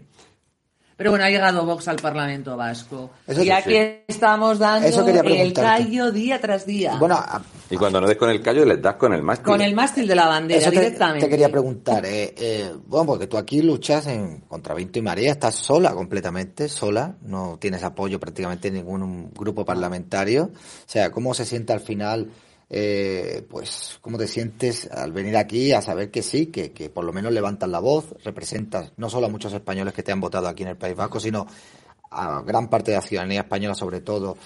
Pero 0.98 1.10
bueno, 1.10 1.26
ha 1.26 1.30
llegado 1.30 1.66
Vox 1.66 1.90
al 1.90 1.98
Parlamento 1.98 2.56
Vasco. 2.56 3.12
y 3.28 3.50
aquí 3.50 3.76
estamos 4.08 4.60
dando 4.60 5.08
el 5.08 5.52
callo 5.52 6.10
día 6.12 6.40
tras 6.40 6.66
día. 6.66 6.96
Bueno, 6.98 7.22
y 7.70 7.76
cuando 7.76 8.00
no 8.00 8.08
des 8.08 8.16
con 8.16 8.30
el 8.30 8.42
callo, 8.42 8.64
les 8.64 8.82
das 8.82 8.96
con 8.96 9.14
el 9.14 9.22
mástil. 9.22 9.46
Con 9.46 9.62
el 9.62 9.76
mástil 9.76 10.08
de 10.08 10.16
la 10.16 10.28
bandera, 10.28 10.70
directamente. 10.70 11.26
Te 11.26 11.30
quería 11.30 11.50
preguntar, 11.50 12.06
eh, 12.06 12.34
eh, 12.38 12.72
bueno, 12.86 13.08
porque 13.08 13.28
tú 13.28 13.38
aquí 13.38 13.62
luchas 13.62 14.08
en 14.08 14.42
contra 14.42 14.74
viento 14.74 15.00
y 15.00 15.02
marea, 15.02 15.34
estás 15.34 15.56
sola 15.56 15.94
completamente, 15.94 16.70
sola, 16.70 17.16
no 17.24 17.58
tienes 17.60 17.84
apoyo 17.84 18.18
prácticamente 18.18 18.72
de 18.72 18.78
ningún 18.78 19.32
grupo 19.34 19.66
parlamentario. 19.66 20.44
O 20.54 20.90
sea, 20.90 21.12
¿cómo 21.12 21.34
se 21.34 21.44
siente 21.44 21.74
al 21.74 21.82
final 21.82 22.30
eh, 22.70 23.46
pues, 23.50 24.00
¿cómo 24.02 24.18
te 24.18 24.28
sientes 24.28 24.90
al 24.92 25.12
venir 25.12 25.38
aquí 25.38 25.72
a 25.72 25.82
saber 25.82 26.10
que 26.10 26.24
sí, 26.24 26.48
que, 26.48 26.72
que 26.72 26.90
por 26.90 27.04
lo 27.04 27.14
menos 27.14 27.32
levantas 27.32 27.70
la 27.70 27.80
voz, 27.80 28.16
representas 28.24 28.92
no 28.98 29.10
solo 29.10 29.28
a 29.28 29.30
muchos 29.30 29.54
españoles 29.54 29.94
que 29.94 30.04
te 30.04 30.12
han 30.12 30.20
votado 30.20 30.48
aquí 30.48 30.64
en 30.64 30.70
el 30.70 30.78
País 30.78 30.96
Vasco, 30.96 31.20
sino 31.20 31.46
a 32.12 32.42
gran 32.42 32.70
parte 32.70 32.92
de 32.92 32.98
la 32.98 33.04
ciudadanía 33.04 33.42
española, 33.42 33.76
sobre 33.76 34.02
todo, 34.02 34.38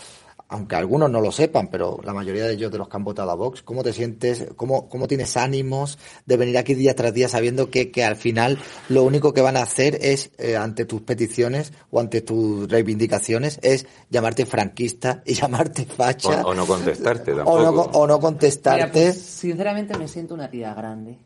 aunque 0.52 0.76
algunos 0.76 1.12
no 1.12 1.22
lo 1.22 1.32
sepan, 1.32 1.68
pero 1.68 2.00
la 2.04 2.12
mayoría 2.12 2.46
de 2.46 2.54
ellos 2.54 2.72
de 2.72 2.80
los 2.80 2.90
que 2.90 2.98
han 2.98 3.04
votado 3.04 3.30
a 3.30 3.36
Vox, 3.36 3.62
¿cómo 3.62 3.84
te 3.84 3.94
sientes, 3.94 4.48
cómo, 4.56 4.90
cómo 4.90 5.08
tienes 5.08 5.38
ánimos 5.38 6.00
de 6.26 6.38
venir 6.38 6.58
aquí 6.58 6.74
día 6.74 6.96
tras 6.96 7.14
día 7.14 7.30
sabiendo 7.30 7.70
que, 7.70 7.92
que 7.92 8.04
al 8.04 8.16
final 8.16 8.58
lo 8.90 9.04
único 9.04 9.32
que 9.32 9.42
van 9.42 9.58
a 9.58 9.62
hacer 9.62 10.00
es, 10.02 10.32
eh, 10.40 10.58
ante 10.58 10.86
tus 10.86 11.02
peticiones 11.02 11.72
o 11.92 12.00
ante 12.00 12.22
tus 12.22 12.68
reivindicaciones, 12.68 13.60
es 13.62 13.86
llamarte 14.10 14.48
franquista 14.48 15.22
y 15.24 15.34
llamarte 15.36 15.86
facha? 15.86 16.42
O, 16.42 16.50
o 16.50 16.54
no 16.56 16.66
contestarte 16.66 17.36
tampoco. 17.36 17.58
O 17.58 17.72
no, 17.72 17.82
o 17.82 18.08
no 18.08 18.20
contestarte. 18.20 18.86
Mira, 18.86 18.92
pues, 18.92 19.22
sinceramente 19.22 19.98
me 20.00 20.08
siento 20.08 20.34
una 20.34 20.50
tía 20.50 20.74
grande. 20.74 21.20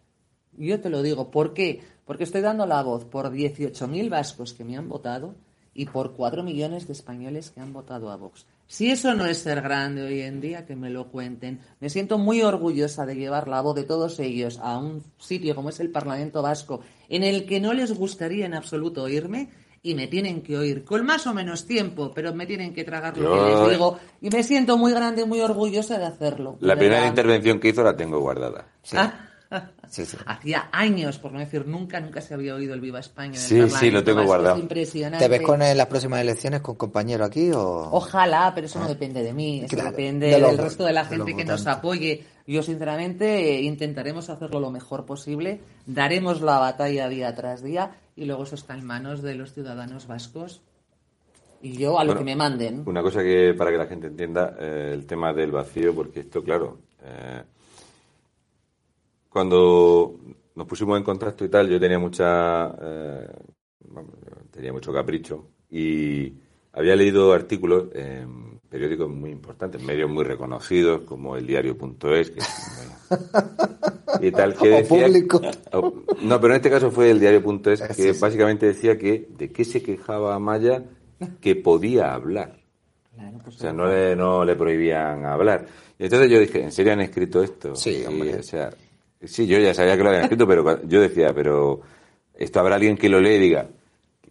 Yo 0.57 0.81
te 0.81 0.89
lo 0.89 1.01
digo. 1.01 1.31
¿Por 1.31 1.53
qué? 1.53 1.81
Porque 2.05 2.25
estoy 2.25 2.41
dando 2.41 2.65
la 2.65 2.83
voz 2.83 3.05
por 3.05 3.31
18.000 3.31 4.09
vascos 4.09 4.53
que 4.53 4.65
me 4.65 4.75
han 4.75 4.89
votado 4.89 5.35
y 5.73 5.85
por 5.85 6.13
4 6.13 6.43
millones 6.43 6.87
de 6.87 6.93
españoles 6.93 7.51
que 7.51 7.61
han 7.61 7.71
votado 7.71 8.11
a 8.11 8.17
Vox. 8.17 8.45
Si 8.73 8.89
eso 8.89 9.13
no 9.13 9.27
es 9.27 9.37
ser 9.37 9.61
grande 9.61 10.01
hoy 10.01 10.21
en 10.21 10.41
día, 10.41 10.65
que 10.65 10.75
me 10.75 10.89
lo 10.89 11.09
cuenten. 11.09 11.59
Me 11.79 11.91
siento 11.91 12.17
muy 12.17 12.41
orgullosa 12.41 13.05
de 13.05 13.13
llevar 13.13 13.47
la 13.47 13.61
voz 13.61 13.75
de 13.75 13.83
todos 13.83 14.19
ellos 14.19 14.59
a 14.63 14.79
un 14.79 15.03
sitio 15.19 15.53
como 15.53 15.69
es 15.69 15.79
el 15.79 15.91
Parlamento 15.91 16.41
Vasco, 16.41 16.79
en 17.07 17.21
el 17.21 17.45
que 17.45 17.59
no 17.59 17.71
les 17.73 17.93
gustaría 17.93 18.47
en 18.47 18.55
absoluto 18.55 19.03
oírme 19.03 19.51
y 19.83 19.93
me 19.93 20.07
tienen 20.07 20.41
que 20.41 20.57
oír 20.57 20.83
con 20.83 21.05
más 21.05 21.27
o 21.27 21.35
menos 21.35 21.67
tiempo, 21.67 22.13
pero 22.15 22.33
me 22.33 22.47
tienen 22.47 22.73
que 22.73 22.83
tragar 22.83 23.15
lo 23.15 23.31
que 23.31 23.51
les 23.51 23.69
digo 23.73 23.99
y 24.21 24.31
me 24.31 24.41
siento 24.41 24.75
muy 24.75 24.91
grande, 24.91 25.23
muy 25.23 25.41
orgullosa 25.41 25.99
de 25.99 26.05
hacerlo. 26.05 26.57
La 26.59 26.73
de 26.73 26.79
primera 26.79 27.01
verdad. 27.01 27.11
intervención 27.11 27.59
que 27.59 27.69
hizo 27.69 27.83
la 27.83 27.95
tengo 27.95 28.21
guardada. 28.21 28.69
Ah, 28.93 29.32
Sí, 29.89 30.05
sí. 30.05 30.17
Hacía 30.25 30.69
años, 30.71 31.19
por 31.19 31.31
no 31.31 31.39
decir 31.39 31.65
nunca, 31.67 31.99
nunca 31.99 32.21
se 32.21 32.33
había 32.33 32.55
oído 32.55 32.73
el 32.73 32.81
Viva 32.81 32.99
España. 32.99 33.29
en 33.29 33.61
el 33.61 33.69
Sí, 33.69 33.77
sí, 33.77 33.91
lo 33.91 34.03
tengo 34.03 34.23
guardado. 34.23 34.55
Es 34.55 34.61
impresionante. 34.61 35.25
¿Te 35.25 35.29
ves 35.29 35.41
con 35.41 35.61
en 35.61 35.77
las 35.77 35.87
próximas 35.87 36.21
elecciones 36.21 36.61
con 36.61 36.75
compañero 36.75 37.25
aquí 37.25 37.51
o...? 37.51 37.89
Ojalá, 37.91 38.51
pero 38.55 38.67
eso 38.67 38.79
no 38.79 38.87
depende 38.87 39.23
de 39.23 39.33
mí, 39.33 39.61
eso 39.65 39.75
Claro, 39.75 39.91
depende 39.91 40.27
de 40.27 40.39
los- 40.39 40.51
del 40.51 40.57
resto 40.59 40.83
de 40.85 40.93
la 40.93 41.03
de 41.03 41.09
gente 41.09 41.31
los 41.31 41.37
que 41.37 41.45
nos 41.45 41.67
apoye. 41.67 42.23
Yo, 42.45 42.61
sinceramente, 42.61 43.55
eh, 43.55 43.61
intentaremos 43.61 44.29
hacerlo 44.29 44.59
lo 44.59 44.69
mejor 44.71 45.05
posible, 45.05 45.61
daremos 45.85 46.41
la 46.41 46.59
batalla 46.59 47.07
día 47.07 47.33
tras 47.35 47.63
día 47.63 47.91
y 48.15 48.25
luego 48.25 48.43
eso 48.43 48.55
está 48.55 48.73
en 48.73 48.85
manos 48.85 49.21
de 49.21 49.35
los 49.35 49.53
ciudadanos 49.53 50.07
vascos 50.07 50.61
y 51.61 51.77
yo 51.77 51.97
a 51.97 52.03
lo 52.03 52.09
Bueno, 52.09 52.19
que 52.19 52.25
me 52.25 52.35
manden. 52.35 52.83
Una 52.85 53.01
cosa 53.01 53.23
que 53.23 53.53
para 53.57 53.71
que 53.71 53.77
la 53.77 53.85
gente 53.85 54.07
entienda 54.07 54.55
eh, 54.59 54.91
el 54.93 55.05
tema 55.05 55.31
del 55.31 55.51
vacío, 55.51 55.95
porque 55.95 56.19
esto, 56.19 56.43
claro, 56.43 56.79
eh, 57.01 57.41
cuando 59.33 60.15
nos 60.55 60.67
pusimos 60.67 60.97
en 60.97 61.03
contacto 61.03 61.43
y 61.43 61.49
tal, 61.49 61.67
yo 61.67 61.79
tenía 61.79 61.97
mucha, 61.99 62.67
eh, 62.81 63.27
tenía 64.51 64.71
mucho 64.71 64.93
capricho 64.93 65.47
y 65.69 66.33
había 66.71 66.95
leído 66.95 67.33
artículos 67.33 67.85
en 67.95 68.59
periódicos 68.69 69.09
muy 69.09 69.31
importantes, 69.31 69.81
medios 69.83 70.09
muy 70.09 70.23
reconocidos 70.23 71.01
como 71.01 71.35
el 71.35 71.45
diario.es, 71.47 72.29
que 72.31 72.39
y 74.27 74.31
tal 74.31 74.53
que 74.55 74.69
O 74.73 74.77
decía 74.77 75.05
público. 75.07 75.41
o- 75.73 75.93
no, 76.23 76.39
pero 76.39 76.53
en 76.53 76.57
este 76.57 76.69
caso 76.69 76.91
fue 76.91 77.09
el 77.11 77.19
diario.es 77.19 77.81
que 77.81 77.93
Sí, 77.93 78.13
sí. 78.13 78.19
básicamente 78.21 78.67
decía 78.67 78.97
que 78.97 79.27
de 79.37 79.49
qué 79.51 79.65
se 79.65 79.81
quejaba 79.81 80.35
Amaya 80.35 80.83
que 81.41 81.55
podía 81.55 82.13
hablar. 82.13 82.59
Claro, 83.15 83.39
pues, 83.43 83.55
O 83.55 83.59
sea, 83.59 83.73
no 83.73 83.87
le, 83.87 84.15
no 84.15 84.43
le 84.45 84.55
prohibían 84.55 85.25
hablar. 85.25 85.65
Y 85.99 86.03
entonces 86.05 86.29
yo 86.31 86.39
dije, 86.39 86.63
¿en 86.63 86.71
serio 86.71 86.93
han 86.93 87.01
escrito 87.01 87.43
esto? 87.43 87.75
Sí, 87.75 88.01
Y, 88.01 88.05
hombre. 88.05 88.35
o 88.39 88.43
sea, 88.43 88.71
sí, 89.25 89.47
yo 89.47 89.57
ya 89.59 89.73
sabía 89.73 89.95
que 89.97 90.03
lo 90.03 90.09
habían 90.09 90.23
escrito, 90.23 90.47
pero 90.47 90.81
yo 90.85 91.01
decía, 91.01 91.33
pero 91.33 91.81
esto 92.33 92.59
habrá 92.59 92.75
alguien 92.75 92.97
que 92.97 93.09
lo 93.09 93.19
lee 93.19 93.35
y 93.35 93.39
diga, 93.39 93.69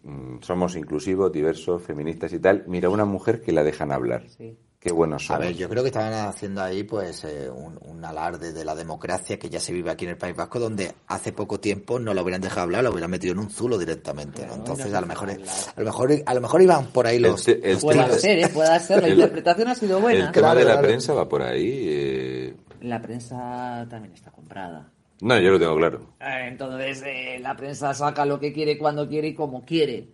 mm, 0.03 0.41
somos 0.43 0.77
inclusivos, 0.77 1.33
diversos, 1.33 1.83
feministas 1.83 2.33
y 2.33 2.39
tal. 2.39 2.65
Mira, 2.67 2.89
una 2.89 3.05
mujer 3.05 3.41
que 3.41 3.53
la 3.53 3.63
dejan 3.63 3.93
hablar. 3.93 4.25
Sí. 4.37 4.57
Qué 4.81 4.91
buenos 4.93 5.23
A 5.23 5.27
somos. 5.35 5.43
ver, 5.43 5.55
yo 5.55 5.69
creo 5.69 5.85
que 5.85 5.91
estaban 5.91 6.13
haciendo 6.13 6.61
ahí 6.61 6.83
pues 6.83 7.23
eh, 7.23 7.49
un, 7.49 7.79
un 7.83 8.05
alarde 8.05 8.53
de 8.53 8.65
la 8.65 8.75
democracia 8.75 9.39
que 9.39 9.49
ya 9.49 9.61
se 9.61 9.73
vive 9.73 9.93
aquí 9.93 10.07
en 10.07 10.11
el 10.11 10.17
País 10.17 10.35
Vasco, 10.35 10.59
donde 10.59 10.91
hace 11.07 11.33
poco 11.33 11.61
tiempo 11.61 12.01
no 12.01 12.13
lo 12.13 12.23
hubieran 12.25 12.41
dejado 12.41 12.63
hablar, 12.63 12.83
lo 12.83 12.91
hubieran 12.91 13.13
metido 13.13 13.33
en 13.33 13.39
un 13.39 13.49
zulo 13.49 13.79
directamente. 13.79 14.43
Entonces 14.43 14.91
no 14.91 14.99
a 14.99 15.01
lo 15.01 15.07
mejor 15.07 15.31
a 15.31 15.37
lo 15.81 15.85
mejor 15.85 16.11
a 16.27 16.35
lo 16.35 16.41
mejor 16.41 16.63
iban 16.63 16.87
por 16.87 17.07
ahí 17.07 17.21
los, 17.21 17.47
El 17.47 17.61
el 17.63 17.79
Puede 17.79 18.19
ser, 18.19 18.39
¿eh? 18.41 18.49
puede 18.53 18.81
ser. 18.81 19.03
La 19.03 19.07
El- 19.07 19.15
interpretación 19.15 19.69
ha 19.69 19.75
sido 19.77 20.01
buena. 20.01 20.19
El 20.27 20.33
tema 20.33 20.49
Claro, 20.49 20.59
de 20.59 20.65
la 20.65 20.73
claro. 20.73 20.87
prensa 20.89 21.13
va 21.15 21.29
por 21.29 21.43
ahí. 21.43 21.85
eh, 21.89 22.42
La 22.83 23.01
prensa 23.01 23.87
también 23.89 24.13
está 24.15 24.31
comprada. 24.31 24.91
No, 25.21 25.39
yo 25.39 25.51
lo 25.53 25.59
tengo 25.59 25.77
claro. 25.77 26.01
Eh, 26.21 26.49
Entonces, 26.49 27.03
eh, 27.07 27.39
la 27.41 27.57
prensa 27.57 27.95
saca 27.95 28.25
lo 28.27 28.41
que 28.41 28.53
quiere, 28.53 28.77
cuando 28.77 29.09
quiere 29.09 29.29
y 29.29 29.35
como 29.35 29.65
quiere. 29.65 30.09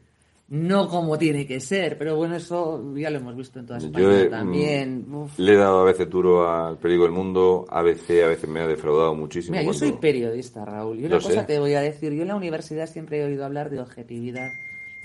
No 0.51 0.89
como 0.89 1.19
tiene 1.19 1.47
que 1.47 1.61
ser. 1.61 1.97
Pero 1.99 2.17
bueno, 2.17 2.37
eso 2.37 2.95
ya 2.97 3.11
lo 3.11 3.19
hemos 3.19 3.37
visto 3.37 3.59
en 3.59 3.67
toda 3.67 3.79
España 3.79 3.99
Yo 4.05 4.13
he, 4.19 4.27
también. 4.27 5.05
mm, 5.09 5.15
Uf. 5.15 5.39
le 5.39 5.53
he 5.53 5.57
dado 5.57 5.81
a 5.81 5.85
veces 5.85 6.09
duro 6.09 6.49
al 6.51 6.79
periódico 6.79 7.07
El 7.07 7.13
Mundo, 7.13 7.67
ABC 7.71 8.23
a 8.25 8.29
veces 8.29 8.49
me 8.49 8.61
ha 8.61 8.67
defraudado 8.67 9.15
muchísimo. 9.15 9.53
Mira, 9.59 9.65
yo 9.71 9.73
soy 9.75 9.93
periodista, 9.93 10.65
Raúl. 10.65 10.99
Y 10.99 11.03
Lo 11.03 11.09
una 11.09 11.17
cosa 11.25 11.41
sé. 11.41 11.47
te 11.47 11.59
voy 11.59 11.75
a 11.75 11.81
decir. 11.81 12.13
Yo 12.13 12.23
en 12.23 12.29
la 12.29 12.37
universidad 12.37 12.87
siempre 12.87 13.21
he 13.21 13.25
oído 13.25 13.45
hablar 13.45 13.69
de 13.71 13.81
objetividad. 13.81 14.51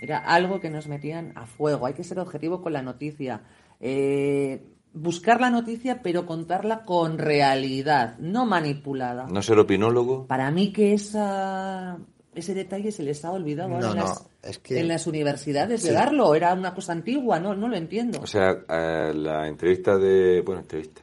Era 0.02 0.17
algo 0.19 0.60
que 0.60 0.69
nos 0.69 0.88
metían 0.88 1.32
a 1.36 1.45
fuego. 1.45 1.86
Hay 1.86 1.93
que 1.93 2.04
ser 2.04 2.19
objetivo 2.19 2.62
con 2.62 2.73
la 2.73 2.82
noticia. 2.82 3.41
Eh, 3.80 4.62
buscar 4.93 5.41
la 5.41 5.49
noticia, 5.49 6.01
pero 6.01 6.25
contarla 6.25 6.84
con 6.86 7.17
realidad, 7.17 8.17
no 8.19 8.45
manipulada. 8.45 9.25
No 9.27 9.41
ser 9.41 9.60
opinólogo. 9.60 10.27
Para 10.27 10.51
mí 10.51 10.71
que 10.71 10.93
esa, 10.93 11.97
ese 12.36 12.53
detalle 12.53 12.91
se 12.91 13.03
les 13.03 13.25
ha 13.25 13.32
olvidado 13.32 13.73
ahora 13.73 13.88
No, 13.88 13.91
en, 13.93 13.97
no, 13.99 14.03
las, 14.06 14.29
es 14.43 14.60
que- 14.60 14.79
en 14.79 14.88
las 14.88 15.08
universidades 15.08 15.84
de 15.84 15.93
darlo. 15.93 16.36
Era 16.36 16.53
una 16.53 16.73
cosa 16.73 16.91
antigua, 16.93 17.39
no, 17.39 17.56
no 17.56 17.67
lo 17.67 17.75
entiendo. 17.75 18.19
O 18.21 18.27
sea, 18.27 18.51
eh, 18.69 19.13
la 19.15 19.47
entrevista 19.47 19.97
de. 19.97 20.41
Bueno, 20.45 20.62
entrevista. 20.62 21.01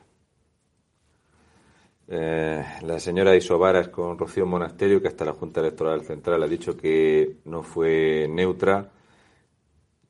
Eh, 2.12 2.64
la 2.82 2.98
señora 2.98 3.36
Isobaras 3.36 3.88
con 3.88 4.18
Rocío 4.18 4.44
Monasterio, 4.44 5.00
que 5.00 5.06
hasta 5.08 5.24
la 5.24 5.32
Junta 5.32 5.60
Electoral 5.60 6.02
Central 6.02 6.42
ha 6.42 6.48
dicho 6.48 6.76
que 6.76 7.36
no 7.44 7.62
fue 7.62 8.26
neutra. 8.28 8.90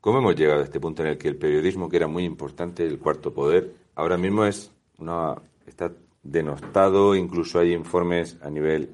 ¿Cómo 0.01 0.17
hemos 0.17 0.35
llegado 0.35 0.61
a 0.61 0.63
este 0.63 0.79
punto 0.79 1.03
en 1.03 1.09
el 1.09 1.17
que 1.19 1.27
el 1.27 1.37
periodismo, 1.37 1.87
que 1.87 1.97
era 1.97 2.07
muy 2.07 2.25
importante, 2.25 2.83
el 2.85 2.97
cuarto 2.97 3.31
poder, 3.31 3.71
ahora 3.93 4.17
mismo 4.17 4.45
es 4.45 4.71
una, 4.97 5.35
está 5.67 5.91
denostado? 6.23 7.15
Incluso 7.15 7.59
hay 7.59 7.71
informes 7.73 8.35
a 8.41 8.49
nivel 8.49 8.89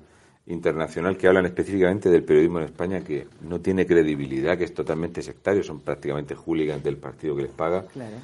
internacional 0.48 1.18
que 1.18 1.28
hablan 1.28 1.46
específicamente 1.46 2.10
del 2.10 2.26
periodismo 2.26 2.60
en 2.60 2.66
España 2.66 3.04
que 3.06 3.26
no 3.42 3.62
tiene 3.62 3.86
credibilidad, 3.86 4.58
que 4.58 4.66
es 4.66 4.74
totalmente 4.74 5.22
sectario, 5.22 5.64
son 5.64 5.80
prácticamente 5.80 6.36
hooligans 6.36 6.84
del 6.84 6.98
partido 6.98 7.38
que 7.38 7.44
les 7.44 7.52
paga. 7.52 7.86
Claro. 7.88 8.18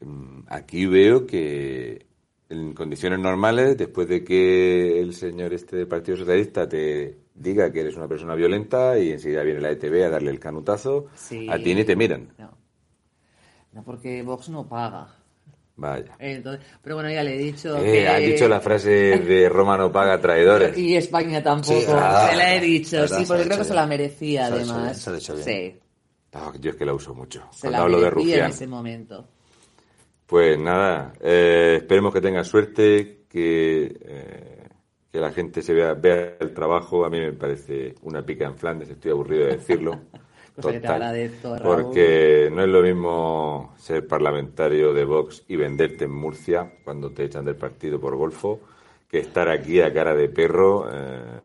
Mm, 0.00 0.42
Aquí 0.48 0.86
veo 0.86 1.24
que 1.24 2.06
en 2.52 2.74
condiciones 2.74 3.18
normales, 3.18 3.76
después 3.76 4.08
de 4.08 4.22
que 4.22 5.00
el 5.00 5.14
señor 5.14 5.52
este 5.54 5.76
del 5.76 5.88
Partido 5.88 6.16
Socialista 6.18 6.68
te 6.68 7.18
diga 7.34 7.72
que 7.72 7.80
eres 7.80 7.96
una 7.96 8.06
persona 8.08 8.34
violenta 8.34 8.98
y 8.98 9.10
enseguida 9.12 9.42
viene 9.42 9.60
la 9.60 9.70
ETV 9.70 10.04
a 10.04 10.10
darle 10.10 10.30
el 10.30 10.38
canutazo, 10.38 11.06
Sí. 11.14 11.48
a 11.50 11.56
ti 11.58 11.74
ni 11.74 11.84
te 11.84 11.96
miran. 11.96 12.32
No. 12.38 12.50
No, 13.72 13.82
porque 13.82 14.22
Vox 14.22 14.48
no 14.50 14.68
paga. 14.68 15.08
Vaya. 15.76 16.14
Entonces, 16.18 16.64
pero 16.82 16.96
bueno, 16.96 17.10
ya 17.10 17.24
le 17.24 17.34
he 17.34 17.38
dicho. 17.38 17.78
Eh, 17.78 17.82
que... 17.92 18.08
has 18.08 18.20
dicho 18.20 18.46
la 18.46 18.60
frase 18.60 18.90
de 18.90 19.48
Roma 19.48 19.78
no 19.78 19.90
paga 19.90 20.20
traidores. 20.20 20.76
Y 20.76 20.94
España 20.96 21.42
tampoco. 21.42 21.80
Sí, 21.80 21.86
ah, 21.88 22.28
se 22.30 22.36
la 22.36 22.54
he 22.54 22.60
dicho, 22.60 22.96
verdad, 22.98 23.18
sí, 23.18 23.24
porque 23.26 23.42
ha 23.42 23.46
creo 23.46 23.58
que 23.58 23.64
se 23.64 23.74
la 23.74 23.86
merecía, 23.86 24.46
Se 24.48 24.52
ha 24.52 24.56
además. 24.56 24.98
se 24.98 25.10
lo 25.10 25.16
ha 25.16 25.18
hecho 25.18 25.34
bien. 25.34 25.44
Sí, 25.44 25.78
Ah, 26.34 26.52
yo 26.60 26.70
es 26.70 26.76
que 26.76 26.84
la 26.84 26.94
uso 26.94 27.14
mucho. 27.14 27.42
se 27.50 27.62
Cuando 27.62 27.78
la 27.78 27.84
hablo 27.84 27.98
de 28.00 28.04
merecía 28.10 28.22
en 28.22 28.30
rufián. 28.40 28.50
ese 28.50 28.66
momento. 28.66 29.28
Pues 30.32 30.58
nada, 30.58 31.12
eh, 31.20 31.74
esperemos 31.82 32.10
que 32.10 32.22
tenga 32.22 32.42
suerte, 32.42 33.26
que, 33.28 33.84
eh, 34.00 34.68
que 35.10 35.20
la 35.20 35.30
gente 35.30 35.60
se 35.60 35.74
vea, 35.74 35.92
vea 35.92 36.38
el 36.40 36.54
trabajo. 36.54 37.04
A 37.04 37.10
mí 37.10 37.20
me 37.20 37.34
parece 37.34 37.96
una 38.00 38.24
pica 38.24 38.46
en 38.46 38.56
Flandes, 38.56 38.88
estoy 38.88 39.10
aburrido 39.10 39.44
de 39.44 39.56
decirlo. 39.56 39.92
Cosa 40.56 40.72
que 40.72 40.80
te 40.80 40.86
agradezco, 40.86 41.58
Raúl. 41.58 41.82
porque 41.82 42.48
no 42.50 42.62
es 42.62 42.68
lo 42.70 42.80
mismo 42.80 43.74
ser 43.76 44.06
parlamentario 44.06 44.94
de 44.94 45.04
Vox 45.04 45.44
y 45.48 45.56
venderte 45.56 46.06
en 46.06 46.12
Murcia 46.12 46.78
cuando 46.82 47.10
te 47.10 47.24
echan 47.24 47.44
del 47.44 47.56
partido 47.56 48.00
por 48.00 48.16
Golfo 48.16 48.60
que 49.10 49.18
estar 49.18 49.50
aquí 49.50 49.82
a 49.82 49.92
cara 49.92 50.14
de 50.14 50.30
perro. 50.30 50.88
eh, 50.90 51.42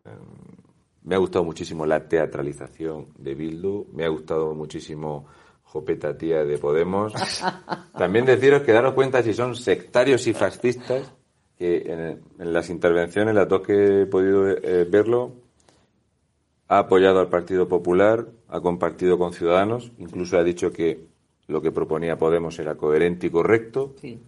me 1.02 1.14
ha 1.14 1.18
gustado 1.18 1.44
muchísimo 1.44 1.84
la 1.84 2.08
teatralización 2.08 3.08
de 3.18 3.34
Bildu, 3.34 3.86
me 3.92 4.06
ha 4.06 4.08
gustado 4.08 4.54
muchísimo 4.54 5.26
Jopeta 5.68 6.16
Tía 6.16 6.44
de 6.44 6.58
Podemos. 6.58 7.12
También 7.96 8.24
deciros 8.24 8.62
que 8.62 8.72
daros 8.72 8.94
cuenta 8.94 9.22
si 9.22 9.34
son 9.34 9.54
sectarios 9.54 10.26
y 10.26 10.32
fascistas, 10.32 11.12
que 11.56 11.82
en, 11.86 12.22
en 12.38 12.52
las 12.52 12.70
intervenciones, 12.70 13.34
las 13.34 13.48
dos 13.48 13.60
que 13.62 14.02
he 14.02 14.06
podido 14.06 14.48
eh, 14.48 14.86
verlo, 14.90 15.34
ha 16.68 16.78
apoyado 16.80 17.20
al 17.20 17.28
Partido 17.28 17.68
Popular, 17.68 18.26
ha 18.48 18.60
compartido 18.60 19.18
con 19.18 19.32
Ciudadanos, 19.32 19.92
incluso 19.98 20.38
ha 20.38 20.44
dicho 20.44 20.72
que 20.72 21.06
lo 21.46 21.60
que 21.60 21.72
proponía 21.72 22.16
Podemos 22.16 22.58
era 22.58 22.76
coherente 22.76 23.26
y 23.26 23.30
correcto. 23.30 23.94
Sí. 24.00 24.18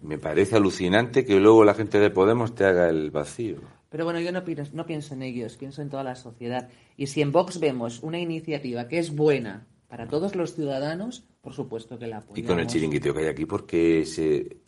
me 0.00 0.18
parece 0.18 0.56
alucinante 0.56 1.24
que 1.24 1.38
luego 1.38 1.64
la 1.64 1.74
gente 1.74 1.98
de 1.98 2.10
Podemos 2.10 2.54
te 2.54 2.64
haga 2.64 2.88
el 2.88 3.10
vacío. 3.10 3.58
Pero 3.90 4.04
bueno, 4.04 4.20
yo 4.20 4.30
no 4.32 4.44
pienso, 4.44 4.70
no 4.74 4.86
pienso 4.86 5.14
en 5.14 5.22
ellos, 5.22 5.56
pienso 5.56 5.82
en 5.82 5.90
toda 5.90 6.04
la 6.04 6.14
sociedad. 6.14 6.68
Y 6.96 7.08
si 7.08 7.22
en 7.22 7.32
Vox 7.32 7.58
vemos 7.60 8.02
una 8.02 8.18
iniciativa 8.18 8.88
que 8.88 8.98
es 8.98 9.14
buena 9.14 9.66
para 9.90 10.06
todos 10.06 10.36
los 10.36 10.54
ciudadanos, 10.54 11.24
por 11.42 11.52
supuesto 11.52 11.98
que 11.98 12.06
la 12.06 12.18
apoyamos. 12.18 12.38
Y 12.38 12.42
con 12.44 12.60
el 12.60 12.68
chiringuito 12.68 13.12
que 13.12 13.22
hay 13.22 13.26
aquí, 13.26 13.44
porque 13.44 14.06
se, 14.06 14.58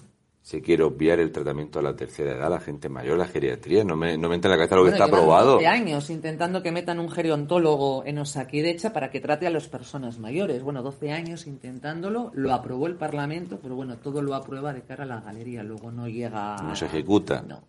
se 0.42 0.60
quiere 0.60 0.82
obviar 0.82 1.20
el 1.20 1.30
tratamiento 1.30 1.78
a 1.78 1.82
la 1.82 1.94
tercera 1.94 2.32
edad, 2.32 2.50
la 2.50 2.58
gente 2.58 2.88
mayor, 2.88 3.16
la 3.16 3.28
geriatría. 3.28 3.84
No 3.84 3.94
me, 3.94 4.18
no 4.18 4.28
me 4.28 4.34
entra 4.34 4.52
en 4.52 4.58
la 4.58 4.66
cabeza 4.66 4.74
lo 4.74 4.84
que 4.84 4.90
está 4.90 5.04
aprobado. 5.04 5.52
12 5.52 5.66
años 5.68 6.10
intentando 6.10 6.60
que 6.60 6.72
metan 6.72 6.98
un 6.98 7.08
gerontólogo 7.08 8.02
en 8.04 8.18
Osakidecha 8.18 8.92
para 8.92 9.10
que 9.10 9.20
trate 9.20 9.46
a 9.46 9.50
las 9.50 9.68
personas 9.68 10.18
mayores. 10.18 10.64
Bueno, 10.64 10.82
12 10.82 11.12
años 11.12 11.46
intentándolo, 11.46 12.32
lo 12.34 12.52
aprobó 12.52 12.88
el 12.88 12.96
Parlamento, 12.96 13.60
pero 13.62 13.76
bueno, 13.76 13.98
todo 13.98 14.22
lo 14.22 14.34
aprueba 14.34 14.72
de 14.72 14.82
cara 14.82 15.04
a 15.04 15.06
la 15.06 15.20
galería, 15.20 15.62
luego 15.62 15.92
no 15.92 16.08
llega... 16.08 16.56
No 16.56 16.74
se 16.74 16.86
ejecuta. 16.86 17.44
No. 17.46 17.62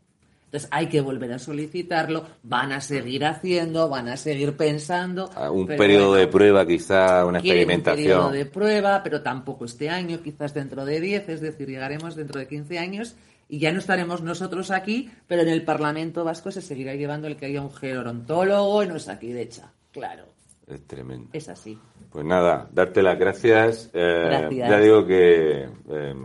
Entonces 0.53 0.69
hay 0.71 0.85
que 0.85 1.01
volver 1.01 1.33
a 1.33 1.39
solicitarlo, 1.39 2.25
van 2.43 2.73
a 2.73 2.79
seguir 2.79 3.25
haciendo, 3.25 3.89
van 3.89 4.07
a 4.07 4.17
seguir 4.17 4.55
pensando. 4.55 5.31
A 5.33 5.49
un 5.49 5.65
periodo 5.65 6.09
bueno, 6.09 6.13
de 6.13 6.27
prueba, 6.27 6.63
quizá 6.67 7.25
una 7.25 7.39
quieren 7.39 7.63
Un 7.77 7.81
periodo 7.81 8.29
experimentación. 8.29 8.33
de 8.33 8.45
prueba, 8.45 9.01
pero 9.03 9.23
tampoco 9.23 9.65
este 9.65 9.89
año, 9.89 10.21
quizás 10.21 10.53
dentro 10.53 10.85
de 10.85 11.01
10, 11.01 11.29
es 11.29 11.41
decir, 11.41 11.67
llegaremos 11.67 12.15
dentro 12.15 12.39
de 12.39 12.47
15 12.47 12.77
años 12.77 13.15
y 13.49 13.57
ya 13.57 13.71
no 13.71 13.79
estaremos 13.79 14.21
nosotros 14.21 14.69
aquí, 14.69 15.09
pero 15.25 15.41
en 15.41 15.49
el 15.49 15.63
Parlamento 15.65 16.23
Vasco 16.23 16.51
se 16.51 16.61
seguirá 16.61 16.93
llevando 16.93 17.25
el 17.27 17.35
que 17.35 17.47
haya 17.47 17.63
un 17.63 17.73
gerontólogo 17.73 18.83
y 18.83 18.87
no 18.87 18.97
es 18.97 19.09
aquí 19.09 19.33
de 19.33 19.41
hecha. 19.41 19.71
Claro, 19.91 20.25
Es 20.67 20.85
tremendo. 20.85 21.29
es 21.33 21.49
así. 21.49 21.79
Pues 22.11 22.25
nada, 22.25 22.69
darte 22.71 23.01
las 23.01 23.17
gracias. 23.17 23.89
Eh, 23.91 24.25
Gracias. 24.27 24.69
Ya 24.69 24.79
digo 24.79 25.03
que 25.03 25.63
eh, 25.63 26.15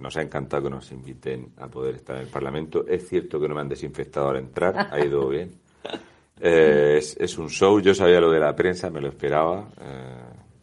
nos 0.00 0.16
ha 0.16 0.22
encantado 0.22 0.64
que 0.64 0.70
nos 0.70 0.90
inviten 0.92 1.52
a 1.56 1.68
poder 1.68 1.94
estar 1.96 2.16
en 2.16 2.22
el 2.22 2.28
Parlamento. 2.28 2.86
Es 2.86 3.08
cierto 3.08 3.40
que 3.40 3.48
no 3.48 3.54
me 3.54 3.60
han 3.62 3.68
desinfectado 3.68 4.28
al 4.30 4.36
entrar, 4.36 4.88
ha 4.90 5.00
ido 5.04 5.28
bien. 5.30 5.52
Eh, 6.40 6.96
es, 6.98 7.16
es 7.18 7.38
un 7.38 7.48
show, 7.48 7.80
yo 7.80 7.94
sabía 7.94 8.20
lo 8.20 8.30
de 8.30 8.40
la 8.40 8.54
prensa, 8.54 8.90
me 8.90 9.00
lo 9.00 9.08
esperaba, 9.08 9.70
eh, 9.80 10.16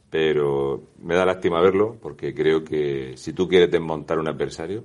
pero 0.10 0.90
me 1.00 1.16
da 1.16 1.26
lástima 1.26 1.60
verlo 1.62 1.98
porque 2.00 2.34
creo 2.34 2.64
que 2.64 3.14
si 3.18 3.34
tú 3.34 3.48
quieres 3.48 3.72
desmontar 3.72 4.20
un 4.20 4.28
adversario, 4.28 4.84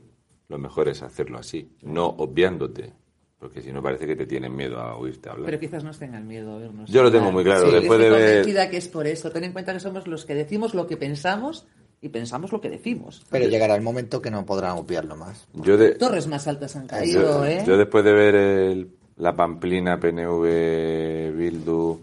lo 0.49 0.57
mejor 0.59 0.89
es 0.89 1.03
hacerlo 1.03 1.39
así, 1.39 1.71
no 1.83 2.07
obviándote, 2.07 2.95
porque 3.39 3.61
si 3.61 3.71
no 3.71 3.83
parece 3.83 4.07
que 4.07 4.17
te 4.17 4.25
tienen 4.27 4.57
miedo 4.57 4.79
a 4.81 4.97
oírte 4.97 5.29
hablar. 5.29 5.45
Pero 5.45 5.61
quizás 5.61 5.85
nos 5.85 5.99
tengan 5.99 6.27
miedo 6.27 6.55
a 6.55 6.59
vernos. 6.59 6.91
Yo 6.91 7.03
lo 7.03 7.13
tengo 7.13 7.31
muy 7.31 7.45
claro, 7.45 7.67
Sí, 7.67 7.73
después 7.73 7.99
de 8.01 8.09
ver- 8.09 8.71
que 8.71 8.77
es 8.79 8.89
por 8.89 9.07
eso. 9.07 9.31
Ten 9.31 9.45
en 9.45 9.53
cuenta 9.53 9.75
que 9.75 9.81
somos 9.81 10.07
los 10.09 10.25
que 10.25 10.35
decimos 10.35 10.73
lo 10.75 10.87
que 10.87 10.97
pensamos 10.97 11.67
y 12.01 12.09
pensamos 12.11 12.53
lo 12.53 12.61
que 12.61 12.69
decimos. 12.71 13.25
Pero 13.31 13.47
llegará 13.49 13.75
el 13.75 13.83
momento 13.83 14.21
que 14.23 14.31
no 14.31 14.45
podrán 14.47 14.73
obviarlo 14.79 15.17
más. 15.17 15.47
Yo 15.55 15.77
de, 15.77 15.97
Torres 15.97 16.27
más 16.27 16.47
altas 16.49 16.77
han 16.77 16.87
caído, 16.87 17.23
Yo, 17.23 17.45
¿eh? 17.45 17.65
yo 17.67 17.77
después 17.77 18.05
de 18.05 18.13
ver 18.13 18.35
el- 18.35 18.91
la 19.17 19.35
pamplina 19.35 19.99
PNV 19.99 21.33
Bildu 21.37 21.99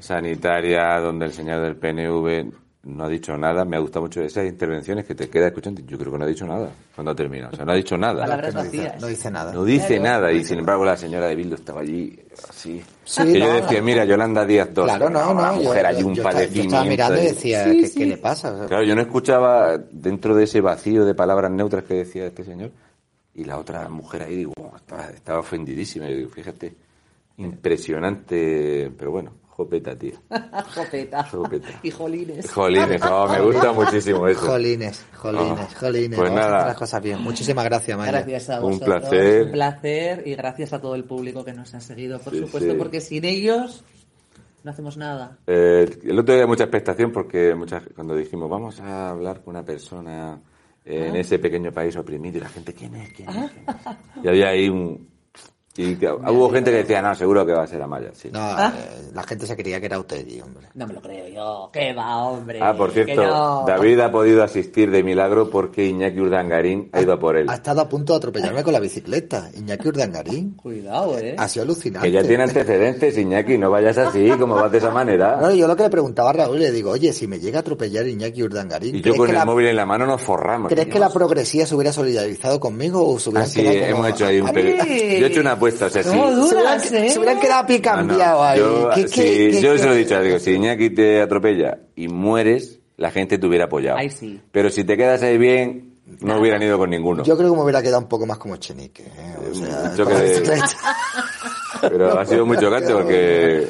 sanitaria, 0.00 0.98
donde 0.98 1.26
el 1.26 1.32
señor 1.32 1.62
del 1.62 1.76
PNV 1.76 2.52
no 2.82 3.04
ha 3.04 3.08
dicho 3.10 3.36
nada, 3.36 3.64
me 3.66 3.76
ha 3.76 3.78
gustado 3.80 4.02
mucho 4.06 4.22
esas 4.22 4.46
intervenciones 4.46 5.04
que 5.04 5.14
te 5.14 5.28
queda 5.28 5.48
escuchando. 5.48 5.82
Yo 5.86 5.98
creo 5.98 6.12
que 6.12 6.18
no 6.18 6.24
ha 6.24 6.28
dicho 6.28 6.46
nada 6.46 6.70
cuando 6.94 7.10
ha 7.10 7.14
terminado. 7.14 7.52
O 7.52 7.56
sea, 7.56 7.66
no 7.66 7.72
ha 7.72 7.74
dicho 7.74 7.96
nada. 7.98 8.22
Palabras 8.22 8.54
no, 8.54 8.62
dice, 8.62 8.76
vacías. 8.78 9.00
no 9.02 9.06
dice 9.08 9.30
nada. 9.30 9.52
No 9.52 9.64
dice 9.64 9.86
Claro. 9.86 10.02
nada. 10.02 10.32
Y 10.32 10.44
sin 10.44 10.58
embargo, 10.60 10.84
la 10.86 10.96
señora 10.96 11.26
de 11.26 11.34
Bildu 11.36 11.56
estaba 11.56 11.82
allí 11.82 12.18
así. 12.48 12.82
Sí, 13.04 13.22
que 13.24 13.38
yo 13.40 13.52
decía, 13.52 13.82
mira, 13.82 14.04
Yolanda 14.06 14.46
Díaz 14.46 14.68
II. 14.68 14.84
Claro, 14.84 15.10
no, 15.10 15.34
no. 15.34 15.40
La 15.42 15.54
yo- 15.56 15.62
mujer 15.62 15.86
allí 15.86 16.00
yo, 16.00 16.06
un 16.06 16.14
yo 16.14 16.22
estaba- 16.22 16.32
yo 16.32 16.38
padecimiento. 16.38 16.74
estaba 16.76 16.90
mirando 16.90 17.18
y 17.20 17.24
decía, 17.26 17.64
Sí, 17.64 17.80
¿qué, 17.80 17.86
sí. 17.88 17.98
qué 18.00 18.06
le 18.06 18.16
pasa? 18.16 18.66
Claro, 18.66 18.82
yo 18.84 18.94
no 18.94 19.02
escuchaba 19.02 19.76
dentro 19.76 20.34
de 20.34 20.44
ese 20.44 20.60
vacío 20.62 21.04
de 21.04 21.14
palabras 21.14 21.50
neutras 21.50 21.84
que 21.84 21.94
decía 21.94 22.24
este 22.26 22.44
señor 22.44 22.70
y 23.34 23.44
la 23.44 23.58
otra 23.58 23.88
mujer 23.90 24.22
ahí, 24.22 24.36
digo, 24.36 24.52
"Wow, 24.56 24.72
estaba, 24.76 25.04
estaba 25.10 25.38
ofendidísima. 25.40 26.08
Y 26.08 26.14
digo, 26.16 26.30
fíjate, 26.30 26.74
impresionante, 27.36 28.90
pero 28.98 29.10
bueno, 29.10 29.32
jopeta, 29.64 29.96
tía. 29.96 30.14
Jopeta. 30.74 31.24
Jopeta. 31.24 31.68
Y 31.82 31.90
jolines. 31.90 32.50
Jolines, 32.50 33.02
oh, 33.02 33.28
me 33.28 33.40
gusta 33.40 33.72
muchísimo 33.74 34.26
eso. 34.26 34.40
Jolines, 34.40 35.04
jolines, 35.14 35.58
Ah, 35.58 35.68
jolines. 35.78 36.18
pues 36.18 36.30
Vamos 36.30 36.44
nada. 36.50 36.66
las 36.68 36.76
cosas 36.76 37.02
bien. 37.02 37.20
Muchísimas 37.22 37.64
gracias, 37.64 37.98
Maya. 37.98 38.12
Gracias 38.12 38.50
a 38.50 38.60
Un 38.60 38.72
vosotros. 38.72 39.00
placer. 39.00 39.42
Un 39.44 39.52
placer 39.52 40.22
y 40.26 40.34
gracias 40.34 40.72
a 40.72 40.80
todo 40.80 40.94
el 40.94 41.04
público 41.04 41.44
que 41.44 41.52
nos 41.52 41.74
ha 41.74 41.80
seguido, 41.80 42.18
por 42.20 42.32
Sí, 42.32 42.40
supuesto, 42.40 42.72
sí. 42.72 42.76
porque 42.78 43.00
sin 43.00 43.24
ellos 43.24 43.84
no 44.64 44.70
hacemos 44.70 44.96
nada. 44.96 45.38
Eh, 45.46 45.88
el 46.04 46.18
otro 46.18 46.34
día 46.34 46.42
había 46.42 46.46
mucha 46.46 46.64
expectación 46.64 47.12
porque 47.12 47.54
muchas, 47.54 47.82
cuando 47.94 48.14
dijimos 48.16 48.48
vamos 48.50 48.80
a 48.80 49.10
hablar 49.10 49.42
con 49.42 49.54
una 49.56 49.64
persona 49.64 50.40
en 50.84 51.14
ese 51.16 51.38
pequeño 51.38 51.70
país 51.72 51.94
oprimido 51.96 52.38
y 52.38 52.40
la 52.40 52.48
gente, 52.48 52.72
¿quién 52.72 52.94
es? 52.96 53.12
¿Quién 53.12 53.28
es? 53.28 53.50
¿Quién 53.50 53.66
es?". 53.68 53.96
Y 54.24 54.28
había 54.28 54.48
ahí 54.48 54.68
un... 54.68 55.08
Y 55.82 55.96
que- 55.96 56.10
hubo 56.10 56.50
gente 56.50 56.70
que 56.70 56.78
decía, 56.78 57.00
no, 57.02 57.14
seguro 57.14 57.44
que 57.46 57.52
va 57.52 57.62
a 57.62 57.66
ser 57.66 57.80
Amaya, 57.82 58.10
sí. 58.12 58.28
No, 58.32 58.50
eh, 58.50 58.70
la 59.14 59.22
gente 59.22 59.46
se 59.46 59.56
creía 59.56 59.80
que 59.80 59.86
era 59.86 59.98
usted, 59.98 60.24
hombre. 60.42 60.68
No 60.74 60.86
me 60.86 60.94
lo 60.94 61.00
creo 61.00 61.28
yo. 61.28 61.70
¿Qué 61.72 61.92
va, 61.92 62.16
hombre? 62.24 62.58
Ah, 62.62 62.74
por 62.76 62.92
Que 62.92 63.04
cierto, 63.04 63.22
no. 63.24 63.64
David 63.66 64.00
ha 64.00 64.10
podido 64.12 64.42
asistir 64.42 64.90
de 64.90 65.02
milagro 65.02 65.48
porque 65.50 65.86
Iñaki 65.86 66.20
Urdangarín 66.20 66.90
ha 66.92 67.00
ido 67.00 67.12
a 67.12 67.18
por 67.18 67.36
él. 67.36 67.48
Ha 67.48 67.54
estado 67.54 67.80
a 67.80 67.88
punto 67.88 68.12
de 68.12 68.18
atropellarme 68.18 68.62
con 68.62 68.72
la 68.72 68.80
bicicleta. 68.80 69.50
Iñaki 69.56 69.88
Urdangarín. 69.88 70.52
Cuidado, 70.54 71.18
¿eh? 71.18 71.34
Ha 71.38 71.48
sido 71.48 71.64
alucinante. 71.64 72.08
Que 72.08 72.12
ya 72.12 72.22
tiene 72.22 72.44
antecedentes, 72.44 73.16
Iñaki, 73.16 73.58
no 73.58 73.70
vayas 73.70 73.96
así, 73.98 74.28
como 74.38 74.54
vas 74.56 74.70
de 74.72 74.78
esa 74.78 74.90
manera. 74.90 75.38
No, 75.40 75.50
yo 75.54 75.66
lo 75.66 75.76
que 75.76 75.84
le 75.84 75.90
preguntaba 75.90 76.30
a 76.30 76.32
Raúl, 76.34 76.58
le 76.58 76.70
digo, 76.70 76.90
oye, 76.90 77.12
si 77.12 77.26
me 77.26 77.38
llega 77.38 77.58
a 77.58 77.60
atropellar 77.60 78.06
Iñaki 78.06 78.42
Urdangarín, 78.42 78.94
Y 78.96 78.98
yo 78.98 79.02
¿crees, 79.02 79.16
con 79.16 79.26
que 79.26 79.32
el 79.32 79.38
la, 79.38 79.44
móvil 79.44 79.66
en 79.68 79.76
la 79.76 79.86
mano 79.86 80.06
nos 80.06 80.20
forramos. 80.20 80.68
¿crees 80.70 80.88
que 80.88 80.98
la 80.98 81.08
progresía 81.10 81.66
se 81.66 81.74
hubiera 81.74 81.92
solidarizado 81.92 82.58
conmigo 82.60 83.06
o 83.08 83.18
se 83.18 83.30
hubiera 83.30 83.44
Ah, 83.44 83.48
sí, 83.48 83.60
quedado 83.62 83.76
como- 83.92 84.06
hemos 84.06 84.08
hecho 84.10 84.26
ahí 84.26 84.40
un 84.40 84.48
Ah. 84.48 84.52
Yo 84.52 84.60
he 84.60 85.26
hecho 85.26 85.40
una 85.40 85.52
apuesta, 85.52 85.69
o 85.86 85.90
sea, 85.90 86.02
sí. 86.02 86.10
No, 86.16 86.46
Se 86.48 86.54
hubieran, 86.54 86.80
¿eh? 86.80 87.10
se 87.10 87.18
hubieran 87.18 87.40
quedado 87.40 87.58
Ah, 87.58 87.62
no. 87.62 87.66
picambiado 87.66 88.42
ahí. 88.44 88.58
Yo, 88.58 88.90
¿Qué- 88.94 89.08
sí, 89.08 89.14
qué- 89.14 89.50
qué- 89.52 89.60
yo 89.60 89.78
se 89.78 89.86
lo 89.86 89.92
he 89.92 89.96
qué- 89.96 90.02
dicho, 90.04 90.20
digo, 90.22 90.38
si 90.38 90.50
Iñaki 90.52 90.90
te 90.90 91.20
atropella 91.22 91.78
y 91.96 92.08
mueres, 92.08 92.78
la 92.96 93.10
gente 93.10 93.38
te 93.38 93.46
hubiera 93.46 93.64
apoyado. 93.66 93.98
Ay, 93.98 94.10
sí. 94.10 94.40
Pero 94.52 94.70
si 94.70 94.84
te 94.84 94.96
quedas 94.96 95.22
ahí 95.22 95.38
bien, 95.38 95.94
no 96.20 96.40
hubieran 96.40 96.62
ido 96.62 96.76
con 96.76 96.90
ninguno. 96.90 97.22
Yo 97.24 97.36
creo 97.36 97.50
que 97.50 97.56
me 97.56 97.62
hubiera 97.62 97.80
quedado 97.82 98.00
un 98.00 98.08
poco 98.08 98.26
más 98.26 98.38
como 98.38 98.56
Chenique. 98.56 99.04
¿eh? 99.04 99.36
O 99.50 99.54
sea, 99.54 99.92
que- 99.96 100.22
bicicleta. 100.22 100.68
Pero 101.80 102.18
ha 102.18 102.26
sido 102.26 102.44
muy 102.44 102.58
chocante 102.58 102.92
porque 102.92 103.68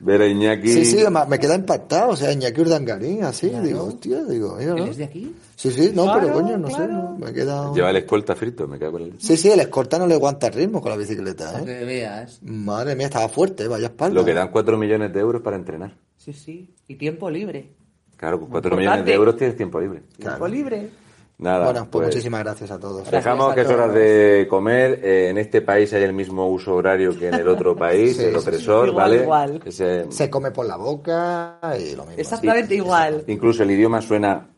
ver 0.00 0.22
a 0.22 0.26
Iñaki... 0.26 0.68
Sí, 0.68 0.84
sí, 0.84 1.04
me 1.10 1.26
me 1.26 1.38
queda 1.38 1.54
impactado. 1.54 2.10
O 2.10 2.16
sea, 2.16 2.32
Iñaki 2.32 2.60
Urdangarín, 2.60 3.24
así. 3.24 3.48
Digo, 3.48 3.84
hostia, 3.84 4.22
digo, 4.24 4.56
mira, 4.58 4.72
¿Él 4.72 4.76
¿no? 4.78 4.84
es 4.86 4.96
de 4.96 5.04
aquí? 5.04 5.34
Sí, 5.54 5.70
sí, 5.70 5.92
no, 5.94 6.04
Claro, 6.04 6.20
pero 6.20 6.32
coño, 6.34 6.58
no 6.58 6.68
sé. 6.70 6.86
no, 6.86 7.16
me 7.18 7.32
queda. 7.32 7.72
Lleva 7.74 7.90
el 7.90 7.96
escolta 7.96 8.34
frito, 8.36 8.68
me 8.68 8.78
cago 8.78 8.98
en 8.98 9.04
el... 9.04 9.20
Sí, 9.20 9.36
sí, 9.36 9.50
el 9.50 9.60
escorta 9.60 9.98
no 9.98 10.06
le 10.06 10.14
aguanta 10.14 10.48
el 10.48 10.52
ritmo 10.52 10.82
con 10.82 10.90
la 10.90 10.96
bicicleta, 10.98 11.60
¿eh? 11.60 11.64
que 11.64 11.84
veas. 11.84 12.38
Madre 12.42 12.94
mía, 12.94 13.06
estaba 13.06 13.28
fuerte, 13.28 13.66
vaya 13.66 13.86
espalda. 13.86 14.14
Lo 14.14 14.24
que 14.24 14.34
dan 14.34 14.50
4 14.50 14.76
millones 14.76 15.12
de 15.12 15.20
euros 15.20 15.40
para 15.42 15.56
entrenar. 15.56 15.96
Sí, 16.16 16.32
sí. 16.32 16.74
Y 16.88 16.96
tiempo 16.96 17.30
libre. 17.30 17.70
Claro, 18.16 18.38
con 18.40 18.50
4 18.50 18.68
Importante. 18.70 18.80
millones 18.80 19.06
de 19.06 19.12
euros 19.14 19.36
tienes 19.36 19.56
tiempo 19.56 19.80
libre. 19.80 20.02
Tiempo 20.18 20.46
libre. 20.48 20.90
Nada, 21.38 21.66
Bueno, 21.66 21.86
pues, 21.90 22.06
muchísimas 22.06 22.42
gracias 22.44 22.70
a 22.70 22.78
todos. 22.80 23.10
Dejamos 23.10 23.54
que 23.54 23.60
es 23.60 23.68
hora 23.68 23.88
de 23.88 24.46
comer. 24.48 25.00
Eh, 25.04 25.28
en 25.28 25.36
este 25.36 25.60
país 25.60 25.92
hay 25.92 26.02
el 26.02 26.14
mismo 26.14 26.48
uso 26.48 26.74
horario 26.74 27.16
que 27.18 27.28
en 27.28 27.34
el 27.34 27.46
otro 27.48 27.76
país, 27.76 28.16
Sí, 28.16 28.24
el 28.24 28.30
sí, 28.30 28.36
opresor, 28.38 28.88
Igual, 28.88 29.04
¿vale? 29.10 29.22
igual. 29.22 29.62
Ese- 29.66 30.06
Se 30.10 30.30
come 30.30 30.50
por 30.50 30.64
la 30.64 30.76
boca 30.76 31.58
y 31.78 31.94
lo 31.94 32.04
mismo. 32.06 32.18
Exactamente 32.20 32.74
igual. 32.74 33.22
incluso 33.26 33.64
el 33.64 33.70
idioma 33.70 34.00
suena 34.00 34.48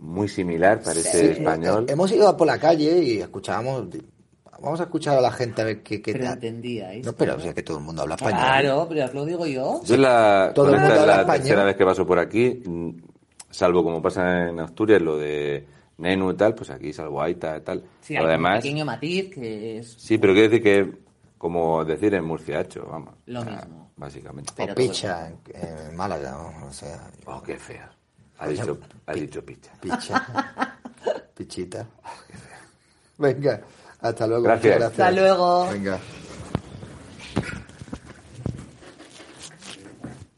muy 0.00 0.26
similar, 0.28 0.80
parece 0.82 1.18
Sí, 1.18 1.26
español. 1.38 1.84
eh, 1.88 1.92
Hemos 1.92 2.10
ido 2.10 2.36
por 2.36 2.46
la 2.48 2.58
calle 2.58 2.98
y 2.98 3.18
escuchábamos. 3.20 3.84
Vamos 4.60 4.80
a 4.80 4.84
escuchar 4.84 5.16
a 5.16 5.20
la 5.20 5.30
gente 5.30 5.62
a 5.62 5.64
ver 5.66 5.82
qué. 5.84 6.02
qué 6.02 6.12
Pero 6.12 6.26
entendíais. 6.26 7.06
No, 7.06 7.12
pero 7.12 7.36
o 7.36 7.40
sea, 7.40 7.54
que 7.54 7.62
todo 7.62 7.78
el 7.78 7.84
mundo 7.84 8.02
habla 8.02 8.16
español. 8.16 8.40
Claro, 8.40 8.86
pero 8.88 9.04
os 9.04 9.14
lo 9.14 9.24
digo 9.26 9.46
yo. 9.46 9.80
Yo 9.84 9.94
es 9.94 10.00
la, 10.00 10.50
Todo 10.54 10.70
el 10.70 10.74
con 10.74 10.82
esta 10.82 11.00
es 11.02 11.06
la 11.06 11.20
español. 11.20 11.42
tercera 11.44 11.64
vez 11.64 11.76
que 11.76 11.84
paso 11.84 12.04
por 12.06 12.18
aquí, 12.18 12.62
mm, 12.66 12.90
salvo 13.50 13.84
como 13.84 14.02
pasa 14.02 14.48
en 14.48 14.58
Asturias, 14.58 15.00
lo 15.02 15.18
de 15.18 15.75
Nenu 15.98 16.30
y 16.30 16.36
tal, 16.36 16.54
pues 16.54 16.70
aquí 16.70 16.92
salvo 16.92 17.22
Aita 17.22 17.56
y 17.56 17.60
tal. 17.62 17.84
Sí, 18.02 18.14
Lo 18.14 18.20
hay 18.20 18.24
un 18.26 18.30
demás, 18.32 18.56
pequeño 18.62 18.84
matiz 18.84 19.30
que 19.34 19.78
es 19.78 19.92
sí, 19.92 20.18
pero 20.18 20.32
quiero 20.34 20.48
decir 20.50 20.62
que, 20.62 20.98
como 21.38 21.84
decir 21.84 22.14
en 22.14 22.24
murciacho, 22.24 22.86
vamos. 22.86 23.14
Lo 23.26 23.40
O 23.40 23.44
sea, 23.44 23.56
mismo. 23.56 23.90
Básicamente. 23.96 24.52
Pero 24.56 24.72
o 24.72 24.76
picha 24.76 25.28
en, 25.28 25.38
en 25.88 25.96
Málaga, 25.96 26.32
¿no? 26.32 26.66
O 26.66 26.72
sea, 26.72 27.10
Oh, 27.24 27.42
qué 27.42 27.56
feo. 27.58 27.86
Ha 28.38 28.48
dicho, 28.48 28.78
ha 29.06 29.12
dicho 29.14 29.44
picha. 29.44 29.72
picha. 29.80 30.78
Pichita. 31.34 31.86
Venga, 33.18 33.60
hasta 34.00 34.26
luego. 34.26 34.42
Gracias. 34.44 34.74
muchas 34.74 34.90
Hasta 34.90 35.10
luego. 35.10 35.68
Venga. 35.70 35.98